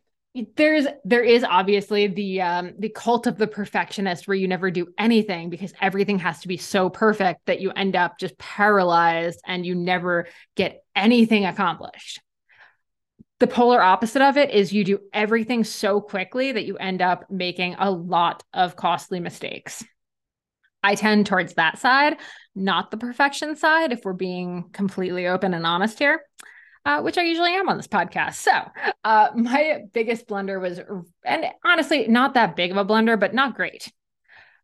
there's 0.56 0.86
there 1.06 1.24
is 1.24 1.44
obviously 1.44 2.08
the 2.08 2.42
um 2.42 2.74
the 2.80 2.90
cult 2.90 3.28
of 3.28 3.38
the 3.38 3.48
perfectionist 3.48 4.28
where 4.28 4.36
you 4.36 4.48
never 4.48 4.70
do 4.72 4.88
anything 4.98 5.50
because 5.50 5.74
everything 5.82 6.20
has 6.20 6.40
to 6.42 6.48
be 6.48 6.58
so 6.58 6.90
perfect 6.90 7.46
that 7.46 7.62
you 7.62 7.72
end 7.72 7.96
up 7.96 8.20
just 8.20 8.38
paralyzed 8.38 9.40
and 9.46 9.66
you 9.66 9.76
never 9.76 10.28
get 10.56 10.84
anything 10.96 11.46
accomplished. 11.46 12.22
The 13.40 13.48
polar 13.48 13.82
opposite 13.82 14.22
of 14.22 14.38
it 14.38 14.52
is 14.52 14.74
you 14.74 14.84
do 14.84 15.00
everything 15.14 15.64
so 15.64 16.02
quickly 16.02 16.52
that 16.52 16.66
you 16.66 16.76
end 16.78 17.02
up 17.02 17.30
making 17.30 17.76
a 17.78 17.92
lot 17.92 18.44
of 18.54 18.76
costly 18.76 19.20
mistakes. 19.20 19.84
I 20.82 20.96
tend 20.96 21.26
towards 21.26 21.56
that 21.56 21.78
side 21.80 22.18
not 22.56 22.90
the 22.90 22.98
perfection 22.98 23.56
side 23.56 23.92
if 23.92 24.02
we're 24.04 24.14
being 24.14 24.70
completely 24.74 25.28
open 25.28 25.54
and 25.54 25.66
honest 25.66 26.00
here 26.00 26.22
uh, 26.88 27.02
which 27.02 27.18
I 27.18 27.24
usually 27.24 27.54
am 27.54 27.68
on 27.68 27.76
this 27.76 27.88
podcast. 27.88 28.36
So, 28.36 28.54
uh, 29.04 29.28
my 29.36 29.82
biggest 29.94 30.26
blunder 30.26 30.58
was, 30.58 30.80
and 31.26 31.46
honestly, 31.66 32.08
not 32.08 32.36
that 32.36 32.56
big 32.56 32.72
of 32.72 32.78
a 32.78 32.86
blunder, 32.86 33.18
but 33.18 33.34
not 33.34 33.56
great. 33.56 33.92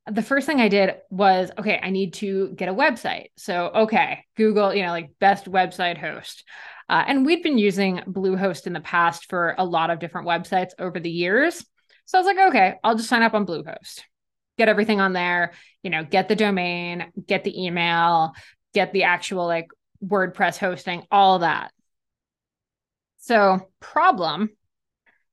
The 0.10 0.22
first 0.22 0.48
thing 0.48 0.62
I 0.62 0.70
did 0.70 0.96
was, 1.10 1.52
okay, 1.58 1.78
I 1.84 1.90
need 1.90 2.14
to 2.16 2.54
get 2.56 2.70
a 2.70 2.74
website. 2.74 3.28
So, 3.36 3.68
okay, 3.76 4.24
Google, 4.38 4.74
you 4.74 4.84
know, 4.84 4.92
like 4.92 5.12
best 5.20 5.52
website 5.52 5.98
host. 5.98 6.46
Uh, 6.88 7.04
and 7.06 7.26
we'd 7.26 7.44
been 7.44 7.58
using 7.58 8.02
Bluehost 8.08 8.68
in 8.68 8.74
the 8.74 8.80
past 8.80 9.30
for 9.30 9.54
a 9.58 9.66
lot 9.66 9.90
of 9.90 10.00
different 10.00 10.28
websites 10.28 10.72
over 10.80 11.02
the 11.02 11.12
years. 11.12 11.66
So 12.06 12.18
I 12.18 12.22
was 12.22 12.26
like, 12.26 12.50
okay, 12.50 12.76
I'll 12.86 12.96
just 12.96 13.10
sign 13.10 13.22
up 13.22 13.34
on 13.34 13.46
Bluehost. 13.46 14.02
get 14.58 14.70
everything 14.70 15.02
on 15.02 15.14
there, 15.14 15.52
you 15.82 15.90
know, 15.90 16.04
get 16.04 16.30
the 16.30 16.36
domain, 16.36 17.12
get 17.26 17.44
the 17.44 17.66
email, 17.66 18.34
get 18.74 18.94
the 18.94 19.04
actual 19.04 19.46
like 19.46 19.68
WordPress 20.06 20.58
hosting, 20.58 21.04
all 21.12 21.40
that. 21.40 21.72
So, 23.26 23.70
problem 23.80 24.50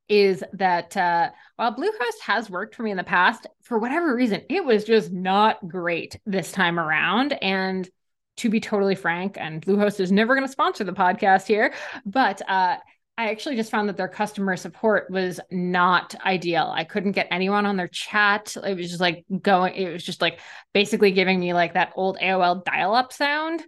is 0.09 0.45
that 0.53 0.97
uh, 0.97 1.31
while 1.57 1.75
Bluehost 1.75 2.21
has 2.23 2.49
worked 2.49 2.77
for 2.77 2.85
me 2.85 2.93
in 2.93 2.97
the 2.97 3.03
past, 3.03 3.49
for 3.65 3.81
whatever 3.81 4.15
reason, 4.15 4.43
it 4.49 4.65
was 4.65 4.85
just 4.85 5.11
not 5.11 5.67
great 5.67 6.17
this 6.25 6.53
time 6.53 6.79
around. 6.79 7.33
And 7.43 7.91
to 8.37 8.49
be 8.49 8.61
totally 8.61 8.95
frank, 8.95 9.39
and 9.41 9.61
Bluehost 9.61 9.99
is 9.99 10.13
never 10.13 10.37
going 10.37 10.47
to 10.47 10.53
sponsor 10.53 10.85
the 10.85 10.93
podcast 10.93 11.49
here, 11.49 11.75
but 12.07 12.41
uh, 12.49 12.77
I 13.19 13.31
actually 13.31 13.57
just 13.57 13.73
found 13.73 13.89
that 13.89 13.97
their 13.97 14.07
customer 14.07 14.55
support 14.55 15.11
was 15.11 15.41
not 15.51 16.15
ideal. 16.25 16.73
I 16.73 16.85
couldn't 16.85 17.13
get 17.13 17.27
anyone 17.33 17.67
on 17.67 17.77
their 17.77 17.89
chat. 17.89 18.57
It 18.57 18.77
was 18.77 18.87
just 18.87 19.01
like 19.01 19.25
going, 19.43 19.75
it 19.75 19.93
was 19.93 20.05
just 20.05 20.21
like 20.21 20.39
basically 20.73 21.11
giving 21.11 21.41
me 21.41 21.55
like 21.55 21.75
that 21.75 21.93
old 21.97 22.19
AOL 22.19 22.65
dial 22.65 22.95
up 22.95 23.13
sound. 23.13 23.65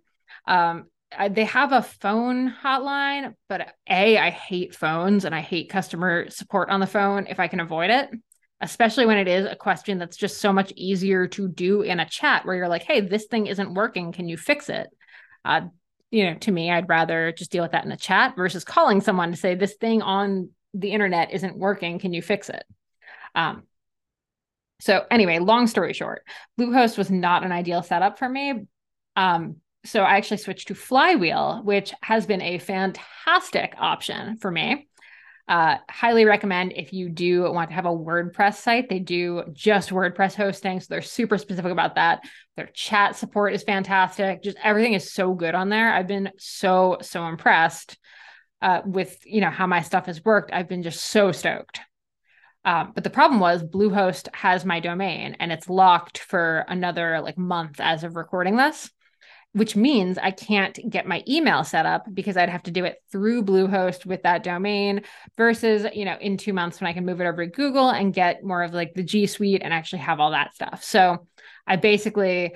Um, 0.46 0.86
they 1.30 1.44
have 1.44 1.72
a 1.72 1.82
phone 1.82 2.52
hotline, 2.62 3.34
but 3.48 3.74
A, 3.88 4.18
I 4.18 4.30
hate 4.30 4.74
phones 4.74 5.24
and 5.24 5.34
I 5.34 5.40
hate 5.40 5.70
customer 5.70 6.30
support 6.30 6.70
on 6.70 6.80
the 6.80 6.86
phone 6.86 7.26
if 7.26 7.40
I 7.40 7.48
can 7.48 7.60
avoid 7.60 7.90
it, 7.90 8.10
especially 8.60 9.06
when 9.06 9.18
it 9.18 9.28
is 9.28 9.46
a 9.46 9.56
question 9.56 9.98
that's 9.98 10.16
just 10.16 10.38
so 10.38 10.52
much 10.52 10.72
easier 10.76 11.26
to 11.28 11.48
do 11.48 11.82
in 11.82 12.00
a 12.00 12.08
chat 12.08 12.46
where 12.46 12.56
you're 12.56 12.68
like, 12.68 12.84
hey, 12.84 13.00
this 13.00 13.26
thing 13.26 13.46
isn't 13.46 13.74
working. 13.74 14.12
Can 14.12 14.28
you 14.28 14.36
fix 14.36 14.68
it? 14.68 14.88
Uh, 15.44 15.62
you 16.10 16.24
know, 16.24 16.34
to 16.34 16.52
me, 16.52 16.70
I'd 16.70 16.88
rather 16.88 17.32
just 17.32 17.50
deal 17.50 17.62
with 17.62 17.72
that 17.72 17.84
in 17.84 17.92
a 17.92 17.96
chat 17.96 18.36
versus 18.36 18.64
calling 18.64 19.00
someone 19.00 19.30
to 19.30 19.36
say 19.36 19.54
this 19.54 19.74
thing 19.74 20.02
on 20.02 20.50
the 20.74 20.92
internet 20.92 21.32
isn't 21.32 21.56
working. 21.56 21.98
Can 21.98 22.12
you 22.12 22.22
fix 22.22 22.48
it? 22.50 22.64
Um, 23.34 23.64
so 24.80 25.06
anyway, 25.10 25.38
long 25.38 25.66
story 25.68 25.92
short, 25.92 26.24
Bluehost 26.60 26.98
was 26.98 27.10
not 27.10 27.44
an 27.44 27.52
ideal 27.52 27.82
setup 27.82 28.18
for 28.18 28.28
me. 28.28 28.66
Um, 29.16 29.56
so 29.84 30.02
I 30.02 30.16
actually 30.16 30.36
switched 30.38 30.68
to 30.68 30.74
Flywheel, 30.74 31.62
which 31.64 31.92
has 32.02 32.26
been 32.26 32.42
a 32.42 32.58
fantastic 32.58 33.74
option 33.78 34.36
for 34.38 34.50
me. 34.50 34.88
Uh, 35.48 35.76
highly 35.90 36.24
recommend 36.24 36.72
if 36.76 36.92
you 36.92 37.08
do 37.08 37.42
want 37.52 37.68
to 37.68 37.74
have 37.74 37.84
a 37.84 37.90
WordPress 37.90 38.54
site. 38.54 38.88
They 38.88 39.00
do 39.00 39.42
just 39.52 39.90
WordPress 39.90 40.34
hosting, 40.34 40.78
so 40.78 40.86
they're 40.88 41.02
super 41.02 41.36
specific 41.36 41.72
about 41.72 41.96
that. 41.96 42.20
Their 42.56 42.70
chat 42.72 43.16
support 43.16 43.52
is 43.52 43.64
fantastic. 43.64 44.42
Just 44.42 44.56
everything 44.62 44.94
is 44.94 45.12
so 45.12 45.34
good 45.34 45.54
on 45.54 45.68
there. 45.68 45.92
I've 45.92 46.06
been 46.06 46.30
so 46.38 46.98
so 47.02 47.26
impressed 47.26 47.98
uh, 48.62 48.82
with 48.86 49.18
you 49.26 49.40
know 49.40 49.50
how 49.50 49.66
my 49.66 49.82
stuff 49.82 50.06
has 50.06 50.24
worked. 50.24 50.52
I've 50.52 50.68
been 50.68 50.84
just 50.84 51.02
so 51.02 51.32
stoked. 51.32 51.80
Um, 52.64 52.92
but 52.94 53.02
the 53.02 53.10
problem 53.10 53.40
was 53.40 53.64
Bluehost 53.64 54.28
has 54.34 54.64
my 54.64 54.78
domain 54.78 55.36
and 55.40 55.50
it's 55.50 55.68
locked 55.68 56.18
for 56.18 56.64
another 56.68 57.20
like 57.20 57.36
month 57.36 57.80
as 57.80 58.04
of 58.04 58.14
recording 58.14 58.56
this 58.56 58.88
which 59.52 59.76
means 59.76 60.16
I 60.18 60.30
can't 60.30 60.78
get 60.88 61.06
my 61.06 61.22
email 61.28 61.62
set 61.62 61.84
up 61.84 62.06
because 62.12 62.36
I'd 62.36 62.48
have 62.48 62.62
to 62.64 62.70
do 62.70 62.84
it 62.84 62.96
through 63.10 63.44
Bluehost 63.44 64.06
with 64.06 64.22
that 64.22 64.42
domain 64.42 65.02
versus, 65.36 65.86
you 65.94 66.04
know, 66.04 66.16
in 66.20 66.38
two 66.38 66.52
months 66.54 66.80
when 66.80 66.88
I 66.88 66.94
can 66.94 67.04
move 67.04 67.20
it 67.20 67.26
over 67.26 67.44
to 67.44 67.50
Google 67.50 67.90
and 67.90 68.14
get 68.14 68.42
more 68.42 68.62
of 68.62 68.72
like 68.72 68.94
the 68.94 69.02
G 69.02 69.26
Suite 69.26 69.62
and 69.62 69.72
actually 69.72 70.00
have 70.00 70.20
all 70.20 70.30
that 70.30 70.54
stuff. 70.54 70.82
So 70.82 71.26
I 71.66 71.76
basically, 71.76 72.54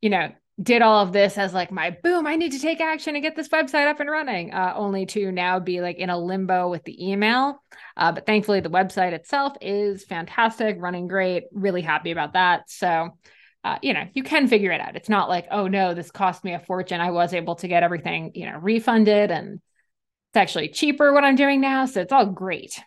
you 0.00 0.10
know, 0.10 0.30
did 0.62 0.80
all 0.80 1.02
of 1.02 1.12
this 1.12 1.36
as 1.36 1.52
like 1.52 1.70
my 1.70 1.96
boom, 2.02 2.26
I 2.26 2.36
need 2.36 2.52
to 2.52 2.58
take 2.58 2.80
action 2.80 3.14
and 3.14 3.22
get 3.22 3.36
this 3.36 3.48
website 3.48 3.88
up 3.88 4.00
and 4.00 4.08
running, 4.08 4.54
uh, 4.54 4.72
only 4.74 5.04
to 5.06 5.30
now 5.30 5.58
be 5.58 5.82
like 5.82 5.98
in 5.98 6.08
a 6.08 6.18
limbo 6.18 6.70
with 6.70 6.82
the 6.84 7.10
email. 7.10 7.62
Uh, 7.96 8.12
but 8.12 8.24
thankfully, 8.24 8.60
the 8.60 8.70
website 8.70 9.12
itself 9.12 9.52
is 9.60 10.04
fantastic, 10.04 10.76
running 10.78 11.08
great, 11.08 11.44
really 11.52 11.82
happy 11.82 12.10
about 12.10 12.32
that. 12.32 12.70
So, 12.70 13.18
uh, 13.66 13.78
you 13.82 13.92
know, 13.92 14.06
you 14.14 14.22
can 14.22 14.46
figure 14.46 14.70
it 14.70 14.80
out. 14.80 14.94
It's 14.94 15.08
not 15.08 15.28
like, 15.28 15.48
oh 15.50 15.66
no, 15.66 15.92
this 15.92 16.12
cost 16.12 16.44
me 16.44 16.54
a 16.54 16.60
fortune. 16.60 17.00
I 17.00 17.10
was 17.10 17.34
able 17.34 17.56
to 17.56 17.66
get 17.66 17.82
everything, 17.82 18.30
you 18.36 18.46
know, 18.46 18.58
refunded 18.58 19.32
and 19.32 19.54
it's 19.54 20.36
actually 20.36 20.68
cheaper 20.68 21.12
what 21.12 21.24
I'm 21.24 21.34
doing 21.34 21.60
now. 21.60 21.86
So 21.86 22.00
it's 22.00 22.12
all 22.12 22.26
great. 22.26 22.80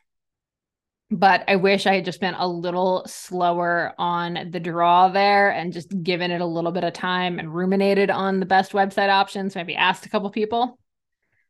But 1.12 1.44
I 1.50 1.58
wish 1.58 1.86
I 1.86 1.96
had 1.96 2.06
just 2.06 2.22
been 2.22 2.34
a 2.34 2.48
little 2.48 3.04
slower 3.08 3.94
on 3.98 4.52
the 4.52 4.60
draw 4.62 5.10
there 5.10 5.50
and 5.50 5.74
just 5.74 5.92
given 6.02 6.32
it 6.32 6.40
a 6.40 6.46
little 6.46 6.72
bit 6.72 6.86
of 6.86 6.94
time 6.94 7.40
and 7.40 7.54
ruminated 7.54 8.10
on 8.10 8.40
the 8.40 8.46
best 8.46 8.72
website 8.72 9.10
options, 9.10 9.56
maybe 9.56 9.76
asked 9.76 10.06
a 10.06 10.10
couple 10.10 10.30
people. 10.30 10.80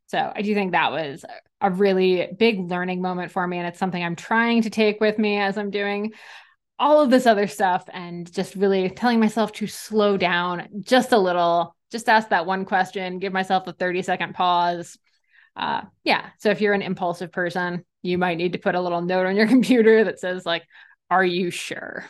So 0.08 0.32
I 0.36 0.42
do 0.42 0.56
think 0.56 0.72
that 0.72 0.92
was 0.92 1.24
a 1.62 1.70
really 1.70 2.30
big 2.40 2.62
learning 2.62 3.04
moment 3.04 3.32
for 3.32 3.46
me. 3.46 3.60
And 3.60 3.68
it's 3.68 3.78
something 3.78 4.04
I'm 4.04 4.16
trying 4.16 4.64
to 4.64 4.72
take 4.72 5.00
with 5.00 5.20
me 5.20 5.38
as 5.38 5.56
I'm 5.56 5.70
doing 5.70 6.14
all 6.80 7.02
of 7.02 7.10
this 7.10 7.26
other 7.26 7.48
stuff 7.48 7.84
and 7.94 8.32
just 8.32 8.56
really 8.56 8.90
telling 8.90 9.20
myself 9.20 9.52
to 9.52 9.68
slow 9.68 10.16
down 10.18 10.68
just 10.82 11.12
a 11.12 11.18
little, 11.18 11.76
just 11.92 12.08
ask 12.08 12.30
that 12.30 12.46
one 12.46 12.66
question, 12.66 13.20
give 13.20 13.34
myself 13.34 13.68
a 13.68 13.74
30 13.74 14.02
second 14.02 14.34
pause. 14.34 14.98
Uh, 15.56 15.82
yeah. 16.06 16.30
So 16.40 16.50
if 16.50 16.62
you're 16.62 16.74
an 16.74 16.82
impulsive 16.82 17.32
person, 17.32 17.84
you 18.02 18.18
might 18.18 18.38
need 18.38 18.54
to 18.54 18.60
put 18.60 18.76
a 18.76 18.82
little 18.82 19.02
note 19.02 19.26
on 19.26 19.36
your 19.36 19.48
computer 19.56 20.06
that 20.06 20.20
says, 20.20 20.46
like, 20.46 20.64
are 21.12 21.26
you 21.26 21.52
sure? 21.52 22.10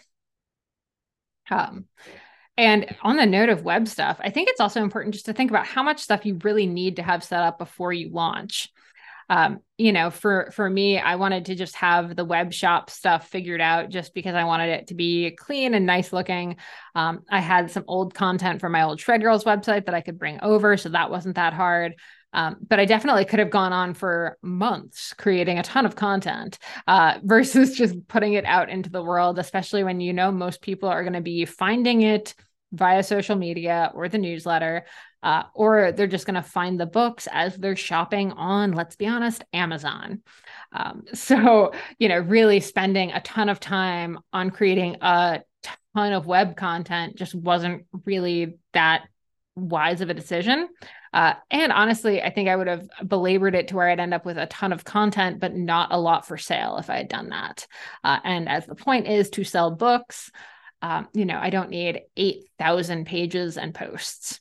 Um, 1.49 1.85
and 2.57 2.95
on 3.01 3.15
the 3.15 3.25
note 3.25 3.49
of 3.49 3.63
web 3.63 3.87
stuff, 3.87 4.19
I 4.19 4.29
think 4.29 4.49
it's 4.49 4.59
also 4.59 4.83
important 4.83 5.15
just 5.15 5.25
to 5.25 5.33
think 5.33 5.49
about 5.49 5.65
how 5.65 5.81
much 5.81 6.01
stuff 6.01 6.25
you 6.25 6.37
really 6.43 6.67
need 6.67 6.97
to 6.97 7.03
have 7.03 7.23
set 7.23 7.41
up 7.41 7.57
before 7.57 7.91
you 7.91 8.09
launch 8.11 8.69
um, 9.29 9.59
you 9.77 9.93
know, 9.93 10.09
for 10.09 10.49
for 10.53 10.67
me, 10.69 10.97
I 10.97 11.15
wanted 11.15 11.45
to 11.45 11.55
just 11.55 11.75
have 11.75 12.15
the 12.15 12.25
web 12.25 12.51
shop 12.51 12.89
stuff 12.89 13.29
figured 13.29 13.61
out 13.61 13.89
just 13.89 14.13
because 14.13 14.33
I 14.33 14.43
wanted 14.43 14.69
it 14.69 14.87
to 14.87 14.95
be 14.95 15.31
clean 15.31 15.73
and 15.75 15.85
nice 15.85 16.11
looking. 16.11 16.57
Um, 16.95 17.21
I 17.29 17.39
had 17.39 17.69
some 17.69 17.83
old 17.87 18.13
content 18.13 18.59
from 18.59 18.71
my 18.71 18.83
old 18.83 18.99
Shred 18.99 19.21
Girls 19.21 19.43
website 19.43 19.85
that 19.85 19.95
I 19.95 20.01
could 20.01 20.17
bring 20.17 20.39
over, 20.41 20.77
so 20.77 20.89
that 20.89 21.11
wasn't 21.11 21.35
that 21.35 21.53
hard. 21.53 21.95
Um, 22.33 22.57
but 22.67 22.79
I 22.79 22.85
definitely 22.85 23.25
could 23.25 23.39
have 23.39 23.49
gone 23.49 23.73
on 23.73 23.93
for 23.93 24.37
months 24.41 25.13
creating 25.13 25.57
a 25.57 25.63
ton 25.63 25.85
of 25.85 25.95
content 25.95 26.59
uh, 26.87 27.19
versus 27.23 27.75
just 27.75 28.07
putting 28.07 28.33
it 28.33 28.45
out 28.45 28.69
into 28.69 28.89
the 28.89 29.03
world, 29.03 29.39
especially 29.39 29.83
when 29.83 29.99
you 29.99 30.13
know 30.13 30.31
most 30.31 30.61
people 30.61 30.89
are 30.89 31.03
going 31.03 31.13
to 31.13 31.21
be 31.21 31.45
finding 31.45 32.01
it 32.01 32.33
via 32.71 33.03
social 33.03 33.35
media 33.35 33.91
or 33.95 34.09
the 34.09 34.17
newsletter 34.17 34.85
uh, 35.23 35.43
or 35.53 35.91
they're 35.91 36.07
just 36.07 36.25
going 36.25 36.35
to 36.35 36.41
find 36.41 36.79
the 36.79 36.85
books 36.85 37.27
as 37.31 37.55
they're 37.55 37.75
shopping 37.75 38.31
on, 38.31 38.71
let's 38.71 38.95
be 38.95 39.07
honest, 39.07 39.43
Amazon. 39.53 40.21
Um, 40.71 41.03
so, 41.13 41.71
you 41.97 42.09
know, 42.09 42.19
really 42.19 42.59
spending 42.59 43.11
a 43.11 43.21
ton 43.21 43.49
of 43.49 43.59
time 43.59 44.19
on 44.31 44.51
creating 44.51 44.97
a 45.01 45.41
ton 45.93 46.13
of 46.13 46.25
web 46.25 46.55
content 46.55 47.17
just 47.17 47.35
wasn't 47.35 47.85
really 48.05 48.57
that 48.73 49.07
wise 49.55 50.01
of 50.01 50.09
a 50.09 50.13
decision. 50.13 50.69
Uh, 51.11 51.33
and 51.49 51.71
honestly, 51.71 52.21
I 52.21 52.29
think 52.29 52.49
I 52.49 52.55
would 52.55 52.67
have 52.67 52.87
belabored 53.05 53.55
it 53.55 53.69
to 53.69 53.75
where 53.75 53.89
I'd 53.89 53.99
end 53.99 54.13
up 54.13 54.25
with 54.25 54.37
a 54.37 54.45
ton 54.45 54.71
of 54.71 54.85
content, 54.85 55.39
but 55.39 55.55
not 55.55 55.91
a 55.91 55.99
lot 55.99 56.25
for 56.25 56.37
sale 56.37 56.77
if 56.77 56.89
I 56.89 56.97
had 56.97 57.09
done 57.09 57.29
that. 57.29 57.67
Uh, 58.03 58.19
and 58.23 58.47
as 58.47 58.65
the 58.65 58.75
point 58.75 59.07
is 59.07 59.29
to 59.31 59.43
sell 59.43 59.71
books, 59.71 60.31
um, 60.81 61.09
you 61.13 61.25
know, 61.25 61.37
I 61.37 61.49
don't 61.49 61.71
need 61.71 62.03
8,000 62.15 63.05
pages 63.05 63.57
and 63.57 63.73
posts. 63.73 64.39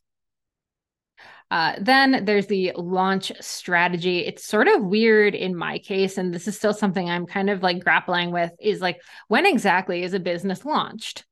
Uh, 1.51 1.75
then 1.81 2.25
there's 2.25 2.47
the 2.47 2.73
launch 2.77 3.33
strategy. 3.41 4.19
It's 4.21 4.45
sort 4.45 4.69
of 4.69 4.85
weird 4.85 5.35
in 5.35 5.57
my 5.57 5.79
case, 5.79 6.19
and 6.19 6.33
this 6.33 6.47
is 6.47 6.57
still 6.57 6.75
something 6.75 7.09
I'm 7.09 7.27
kind 7.27 7.49
of 7.49 7.63
like 7.63 7.83
grappling 7.83 8.33
with 8.33 8.53
is 8.61 8.81
like, 8.81 9.01
when 9.29 9.47
exactly 9.47 10.03
is 10.03 10.15
a 10.15 10.21
business 10.21 10.65
launched? 10.65 11.25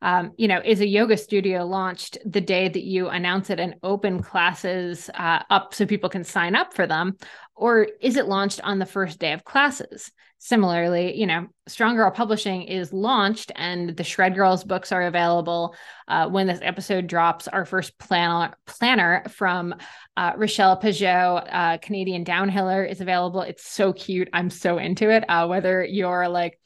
Um, 0.00 0.32
you 0.36 0.48
know, 0.48 0.60
is 0.64 0.80
a 0.80 0.86
yoga 0.86 1.16
studio 1.16 1.64
launched 1.64 2.18
the 2.24 2.40
day 2.40 2.68
that 2.68 2.84
you 2.84 3.08
announce 3.08 3.50
it 3.50 3.58
and 3.58 3.74
open 3.82 4.22
classes 4.22 5.10
uh, 5.14 5.42
up 5.50 5.74
so 5.74 5.86
people 5.86 6.08
can 6.08 6.24
sign 6.24 6.54
up 6.54 6.74
for 6.74 6.86
them? 6.86 7.16
Or 7.56 7.88
is 8.00 8.16
it 8.16 8.26
launched 8.26 8.60
on 8.62 8.78
the 8.78 8.86
first 8.86 9.18
day 9.18 9.32
of 9.32 9.44
classes? 9.44 10.12
Similarly, 10.40 11.18
you 11.18 11.26
know, 11.26 11.48
Strong 11.66 11.96
Girl 11.96 12.12
Publishing 12.12 12.62
is 12.62 12.92
launched 12.92 13.50
and 13.56 13.96
the 13.96 14.04
Shred 14.04 14.36
Girls 14.36 14.62
books 14.62 14.92
are 14.92 15.02
available. 15.02 15.74
Uh, 16.06 16.28
when 16.28 16.46
this 16.46 16.60
episode 16.62 17.08
drops, 17.08 17.48
our 17.48 17.64
first 17.64 17.98
planner, 17.98 18.54
planner 18.64 19.24
from 19.28 19.74
uh, 20.16 20.34
Rochelle 20.36 20.80
Peugeot, 20.80 21.44
uh, 21.50 21.78
Canadian 21.78 22.24
Downhiller, 22.24 22.88
is 22.88 23.00
available. 23.00 23.40
It's 23.40 23.68
so 23.68 23.92
cute. 23.92 24.28
I'm 24.32 24.48
so 24.48 24.78
into 24.78 25.10
it. 25.10 25.24
Uh, 25.28 25.48
whether 25.48 25.84
you're 25.84 26.28
like, 26.28 26.60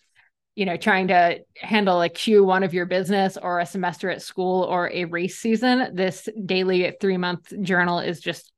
you 0.54 0.66
know, 0.66 0.76
trying 0.76 1.08
to 1.08 1.40
handle 1.56 2.02
a 2.02 2.10
Q1 2.10 2.64
of 2.64 2.74
your 2.74 2.86
business 2.86 3.38
or 3.40 3.60
a 3.60 3.66
semester 3.66 4.10
at 4.10 4.22
school 4.22 4.64
or 4.64 4.90
a 4.90 5.06
race 5.06 5.38
season, 5.38 5.94
this 5.94 6.28
daily 6.44 6.94
three 7.00 7.16
month 7.16 7.52
journal 7.62 8.00
is 8.00 8.20
just 8.20 8.52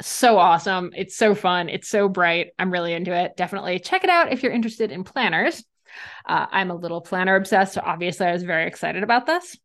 so 0.00 0.38
awesome. 0.38 0.92
It's 0.94 1.16
so 1.16 1.34
fun. 1.34 1.68
It's 1.68 1.88
so 1.88 2.08
bright. 2.08 2.48
I'm 2.58 2.70
really 2.70 2.92
into 2.92 3.14
it. 3.14 3.36
Definitely 3.36 3.78
check 3.78 4.04
it 4.04 4.10
out 4.10 4.32
if 4.32 4.42
you're 4.42 4.52
interested 4.52 4.90
in 4.90 5.04
planners. 5.04 5.64
Uh, 6.26 6.46
I'm 6.50 6.70
a 6.70 6.76
little 6.76 7.00
planner 7.00 7.36
obsessed. 7.36 7.74
So 7.74 7.82
obviously, 7.84 8.26
I 8.26 8.32
was 8.32 8.42
very 8.42 8.66
excited 8.66 9.02
about 9.02 9.26
this. 9.26 9.56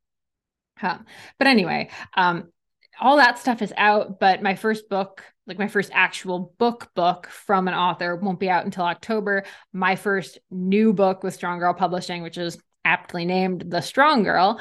Um, 0.82 1.06
but 1.38 1.48
anyway, 1.48 1.90
um, 2.16 2.52
all 3.00 3.18
that 3.18 3.40
stuff 3.40 3.62
is 3.62 3.74
out. 3.76 4.20
But 4.20 4.44
my 4.44 4.56
first 4.56 4.90
book, 4.90 5.24
like 5.48 5.58
my 5.58 5.68
first 5.68 5.90
actual 5.94 6.54
book 6.58 6.90
book 6.94 7.28
from 7.28 7.68
an 7.68 7.74
author, 7.74 8.16
won't 8.16 8.40
be 8.40 8.50
out 8.50 8.66
until 8.66 8.84
October. 8.84 9.44
My 9.74 9.96
first 9.96 10.38
new 10.52 10.94
book 10.94 11.24
with 11.24 11.34
Strong 11.34 11.60
Girl 11.60 11.74
Publishing, 11.74 12.22
which 12.22 12.38
is 12.38 12.58
aptly 12.84 13.26
named 13.26 13.66
The 13.68 13.82
Strong 13.82 14.24
Girl, 14.24 14.60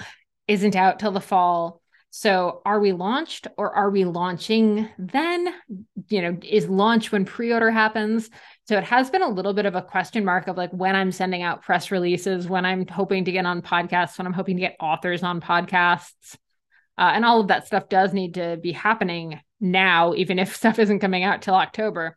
isn't 0.48 0.76
out 0.76 0.98
till 0.98 1.12
the 1.12 1.20
fall. 1.20 1.82
So 2.10 2.62
are 2.64 2.80
we 2.80 2.92
launched 2.92 3.46
or 3.58 3.74
are 3.74 3.90
we 3.90 4.04
launching 4.04 4.88
then? 4.96 5.52
You 6.08 6.22
know, 6.22 6.38
is 6.42 6.68
launch 6.68 7.12
when 7.12 7.26
pre 7.26 7.52
order 7.52 7.70
happens? 7.70 8.30
So 8.68 8.78
it 8.78 8.84
has 8.84 9.10
been 9.10 9.22
a 9.22 9.28
little 9.28 9.52
bit 9.52 9.66
of 9.66 9.74
a 9.74 9.82
question 9.82 10.24
mark 10.24 10.48
of 10.48 10.56
like 10.56 10.70
when 10.70 10.96
I'm 10.96 11.12
sending 11.12 11.42
out 11.42 11.62
press 11.62 11.90
releases, 11.90 12.48
when 12.48 12.64
I'm 12.64 12.86
hoping 12.86 13.26
to 13.26 13.32
get 13.32 13.44
on 13.44 13.60
podcasts, 13.60 14.16
when 14.16 14.26
I'm 14.26 14.32
hoping 14.32 14.56
to 14.56 14.62
get 14.62 14.76
authors 14.80 15.22
on 15.22 15.40
podcasts. 15.40 16.36
Uh, 16.98 17.12
and 17.14 17.24
all 17.24 17.40
of 17.40 17.48
that 17.48 17.66
stuff 17.66 17.88
does 17.88 18.12
need 18.12 18.34
to 18.34 18.58
be 18.62 18.72
happening 18.72 19.40
now, 19.60 20.14
even 20.14 20.38
if 20.38 20.56
stuff 20.56 20.78
isn't 20.78 21.00
coming 21.00 21.24
out 21.24 21.42
till 21.42 21.54
October. 21.54 22.16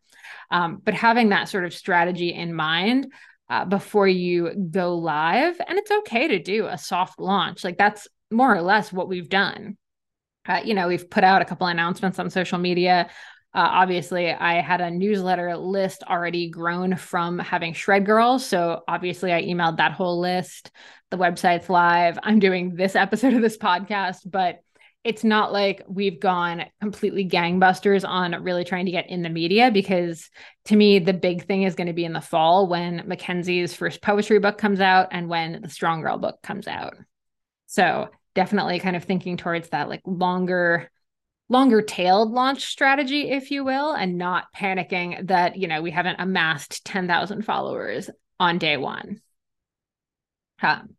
Um, 0.51 0.81
but 0.83 0.93
having 0.93 1.29
that 1.29 1.49
sort 1.49 1.65
of 1.65 1.73
strategy 1.73 2.33
in 2.33 2.53
mind 2.53 3.11
uh, 3.49 3.65
before 3.65 4.07
you 4.07 4.53
go 4.71 4.95
live, 4.95 5.59
and 5.67 5.77
it's 5.77 5.91
okay 5.91 6.29
to 6.29 6.39
do 6.39 6.67
a 6.67 6.77
soft 6.77 7.19
launch. 7.19 7.63
Like 7.63 7.77
that's 7.77 8.07
more 8.31 8.55
or 8.55 8.61
less 8.61 8.93
what 8.93 9.09
we've 9.09 9.29
done. 9.29 9.77
Uh, 10.47 10.61
you 10.63 10.73
know, 10.73 10.87
we've 10.87 11.09
put 11.09 11.23
out 11.23 11.41
a 11.41 11.45
couple 11.45 11.67
announcements 11.67 12.19
on 12.19 12.29
social 12.29 12.57
media. 12.57 13.09
Uh, 13.53 13.67
obviously, 13.71 14.31
I 14.31 14.61
had 14.61 14.81
a 14.81 14.91
newsletter 14.91 15.57
list 15.57 16.03
already 16.07 16.49
grown 16.49 16.95
from 16.95 17.39
having 17.39 17.73
Shred 17.73 18.05
Girls. 18.05 18.45
So 18.45 18.81
obviously, 18.87 19.33
I 19.33 19.43
emailed 19.43 19.77
that 19.77 19.93
whole 19.93 20.19
list. 20.19 20.71
The 21.09 21.17
website's 21.17 21.69
live. 21.69 22.19
I'm 22.21 22.37
doing 22.37 22.75
this 22.75 22.95
episode 22.95 23.33
of 23.33 23.41
this 23.41 23.57
podcast, 23.57 24.19
but 24.25 24.59
it's 25.03 25.23
not 25.23 25.53
like 25.53 25.83
we've 25.87 26.19
gone 26.19 26.65
completely 26.81 27.27
gangbusters 27.27 28.07
on 28.07 28.43
really 28.43 28.65
trying 28.65 28.85
to 28.85 28.91
get 28.91 29.09
in 29.09 29.21
the 29.21 29.29
media 29.29 29.71
because 29.71 30.29
to 30.65 30.75
me 30.75 30.99
the 30.99 31.13
big 31.13 31.45
thing 31.45 31.63
is 31.63 31.75
going 31.75 31.87
to 31.87 31.93
be 31.93 32.03
in 32.03 32.13
the 32.13 32.21
fall 32.21 32.67
when 32.67 33.03
Mackenzie's 33.07 33.73
first 33.73 34.01
poetry 34.01 34.39
book 34.39 34.57
comes 34.57 34.81
out 34.81 35.07
and 35.11 35.29
when 35.29 35.61
the 35.61 35.69
Strong 35.69 36.01
Girl 36.01 36.17
book 36.17 36.41
comes 36.41 36.67
out. 36.67 36.95
So 37.67 38.09
definitely 38.35 38.79
kind 38.79 38.95
of 38.95 39.05
thinking 39.05 39.37
towards 39.37 39.69
that 39.69 39.89
like 39.89 40.01
longer 40.05 40.91
longer 41.47 41.81
tailed 41.81 42.31
launch 42.31 42.65
strategy 42.65 43.31
if 43.31 43.49
you 43.49 43.63
will 43.63 43.93
and 43.93 44.17
not 44.17 44.45
panicking 44.55 45.27
that 45.27 45.57
you 45.57 45.67
know 45.67 45.81
we 45.81 45.91
haven't 45.91 46.19
amassed 46.19 46.85
10,000 46.85 47.43
followers 47.43 48.09
on 48.39 48.57
day 48.57 48.77
1. 48.77 49.21
Um, 50.61 50.89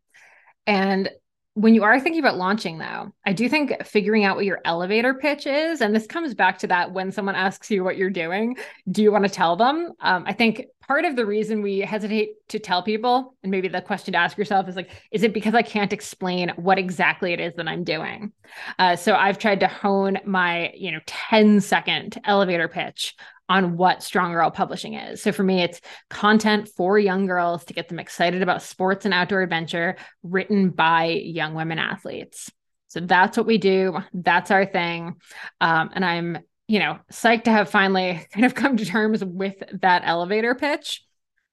and 0.65 1.09
when 1.53 1.75
you 1.75 1.83
are 1.83 1.99
thinking 1.99 2.21
about 2.21 2.37
launching 2.37 2.77
though 2.77 3.11
i 3.25 3.33
do 3.33 3.49
think 3.49 3.73
figuring 3.83 4.23
out 4.23 4.35
what 4.35 4.45
your 4.45 4.59
elevator 4.63 5.13
pitch 5.13 5.45
is 5.45 5.81
and 5.81 5.93
this 5.93 6.07
comes 6.07 6.33
back 6.33 6.57
to 6.57 6.67
that 6.67 6.93
when 6.93 7.11
someone 7.11 7.35
asks 7.35 7.69
you 7.69 7.83
what 7.83 7.97
you're 7.97 8.09
doing 8.09 8.55
do 8.89 9.03
you 9.03 9.11
want 9.11 9.25
to 9.25 9.29
tell 9.29 9.55
them? 9.55 9.91
Um, 9.99 10.23
i 10.25 10.33
think 10.33 10.67
part 10.87 11.03
of 11.05 11.15
the 11.15 11.25
reason 11.25 11.61
we 11.61 11.79
hesitate 11.79 12.31
to 12.49 12.59
tell 12.59 12.81
people 12.81 13.35
and 13.43 13.51
maybe 13.51 13.67
the 13.67 13.81
question 13.81 14.13
to 14.13 14.17
ask 14.17 14.37
yourself 14.37 14.67
is 14.69 14.75
like 14.75 14.91
is 15.11 15.23
it 15.23 15.33
because 15.33 15.53
i 15.53 15.61
can't 15.61 15.93
explain 15.93 16.49
what 16.55 16.79
exactly 16.79 17.33
it 17.33 17.39
is 17.39 17.53
that 17.55 17.67
i'm 17.67 17.83
doing? 17.83 18.31
Uh, 18.79 18.95
so 18.95 19.15
i've 19.15 19.37
tried 19.37 19.59
to 19.59 19.67
hone 19.67 20.19
my 20.25 20.71
you 20.73 20.91
know 20.91 20.99
10 21.05 21.59
second 21.59 22.19
elevator 22.23 22.69
pitch 22.69 23.15
on 23.51 23.75
what 23.75 24.01
Strong 24.01 24.31
Girl 24.31 24.49
Publishing 24.49 24.93
is. 24.93 25.21
So 25.21 25.33
for 25.33 25.43
me, 25.43 25.61
it's 25.61 25.81
content 26.09 26.69
for 26.69 26.97
young 26.97 27.25
girls 27.27 27.65
to 27.65 27.73
get 27.73 27.89
them 27.89 27.99
excited 27.99 28.41
about 28.41 28.61
sports 28.61 29.03
and 29.03 29.13
outdoor 29.13 29.41
adventure 29.41 29.97
written 30.23 30.69
by 30.69 31.07
young 31.07 31.53
women 31.53 31.77
athletes. 31.77 32.49
So 32.87 33.01
that's 33.01 33.35
what 33.35 33.45
we 33.45 33.57
do. 33.57 33.97
That's 34.13 34.51
our 34.51 34.65
thing. 34.65 35.17
Um, 35.59 35.89
and 35.93 36.05
I'm, 36.05 36.37
you 36.69 36.79
know, 36.79 36.99
psyched 37.11 37.43
to 37.43 37.51
have 37.51 37.69
finally 37.69 38.25
kind 38.33 38.45
of 38.45 38.55
come 38.55 38.77
to 38.77 38.85
terms 38.85 39.23
with 39.23 39.55
that 39.81 40.03
elevator 40.05 40.55
pitch. 40.55 41.03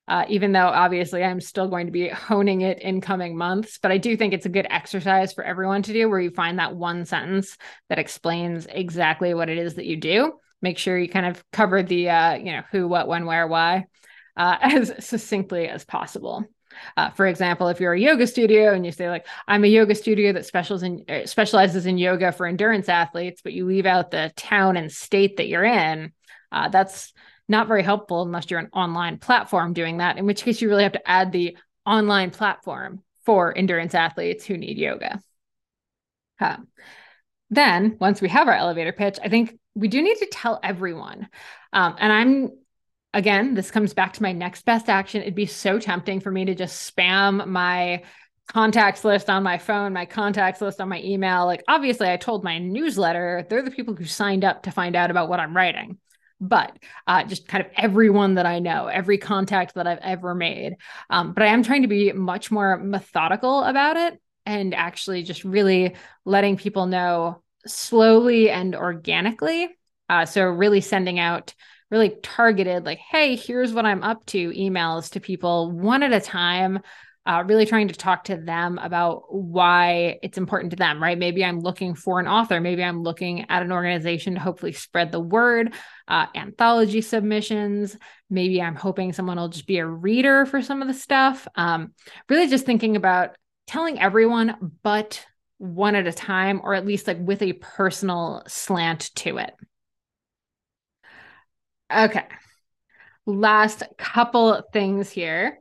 Uh, 0.07 0.25
even 0.29 0.53
though 0.53 0.69
obviously 0.69 1.23
I'm 1.23 1.41
still 1.41 1.69
going 1.69 1.87
to 1.87 1.93
be 1.93 2.09
honing 2.09 2.63
it 2.63 2.81
in 2.81 3.01
coming 3.01 3.37
months. 3.37 3.79
But 3.83 3.91
I 3.91 3.99
do 3.99 4.17
think 4.17 4.33
it's 4.33 4.47
a 4.47 4.51
good 4.51 4.67
exercise 4.71 5.35
for 5.35 5.45
everyone 5.45 5.83
to 5.83 5.93
do 5.93 6.09
where 6.09 6.21
you 6.21 6.31
find 6.31 6.61
that 6.61 6.77
one 6.77 7.05
sentence 7.05 7.59
that 7.89 7.99
explains 7.99 8.67
exactly 8.71 9.35
what 9.35 9.51
it 9.51 9.59
is 9.59 9.75
that 9.75 9.85
you 9.85 9.97
do 9.97 10.33
make 10.63 10.79
sure 10.79 10.99
you 10.99 11.09
kind 11.09 11.27
of 11.27 11.43
cover 11.53 11.83
the 11.83 12.11
uh, 12.11 12.35
you 12.35 12.53
know 12.53 12.63
who, 12.71 12.89
what, 12.89 13.09
when, 13.09 13.27
where, 13.27 13.47
why 13.47 13.87
uh, 14.39 14.57
as 14.63 14.93
succinctly 15.05 15.69
as 15.69 15.85
possible. 15.85 16.45
Uh, 16.97 17.11
for 17.11 17.27
example, 17.27 17.69
if 17.69 17.81
you're 17.81 17.95
a 17.95 18.01
yoga 18.01 18.27
studio 18.27 18.73
and 18.73 18.87
you 18.87 18.93
say 18.93 19.11
like 19.11 19.27
I'm 19.49 19.65
a 19.65 19.69
yoga 19.69 19.95
studio 19.95 20.33
that 20.35 20.47
specializes 20.47 20.85
in 20.85 21.05
uh, 21.09 21.27
specializes 21.27 21.87
in 21.87 21.99
yoga 21.99 22.31
for 22.31 22.47
endurance 22.47 22.89
athletes, 22.89 23.41
but 23.43 23.53
you 23.53 23.67
leave 23.67 23.87
out 23.87 24.11
the 24.11 24.33
town 24.37 24.77
and 24.77 24.93
state 24.93 25.39
that 25.39 25.49
you're 25.49 25.65
in, 25.65 26.13
uh, 26.53 26.69
that's 26.69 27.13
not 27.49 27.67
very 27.67 27.83
helpful 27.83 28.23
unless 28.23 28.51
you're 28.51 28.61
an 28.61 28.71
online 28.73 29.19
platform 29.19 29.73
doing 29.73 29.99
that. 29.99 30.19
In 30.19 30.27
which 30.27 30.43
case, 30.43 30.61
you 30.61 30.69
really 30.69 30.83
have 30.83 30.93
to 30.93 31.11
add 31.11 31.33
the 31.33 31.57
online 31.85 32.31
platform 32.31 33.03
for 33.25 33.57
endurance 33.57 33.95
athletes 33.95 34.45
who 34.45 34.57
need 34.57 34.79
yoga. 34.79 35.21
then, 37.51 37.97
once 37.99 38.21
we 38.21 38.29
have 38.29 38.47
our 38.47 38.55
elevator 38.55 38.93
pitch, 38.93 39.19
I 39.23 39.31
think 39.31 39.59
we 39.79 39.89
do 39.89 40.03
need 40.03 40.16
to 40.16 40.26
tell 40.26 40.59
everyone. 40.62 41.29
Um, 41.72 41.95
and 41.99 42.12
I'm, 42.12 42.51
again, 43.14 43.55
this 43.55 43.70
comes 43.70 43.95
back 43.95 44.14
to 44.14 44.22
my 44.22 44.33
next 44.33 44.64
best 44.64 44.89
action. 44.89 45.22
It'd 45.22 45.35
be 45.35 45.47
so 45.47 45.79
tempting 45.79 46.20
for 46.20 46.33
me 46.33 46.47
to 46.47 46.55
just 46.55 46.95
spam 46.95 47.47
my 47.47 48.03
contacts 48.49 49.05
list 49.05 49.31
on 49.31 49.43
my 49.43 49.59
phone, 49.59 49.93
my 49.93 50.07
contacts 50.07 50.61
list 50.61 50.81
on 50.81 50.89
my 50.89 51.01
email. 51.03 51.47
Like, 51.47 51.62
obviously, 51.68 52.09
I 52.09 52.16
told 52.16 52.43
my 52.43 52.59
newsletter, 52.59 53.47
they're 53.49 53.62
the 53.62 53.70
people 53.70 53.95
who 53.95 54.05
signed 54.05 54.45
up 54.45 54.64
to 54.64 54.72
find 54.72 54.97
out 54.97 55.11
about 55.11 55.29
what 55.29 55.39
I'm 55.39 55.55
writing. 55.55 55.99
But 56.41 56.76
uh, 57.07 57.24
just 57.24 57.47
kind 57.47 57.64
of 57.64 57.70
everyone 57.76 58.35
that 58.35 58.47
I 58.47 58.59
know, 58.59 58.87
every 58.87 59.18
contact 59.18 59.74
that 59.74 59.87
I've 59.87 59.99
ever 59.99 60.35
made. 60.35 60.76
Um, 61.11 61.35
but 61.35 61.43
I 61.43 61.49
am 61.49 61.62
trying 61.62 61.83
to 61.83 61.89
be 61.89 62.12
much 62.12 62.51
more 62.51 62.79
methodical 62.79 63.62
about 63.62 63.97
it 63.97 64.20
and 64.47 64.74
actually 64.74 65.22
just 65.24 65.45
really 65.45 65.95
letting 66.24 66.57
people 66.57 66.87
know 66.87 67.43
slowly 67.67 68.51
and 68.51 68.75
organically. 68.75 69.69
Uh, 70.09 70.25
so, 70.25 70.45
really 70.45 70.81
sending 70.81 71.19
out 71.19 71.55
really 71.91 72.17
targeted, 72.23 72.85
like, 72.85 72.99
hey, 72.99 73.37
here's 73.37 73.73
what 73.73 73.87
I'm 73.87 74.03
up 74.03 74.25
to 74.27 74.51
emails 74.51 75.11
to 75.13 75.21
people 75.21 75.71
one 75.71 76.03
at 76.03 76.13
a 76.13 76.21
time. 76.21 76.81
Uh, 77.27 77.45
really 77.47 77.67
trying 77.67 77.89
to 77.89 77.95
talk 77.95 78.25
to 78.25 78.39
them 78.39 78.79
about 78.79 79.25
why 79.29 80.19
it's 80.23 80.39
important 80.39 80.71
to 80.71 80.77
them, 80.77 81.03
right? 81.03 81.19
Maybe 81.19 81.45
I'm 81.45 81.61
looking 81.61 81.95
for 81.95 82.19
an 82.19 82.27
author. 82.27 82.59
Maybe 82.59 82.83
I'm 82.83 83.03
looking 83.03 83.51
at 83.51 83.63
an 83.63 83.71
organization 83.71 84.33
to 84.35 84.41
hopefully 84.41 84.73
spread 84.73 85.13
the 85.13 85.21
word, 85.21 85.75
uh, 86.07 86.25
anthology 86.35 87.03
submissions. 87.03 87.99
Maybe 88.31 88.63
I'm 88.63 88.77
hoping 88.77 89.13
someone 89.13 89.37
will 89.37 89.51
just 89.51 89.67
be 89.67 89.77
a 89.77 89.87
reader 89.87 90.47
for 90.47 90.63
some 90.63 90.81
of 90.81 90.89
the 90.89 90.95
stuff. 90.95 91.47
Um, 91.55 91.93
really 92.31 92.49
just 92.49 92.65
thinking 92.65 92.97
about 92.97 93.37
telling 93.67 94.01
everyone, 94.01 94.73
but 94.83 95.27
one 95.59 95.95
at 95.95 96.07
a 96.07 96.13
time, 96.13 96.61
or 96.63 96.75
at 96.75 96.87
least 96.87 97.07
like 97.07 97.19
with 97.21 97.43
a 97.43 97.53
personal 97.55 98.43
slant 98.47 99.11
to 99.17 99.39
it. 99.39 99.53
Okay. 101.95 102.25
Last 103.27 103.83
couple 103.99 104.63
things 104.73 105.11
here. 105.11 105.59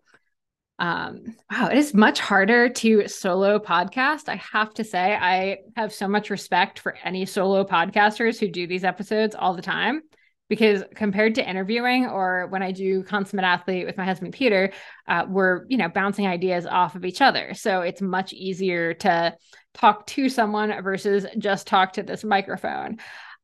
Um, 0.80 1.36
wow, 1.52 1.70
it 1.70 1.78
is 1.78 1.94
much 1.94 2.20
harder 2.20 2.70
to 2.70 3.08
solo 3.08 3.58
podcast. 3.58 4.30
I 4.30 4.36
have 4.54 4.74
to 4.76 4.84
say, 4.84 5.16
I 5.16 5.58
have 5.76 5.92
so 5.92 6.08
much 6.08 6.30
respect 6.30 6.80
for 6.80 6.96
any 7.04 7.26
solo 7.26 7.64
podcasters 7.64 8.40
who 8.40 8.48
do 8.48 8.68
these 8.68 8.84
episodes 8.84 9.36
all 9.36 9.56
the 9.56 9.62
time 9.62 10.02
because 10.50 10.84
compared 10.96 11.36
to 11.36 11.50
interviewing 11.50 12.06
or 12.06 12.48
when 12.48 12.64
I 12.64 12.72
do 12.72 13.04
consummate 13.04 13.46
athlete 13.46 13.86
with 13.86 13.98
my 13.98 14.06
husband 14.06 14.34
Peter, 14.34 14.72
uh, 15.08 15.26
we're 15.28 15.66
you 15.68 15.78
know 15.78 15.90
bouncing 15.90 16.28
ideas 16.28 16.66
off 16.66 16.96
of 16.96 17.06
each 17.06 17.22
other. 17.22 17.54
So 17.54 17.82
it's 17.82 18.02
much 18.02 18.32
easier 18.34 18.94
to 18.96 19.36
talk 19.78 20.06
to 20.08 20.30
someone 20.30 20.82
versus 20.82 21.26
just 21.38 21.68
talk 21.68 21.94
to 21.94 22.04
this 22.04 22.24
microphone. 22.24 22.98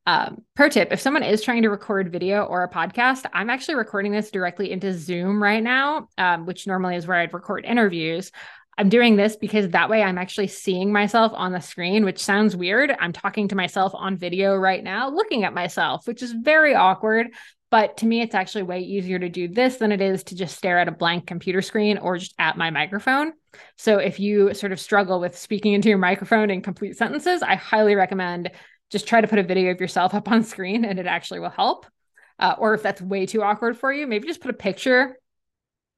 Um, 0.06 0.42
pro 0.54 0.68
tip 0.68 0.92
if 0.92 1.00
someone 1.00 1.22
is 1.22 1.42
trying 1.42 1.62
to 1.62 1.70
record 1.70 2.12
video 2.12 2.44
or 2.44 2.62
a 2.62 2.70
podcast, 2.70 3.24
I'm 3.32 3.48
actually 3.48 3.76
recording 3.76 4.12
this 4.12 4.30
directly 4.30 4.70
into 4.70 4.92
Zoom 4.92 5.42
right 5.42 5.62
now, 5.62 6.08
um, 6.18 6.44
which 6.44 6.66
normally 6.66 6.96
is 6.96 7.06
where 7.06 7.16
I'd 7.16 7.32
record 7.32 7.64
interviews. 7.64 8.30
I'm 8.76 8.88
doing 8.88 9.16
this 9.16 9.36
because 9.36 9.70
that 9.70 9.88
way 9.88 10.02
I'm 10.02 10.18
actually 10.18 10.48
seeing 10.48 10.92
myself 10.92 11.32
on 11.34 11.52
the 11.52 11.60
screen, 11.60 12.04
which 12.04 12.18
sounds 12.18 12.56
weird. 12.56 12.94
I'm 12.98 13.12
talking 13.12 13.48
to 13.48 13.54
myself 13.54 13.92
on 13.94 14.16
video 14.16 14.56
right 14.56 14.82
now, 14.82 15.10
looking 15.10 15.44
at 15.44 15.54
myself, 15.54 16.06
which 16.06 16.22
is 16.22 16.32
very 16.32 16.74
awkward. 16.74 17.28
But 17.70 17.96
to 17.98 18.06
me, 18.06 18.20
it's 18.20 18.34
actually 18.34 18.62
way 18.62 18.80
easier 18.80 19.18
to 19.18 19.28
do 19.28 19.48
this 19.48 19.76
than 19.76 19.90
it 19.90 20.00
is 20.00 20.22
to 20.24 20.36
just 20.36 20.56
stare 20.56 20.78
at 20.78 20.88
a 20.88 20.92
blank 20.92 21.26
computer 21.26 21.60
screen 21.60 21.98
or 21.98 22.18
just 22.18 22.34
at 22.38 22.56
my 22.56 22.70
microphone. 22.70 23.32
So 23.76 23.98
if 23.98 24.20
you 24.20 24.54
sort 24.54 24.72
of 24.72 24.80
struggle 24.80 25.18
with 25.18 25.36
speaking 25.36 25.72
into 25.72 25.88
your 25.88 25.98
microphone 25.98 26.50
in 26.50 26.62
complete 26.62 26.96
sentences, 26.96 27.42
I 27.42 27.56
highly 27.56 27.94
recommend 27.94 28.50
just 28.90 29.08
try 29.08 29.20
to 29.20 29.26
put 29.26 29.38
a 29.38 29.42
video 29.42 29.72
of 29.72 29.80
yourself 29.80 30.14
up 30.14 30.30
on 30.30 30.44
screen 30.44 30.84
and 30.84 30.98
it 30.98 31.06
actually 31.06 31.40
will 31.40 31.50
help. 31.50 31.86
Uh, 32.38 32.54
or 32.58 32.74
if 32.74 32.82
that's 32.82 33.00
way 33.00 33.26
too 33.26 33.42
awkward 33.42 33.76
for 33.76 33.92
you, 33.92 34.06
maybe 34.06 34.28
just 34.28 34.40
put 34.40 34.50
a 34.50 34.54
picture 34.54 35.16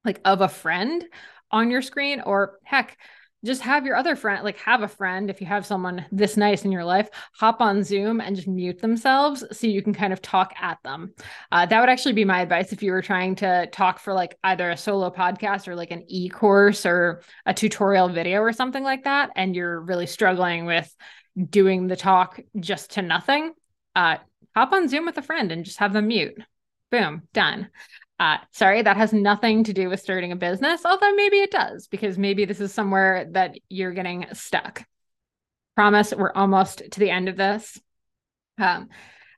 like 0.03 0.19
of 0.25 0.41
a 0.41 0.47
friend 0.47 1.05
on 1.51 1.69
your 1.69 1.81
screen 1.81 2.21
or 2.21 2.57
heck 2.63 2.97
just 3.45 3.61
have 3.61 3.85
your 3.85 3.95
other 3.95 4.15
friend, 4.15 4.43
like 4.43 4.57
have 4.57 4.81
a 4.81 4.87
friend, 4.87 5.29
if 5.29 5.41
you 5.41 5.47
have 5.47 5.65
someone 5.65 6.05
this 6.11 6.37
nice 6.37 6.65
in 6.65 6.71
your 6.71 6.83
life, 6.83 7.09
hop 7.33 7.61
on 7.61 7.83
Zoom 7.83 8.19
and 8.19 8.35
just 8.35 8.47
mute 8.47 8.81
themselves 8.81 9.43
so 9.51 9.67
you 9.67 9.81
can 9.81 9.93
kind 9.93 10.11
of 10.11 10.21
talk 10.21 10.53
at 10.59 10.79
them. 10.83 11.13
Uh, 11.51 11.65
that 11.65 11.79
would 11.79 11.89
actually 11.89 12.13
be 12.13 12.25
my 12.25 12.41
advice 12.41 12.73
if 12.73 12.81
you 12.81 12.91
were 12.91 13.01
trying 13.01 13.35
to 13.35 13.67
talk 13.71 13.99
for 13.99 14.13
like 14.13 14.37
either 14.43 14.69
a 14.69 14.77
solo 14.77 15.09
podcast 15.09 15.67
or 15.67 15.75
like 15.75 15.91
an 15.91 16.03
e 16.07 16.29
course 16.29 16.85
or 16.85 17.21
a 17.45 17.53
tutorial 17.53 18.09
video 18.09 18.41
or 18.41 18.51
something 18.53 18.83
like 18.83 19.03
that. 19.03 19.29
And 19.35 19.55
you're 19.55 19.81
really 19.81 20.07
struggling 20.07 20.65
with 20.65 20.93
doing 21.49 21.87
the 21.87 21.95
talk 21.95 22.39
just 22.59 22.91
to 22.93 23.01
nothing. 23.01 23.53
Uh, 23.95 24.17
hop 24.55 24.73
on 24.73 24.87
Zoom 24.87 25.05
with 25.05 25.17
a 25.17 25.21
friend 25.21 25.51
and 25.51 25.63
just 25.63 25.79
have 25.79 25.93
them 25.93 26.07
mute. 26.07 26.37
Boom, 26.89 27.23
done. 27.33 27.69
Uh, 28.19 28.37
sorry, 28.51 28.81
that 28.81 28.97
has 28.97 29.13
nothing 29.13 29.63
to 29.63 29.73
do 29.73 29.89
with 29.89 29.99
starting 29.99 30.31
a 30.31 30.35
business, 30.35 30.85
although 30.85 31.13
maybe 31.13 31.37
it 31.37 31.51
does, 31.51 31.87
because 31.87 32.17
maybe 32.17 32.45
this 32.45 32.59
is 32.59 32.73
somewhere 32.73 33.27
that 33.31 33.55
you're 33.69 33.93
getting 33.93 34.25
stuck. 34.33 34.83
Promise, 35.75 36.13
we're 36.17 36.33
almost 36.33 36.81
to 36.91 36.99
the 36.99 37.11
end 37.11 37.29
of 37.29 37.37
this. 37.37 37.79
Um, 38.57 38.89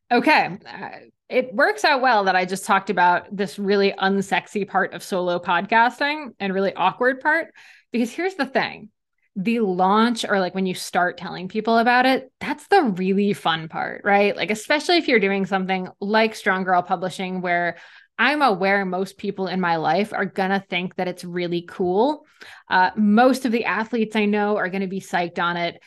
okay. 0.09 0.57
Uh, 0.65 0.89
it 1.27 1.53
works 1.53 1.83
out 1.83 2.01
well 2.01 2.23
that 2.23 2.37
I 2.37 2.45
just 2.45 2.65
talked 2.65 2.89
about 2.89 3.35
this 3.35 3.59
really 3.59 3.91
unsexy 3.91 4.65
part 4.67 4.93
of 4.93 5.03
solo 5.03 5.39
podcasting 5.39 6.29
and 6.39 6.53
really 6.53 6.73
awkward 6.73 7.19
part, 7.19 7.53
because 7.91 8.11
here's 8.11 8.35
the 8.35 8.45
thing 8.45 8.89
the 9.35 9.59
launch 9.61 10.25
or 10.27 10.39
like 10.39 10.53
when 10.55 10.65
you 10.65 10.73
start 10.73 11.17
telling 11.17 11.47
people 11.47 11.77
about 11.77 12.05
it, 12.05 12.31
that's 12.41 12.67
the 12.67 12.83
really 12.83 13.31
fun 13.31 13.69
part, 13.69 14.01
right? 14.03 14.35
Like, 14.35 14.51
especially 14.51 14.97
if 14.97 15.07
you're 15.07 15.19
doing 15.19 15.45
something 15.45 15.87
like 16.01 16.35
Strong 16.35 16.63
Girl 16.63 16.81
Publishing, 16.81 17.39
where 17.39 17.77
I'm 18.19 18.41
aware 18.41 18.83
most 18.83 19.17
people 19.17 19.47
in 19.47 19.61
my 19.61 19.77
life 19.77 20.11
are 20.11 20.25
going 20.25 20.49
to 20.49 20.63
think 20.69 20.95
that 20.95 21.07
it's 21.07 21.23
really 21.23 21.61
cool. 21.61 22.25
Uh, 22.69 22.91
most 22.97 23.45
of 23.45 23.53
the 23.53 23.63
athletes 23.63 24.17
I 24.17 24.25
know 24.25 24.57
are 24.57 24.67
going 24.67 24.81
to 24.81 24.87
be 24.87 24.99
psyched 24.99 25.39
on 25.39 25.55
it. 25.55 25.81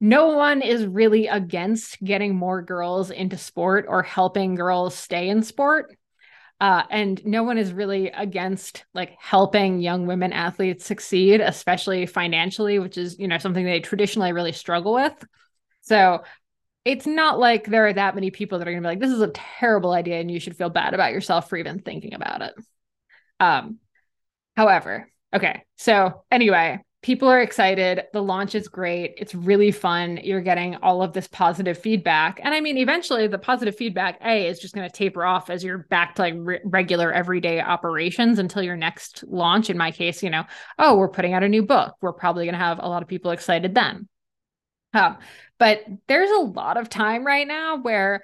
No 0.00 0.36
one 0.36 0.60
is 0.60 0.84
really 0.84 1.28
against 1.28 2.02
getting 2.02 2.34
more 2.34 2.62
girls 2.62 3.12
into 3.12 3.38
sport 3.38 3.86
or 3.88 4.02
helping 4.02 4.56
girls 4.56 4.96
stay 4.96 5.28
in 5.28 5.44
sport. 5.44 5.96
Uh, 6.60 6.82
and 6.90 7.24
no 7.24 7.44
one 7.44 7.58
is 7.58 7.72
really 7.72 8.08
against 8.08 8.84
like 8.92 9.14
helping 9.20 9.80
young 9.80 10.06
women 10.06 10.32
athletes 10.32 10.84
succeed, 10.84 11.40
especially 11.40 12.06
financially, 12.06 12.80
which 12.80 12.98
is, 12.98 13.16
you 13.20 13.28
know, 13.28 13.38
something 13.38 13.64
they 13.64 13.78
traditionally 13.78 14.32
really 14.32 14.50
struggle 14.50 14.94
with. 14.94 15.24
So 15.82 16.24
it's 16.84 17.06
not 17.06 17.38
like 17.38 17.66
there 17.66 17.86
are 17.86 17.92
that 17.92 18.14
many 18.14 18.30
people 18.30 18.58
that 18.58 18.66
are 18.66 18.70
going 18.70 18.82
to 18.82 18.86
be 18.86 18.92
like, 18.92 19.00
this 19.00 19.12
is 19.12 19.20
a 19.20 19.28
terrible 19.28 19.92
idea 19.92 20.20
and 20.20 20.30
you 20.30 20.40
should 20.40 20.56
feel 20.56 20.70
bad 20.70 20.94
about 20.94 21.12
yourself 21.12 21.48
for 21.48 21.56
even 21.56 21.80
thinking 21.80 22.14
about 22.14 22.42
it. 22.42 22.54
Um, 23.40 23.78
however, 24.56 25.10
okay. 25.34 25.64
So 25.76 26.24
anyway, 26.30 26.80
people 27.02 27.28
are 27.28 27.40
excited. 27.40 28.02
The 28.12 28.22
launch 28.22 28.54
is 28.54 28.68
great. 28.68 29.14
It's 29.18 29.34
really 29.34 29.70
fun. 29.70 30.18
You're 30.22 30.40
getting 30.40 30.76
all 30.76 31.02
of 31.02 31.12
this 31.12 31.28
positive 31.28 31.78
feedback. 31.78 32.40
And 32.42 32.54
I 32.54 32.60
mean, 32.60 32.76
eventually 32.76 33.26
the 33.28 33.38
positive 33.38 33.76
feedback, 33.76 34.18
A, 34.24 34.48
is 34.48 34.58
just 34.58 34.74
going 34.74 34.88
to 34.88 34.92
taper 34.92 35.24
off 35.24 35.50
as 35.50 35.62
you're 35.62 35.86
back 35.90 36.16
to 36.16 36.22
like 36.22 36.34
re- 36.36 36.60
regular 36.64 37.12
everyday 37.12 37.60
operations 37.60 38.38
until 38.38 38.62
your 38.62 38.76
next 38.76 39.24
launch. 39.28 39.70
In 39.70 39.78
my 39.78 39.90
case, 39.90 40.22
you 40.22 40.30
know, 40.30 40.44
oh, 40.78 40.96
we're 40.96 41.08
putting 41.08 41.34
out 41.34 41.44
a 41.44 41.48
new 41.48 41.62
book. 41.62 41.94
We're 42.00 42.12
probably 42.12 42.46
going 42.46 42.54
to 42.54 42.58
have 42.58 42.80
a 42.80 42.88
lot 42.88 43.02
of 43.02 43.08
people 43.08 43.30
excited 43.30 43.74
then. 43.74 44.08
Um, 44.94 45.18
but 45.58 45.82
there's 46.06 46.30
a 46.30 46.44
lot 46.44 46.76
of 46.76 46.88
time 46.88 47.26
right 47.26 47.46
now 47.46 47.78
where 47.78 48.22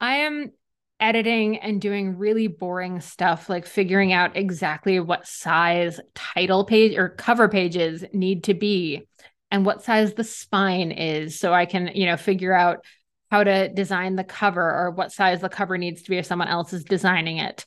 I 0.00 0.16
am 0.18 0.52
editing 0.98 1.58
and 1.58 1.80
doing 1.80 2.18
really 2.18 2.46
boring 2.46 3.00
stuff 3.00 3.48
like 3.48 3.66
figuring 3.66 4.12
out 4.12 4.36
exactly 4.36 5.00
what 5.00 5.26
size 5.26 5.98
title 6.14 6.64
page 6.64 6.96
or 6.96 7.08
cover 7.08 7.48
pages 7.48 8.04
need 8.12 8.44
to 8.44 8.54
be 8.54 9.06
and 9.50 9.64
what 9.64 9.82
size 9.82 10.14
the 10.14 10.24
spine 10.24 10.92
is 10.92 11.38
so 11.40 11.52
I 11.52 11.66
can, 11.66 11.90
you 11.94 12.06
know, 12.06 12.16
figure 12.16 12.52
out 12.52 12.84
how 13.30 13.44
to 13.44 13.68
design 13.68 14.16
the 14.16 14.24
cover 14.24 14.62
or 14.62 14.90
what 14.90 15.12
size 15.12 15.40
the 15.40 15.48
cover 15.48 15.78
needs 15.78 16.02
to 16.02 16.10
be 16.10 16.18
if 16.18 16.26
someone 16.26 16.48
else 16.48 16.72
is 16.72 16.84
designing 16.84 17.38
it. 17.38 17.64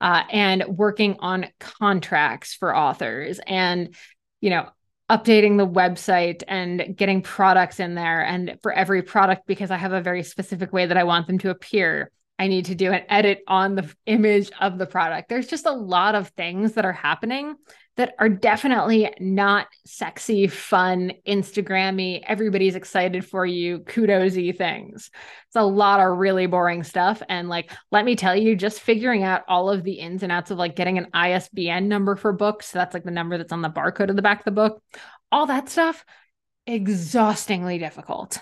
Uh, 0.00 0.24
and 0.32 0.64
working 0.66 1.16
on 1.20 1.46
contracts 1.60 2.54
for 2.54 2.76
authors 2.76 3.38
and 3.46 3.94
you 4.40 4.50
know 4.50 4.68
updating 5.10 5.58
the 5.58 5.66
website 5.66 6.42
and 6.48 6.96
getting 6.96 7.22
products 7.22 7.80
in 7.80 7.94
there. 7.94 8.24
And 8.24 8.58
for 8.62 8.72
every 8.72 9.02
product, 9.02 9.46
because 9.46 9.70
I 9.70 9.76
have 9.76 9.92
a 9.92 10.00
very 10.00 10.22
specific 10.22 10.72
way 10.72 10.86
that 10.86 10.96
I 10.96 11.04
want 11.04 11.26
them 11.26 11.38
to 11.38 11.50
appear, 11.50 12.10
I 12.38 12.48
need 12.48 12.66
to 12.66 12.74
do 12.74 12.92
an 12.92 13.02
edit 13.08 13.40
on 13.46 13.74
the 13.74 13.92
image 14.06 14.50
of 14.60 14.78
the 14.78 14.86
product. 14.86 15.28
There's 15.28 15.46
just 15.46 15.66
a 15.66 15.72
lot 15.72 16.14
of 16.14 16.28
things 16.28 16.72
that 16.72 16.84
are 16.84 16.92
happening 16.92 17.56
that 17.96 18.14
are 18.18 18.28
definitely 18.28 19.12
not 19.20 19.66
sexy, 19.84 20.46
fun, 20.46 21.12
Instagrammy, 21.26 22.22
everybody's 22.26 22.74
excited 22.74 23.24
for 23.24 23.44
you, 23.44 23.80
kudosy 23.80 24.56
things. 24.56 25.10
It's 25.48 25.56
a 25.56 25.62
lot 25.62 26.00
of 26.00 26.16
really 26.16 26.46
boring 26.46 26.84
stuff. 26.84 27.22
And 27.28 27.48
like, 27.48 27.70
let 27.90 28.04
me 28.04 28.16
tell 28.16 28.34
you, 28.34 28.56
just 28.56 28.80
figuring 28.80 29.24
out 29.24 29.42
all 29.46 29.70
of 29.70 29.84
the 29.84 29.92
ins 29.92 30.22
and 30.22 30.32
outs 30.32 30.50
of 30.50 30.58
like 30.58 30.74
getting 30.74 30.96
an 30.96 31.08
ISBN 31.12 31.88
number 31.88 32.16
for 32.16 32.32
books. 32.32 32.68
So 32.68 32.78
that's 32.78 32.94
like 32.94 33.04
the 33.04 33.10
number 33.10 33.36
that's 33.36 33.52
on 33.52 33.62
the 33.62 33.70
barcode 33.70 34.08
of 34.08 34.16
the 34.16 34.22
back 34.22 34.38
of 34.40 34.44
the 34.46 34.50
book, 34.52 34.82
all 35.30 35.46
that 35.46 35.68
stuff, 35.68 36.04
exhaustingly 36.66 37.78
difficult 37.78 38.38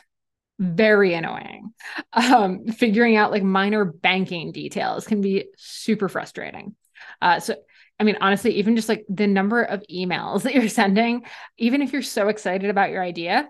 very 0.61 1.14
annoying. 1.14 1.72
Um, 2.12 2.66
figuring 2.66 3.16
out 3.16 3.30
like 3.30 3.42
minor 3.42 3.86
banking 3.86 4.53
details 4.53 5.07
can 5.07 5.22
be 5.22 5.46
super 5.57 6.09
frustrating. 6.09 6.76
Uh, 7.22 7.40
so 7.40 7.57
I 8.01 8.05
mean, 8.05 8.16
honestly, 8.22 8.53
even 8.55 8.74
just 8.74 8.88
like 8.88 9.05
the 9.11 9.26
number 9.26 9.62
of 9.62 9.84
emails 9.92 10.42
that 10.44 10.55
you're 10.55 10.68
sending, 10.68 11.24
even 11.59 11.82
if 11.82 11.92
you're 11.92 12.03
so 12.03 12.28
excited 12.28 12.70
about 12.70 12.90
your 12.90 13.03
idea, 13.03 13.48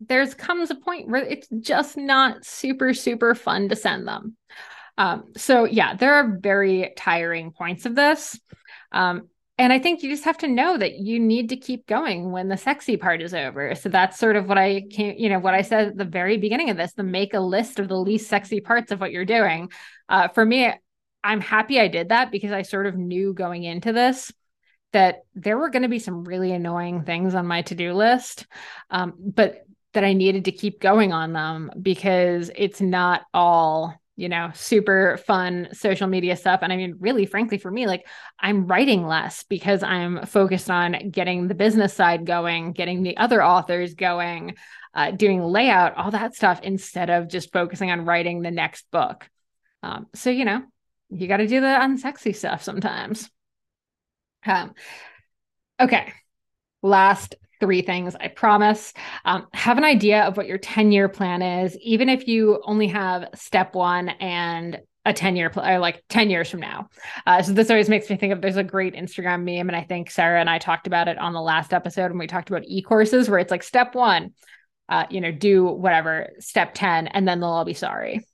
there's 0.00 0.34
comes 0.34 0.70
a 0.70 0.74
point 0.74 1.08
where 1.08 1.22
it's 1.22 1.48
just 1.60 1.96
not 1.96 2.44
super, 2.44 2.92
super 2.92 3.36
fun 3.36 3.68
to 3.68 3.76
send 3.76 4.06
them. 4.08 4.36
Um, 4.98 5.32
so 5.36 5.64
yeah, 5.64 5.94
there 5.94 6.14
are 6.14 6.38
very 6.40 6.92
tiring 6.96 7.52
points 7.52 7.86
of 7.86 7.94
this. 7.94 8.38
Um, 8.90 9.28
and 9.58 9.72
I 9.72 9.78
think 9.78 10.02
you 10.02 10.10
just 10.10 10.24
have 10.24 10.38
to 10.38 10.48
know 10.48 10.76
that 10.76 10.98
you 10.98 11.20
need 11.20 11.50
to 11.50 11.56
keep 11.56 11.86
going 11.86 12.32
when 12.32 12.48
the 12.48 12.56
sexy 12.56 12.96
part 12.96 13.22
is 13.22 13.32
over. 13.32 13.74
So 13.74 13.88
that's 13.90 14.18
sort 14.18 14.34
of 14.34 14.48
what 14.48 14.58
I 14.58 14.82
came, 14.90 15.14
you 15.16 15.28
know, 15.28 15.38
what 15.38 15.54
I 15.54 15.62
said 15.62 15.88
at 15.88 15.96
the 15.96 16.04
very 16.04 16.36
beginning 16.36 16.70
of 16.70 16.76
this, 16.76 16.94
the 16.94 17.04
make 17.04 17.32
a 17.32 17.40
list 17.40 17.78
of 17.78 17.86
the 17.86 17.96
least 17.96 18.28
sexy 18.28 18.60
parts 18.60 18.90
of 18.90 19.00
what 19.00 19.12
you're 19.12 19.24
doing. 19.24 19.70
Uh, 20.08 20.28
for 20.28 20.44
me, 20.44 20.72
I'm 21.24 21.40
happy 21.40 21.80
I 21.80 21.88
did 21.88 22.10
that 22.10 22.30
because 22.30 22.52
I 22.52 22.62
sort 22.62 22.86
of 22.86 22.96
knew 22.96 23.32
going 23.34 23.64
into 23.64 23.92
this 23.92 24.32
that 24.92 25.22
there 25.34 25.56
were 25.56 25.70
going 25.70 25.82
to 25.82 25.88
be 25.88 25.98
some 25.98 26.24
really 26.24 26.52
annoying 26.52 27.04
things 27.04 27.34
on 27.34 27.46
my 27.46 27.62
to-do 27.62 27.94
list 27.94 28.46
um, 28.90 29.14
but 29.18 29.64
that 29.94 30.04
i 30.04 30.12
needed 30.12 30.46
to 30.46 30.52
keep 30.52 30.80
going 30.80 31.12
on 31.12 31.32
them 31.32 31.70
because 31.80 32.50
it's 32.54 32.80
not 32.80 33.22
all 33.34 33.94
you 34.16 34.28
know 34.28 34.50
super 34.54 35.18
fun 35.26 35.68
social 35.72 36.06
media 36.06 36.36
stuff. 36.36 36.60
And 36.62 36.72
i 36.72 36.76
mean 36.76 36.96
really 37.00 37.26
frankly 37.26 37.58
for 37.58 37.70
me 37.70 37.86
like 37.86 38.06
i'm 38.38 38.66
writing 38.66 39.06
less 39.06 39.44
because 39.44 39.82
i'm 39.82 40.24
focused 40.26 40.70
on 40.70 41.10
getting 41.10 41.48
the 41.48 41.54
business 41.54 41.94
side 41.94 42.26
going 42.26 42.72
getting 42.72 43.02
the 43.02 43.16
other 43.16 43.42
authors 43.42 43.94
going 43.94 44.56
uh, 44.94 45.10
doing 45.10 45.42
layout 45.42 45.94
all 45.96 46.10
that 46.10 46.34
stuff 46.34 46.60
instead 46.62 47.08
of 47.08 47.28
just 47.28 47.52
focusing 47.52 47.90
on 47.90 48.04
writing 48.04 48.42
the 48.42 48.50
next 48.50 48.90
book. 48.90 49.26
Um, 49.82 50.06
so 50.14 50.28
you 50.28 50.44
know 50.44 50.62
you 51.14 51.28
got 51.28 51.38
to 51.38 51.46
do 51.46 51.60
the 51.60 51.66
unsexy 51.66 52.34
stuff 52.34 52.62
sometimes. 52.62 53.30
Um, 54.46 54.74
okay. 55.80 56.12
Last 56.82 57.36
three 57.60 57.82
things, 57.82 58.16
I 58.18 58.28
promise. 58.28 58.92
Um, 59.24 59.46
have 59.52 59.78
an 59.78 59.84
idea 59.84 60.22
of 60.22 60.36
what 60.36 60.46
your 60.46 60.58
10 60.58 60.90
year 60.90 61.08
plan 61.08 61.42
is, 61.42 61.76
even 61.78 62.08
if 62.08 62.26
you 62.26 62.60
only 62.64 62.88
have 62.88 63.28
step 63.34 63.74
one 63.74 64.08
and 64.08 64.80
a 65.04 65.12
10 65.12 65.36
year 65.36 65.50
plan, 65.50 65.80
like 65.80 66.02
10 66.08 66.30
years 66.30 66.48
from 66.48 66.60
now. 66.60 66.88
Uh, 67.26 67.42
so 67.42 67.52
this 67.52 67.70
always 67.70 67.88
makes 67.88 68.08
me 68.08 68.16
think 68.16 68.32
of 68.32 68.40
there's 68.40 68.56
a 68.56 68.64
great 68.64 68.94
Instagram 68.94 69.44
meme, 69.44 69.68
and 69.68 69.76
I 69.76 69.82
think 69.82 70.10
Sarah 70.10 70.40
and 70.40 70.50
I 70.50 70.58
talked 70.58 70.86
about 70.86 71.08
it 71.08 71.18
on 71.18 71.32
the 71.32 71.40
last 71.40 71.72
episode 71.72 72.10
when 72.10 72.18
we 72.18 72.26
talked 72.26 72.50
about 72.50 72.64
e 72.66 72.82
courses, 72.82 73.28
where 73.28 73.38
it's 73.38 73.50
like 73.50 73.62
step 73.62 73.94
one, 73.94 74.32
uh, 74.88 75.06
you 75.10 75.20
know, 75.20 75.32
do 75.32 75.64
whatever, 75.64 76.30
step 76.38 76.72
10, 76.74 77.08
and 77.08 77.26
then 77.28 77.40
they'll 77.40 77.50
all 77.50 77.64
be 77.64 77.74
sorry 77.74 78.24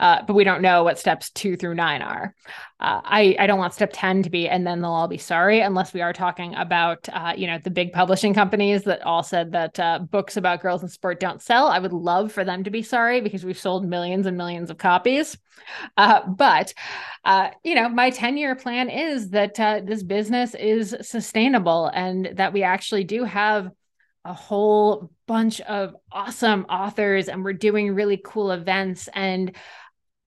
uh, 0.00 0.22
but 0.26 0.34
we 0.34 0.44
don't 0.44 0.62
know 0.62 0.84
what 0.84 0.98
steps 0.98 1.30
two 1.30 1.56
through 1.56 1.74
nine 1.74 2.02
are. 2.02 2.34
Uh, 2.80 3.00
I 3.04 3.36
I 3.38 3.46
don't 3.46 3.58
want 3.58 3.74
step 3.74 3.90
ten 3.92 4.22
to 4.22 4.30
be, 4.30 4.48
and 4.48 4.66
then 4.66 4.80
they'll 4.80 4.90
all 4.90 5.08
be 5.08 5.18
sorry, 5.18 5.60
unless 5.60 5.92
we 5.94 6.00
are 6.00 6.12
talking 6.12 6.54
about 6.54 7.08
uh, 7.12 7.32
you 7.36 7.46
know 7.46 7.58
the 7.62 7.70
big 7.70 7.92
publishing 7.92 8.34
companies 8.34 8.82
that 8.84 9.02
all 9.02 9.22
said 9.22 9.52
that 9.52 9.78
uh, 9.78 10.00
books 10.00 10.36
about 10.36 10.62
girls 10.62 10.82
in 10.82 10.88
sport 10.88 11.20
don't 11.20 11.42
sell. 11.42 11.68
I 11.68 11.78
would 11.78 11.92
love 11.92 12.32
for 12.32 12.44
them 12.44 12.64
to 12.64 12.70
be 12.70 12.82
sorry 12.82 13.20
because 13.20 13.44
we've 13.44 13.58
sold 13.58 13.86
millions 13.86 14.26
and 14.26 14.36
millions 14.36 14.70
of 14.70 14.78
copies. 14.78 15.38
Uh, 15.96 16.26
but 16.26 16.74
uh, 17.24 17.50
you 17.62 17.74
know, 17.74 17.88
my 17.88 18.10
ten 18.10 18.36
year 18.36 18.54
plan 18.56 18.90
is 18.90 19.30
that 19.30 19.54
this 19.86 20.02
business 20.02 20.54
is 20.54 20.96
sustainable 21.02 21.86
and 21.86 22.30
that 22.34 22.52
we 22.52 22.62
actually 22.62 23.04
do 23.04 23.24
have 23.24 23.70
a 24.24 24.34
whole 24.34 25.10
bunch 25.26 25.60
of 25.62 25.96
awesome 26.10 26.64
authors 26.68 27.28
and 27.28 27.44
we're 27.44 27.52
doing 27.52 27.94
really 27.94 28.20
cool 28.22 28.52
events 28.52 29.08
and 29.14 29.56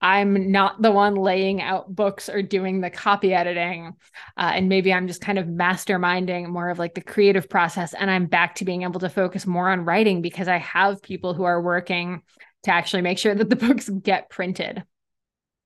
I'm 0.00 0.52
not 0.52 0.82
the 0.82 0.92
one 0.92 1.14
laying 1.14 1.62
out 1.62 1.94
books 1.94 2.28
or 2.28 2.42
doing 2.42 2.80
the 2.80 2.90
copy 2.90 3.32
editing. 3.32 3.94
Uh, 4.36 4.52
and 4.54 4.68
maybe 4.68 4.92
I'm 4.92 5.08
just 5.08 5.22
kind 5.22 5.38
of 5.38 5.46
masterminding 5.46 6.48
more 6.48 6.68
of 6.68 6.78
like 6.78 6.94
the 6.94 7.00
creative 7.00 7.48
process. 7.48 7.94
And 7.94 8.10
I'm 8.10 8.26
back 8.26 8.56
to 8.56 8.66
being 8.66 8.82
able 8.82 9.00
to 9.00 9.08
focus 9.08 9.46
more 9.46 9.70
on 9.70 9.86
writing 9.86 10.20
because 10.20 10.48
I 10.48 10.58
have 10.58 11.02
people 11.02 11.32
who 11.32 11.44
are 11.44 11.62
working 11.62 12.22
to 12.64 12.72
actually 12.72 13.02
make 13.02 13.18
sure 13.18 13.34
that 13.34 13.48
the 13.48 13.56
books 13.66 13.88
get 13.88 14.28
printed. 14.28 14.84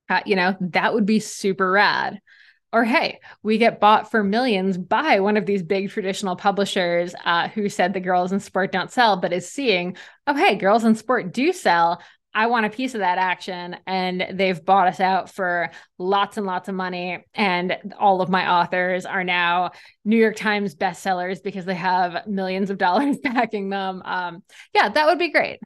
Uh, 0.09 0.21
you 0.25 0.35
know, 0.35 0.55
that 0.61 0.93
would 0.93 1.05
be 1.05 1.19
super 1.19 1.69
rad. 1.69 2.19
Or 2.73 2.85
hey, 2.85 3.19
we 3.43 3.57
get 3.57 3.79
bought 3.79 4.09
for 4.11 4.23
millions 4.23 4.77
by 4.77 5.19
one 5.19 5.35
of 5.35 5.45
these 5.45 5.61
big 5.61 5.89
traditional 5.89 6.35
publishers 6.35 7.13
uh, 7.25 7.49
who 7.49 7.67
said 7.67 7.93
the 7.93 7.99
girls 7.99 8.31
in 8.31 8.39
sport 8.39 8.71
don't 8.71 8.91
sell, 8.91 9.17
but 9.17 9.33
is 9.33 9.51
seeing, 9.51 9.97
oh, 10.25 10.35
hey, 10.35 10.55
girls 10.55 10.85
in 10.85 10.95
sport 10.95 11.33
do 11.33 11.51
sell. 11.51 12.01
I 12.33 12.47
want 12.47 12.65
a 12.65 12.69
piece 12.69 12.93
of 12.93 13.01
that 13.01 13.17
action. 13.17 13.75
And 13.85 14.25
they've 14.31 14.63
bought 14.63 14.87
us 14.87 14.99
out 14.99 15.29
for 15.29 15.69
lots 15.97 16.37
and 16.37 16.45
lots 16.45 16.69
of 16.69 16.75
money. 16.75 17.25
And 17.33 17.93
all 17.99 18.21
of 18.21 18.29
my 18.29 18.49
authors 18.49 19.05
are 19.05 19.23
now 19.23 19.71
New 20.05 20.17
York 20.17 20.37
Times 20.37 20.73
bestsellers 20.73 21.43
because 21.43 21.65
they 21.65 21.75
have 21.75 22.25
millions 22.27 22.69
of 22.69 22.77
dollars 22.77 23.17
backing 23.23 23.69
them. 23.69 24.01
Um, 24.05 24.43
yeah, 24.73 24.87
that 24.87 25.07
would 25.07 25.19
be 25.19 25.31
great. 25.31 25.59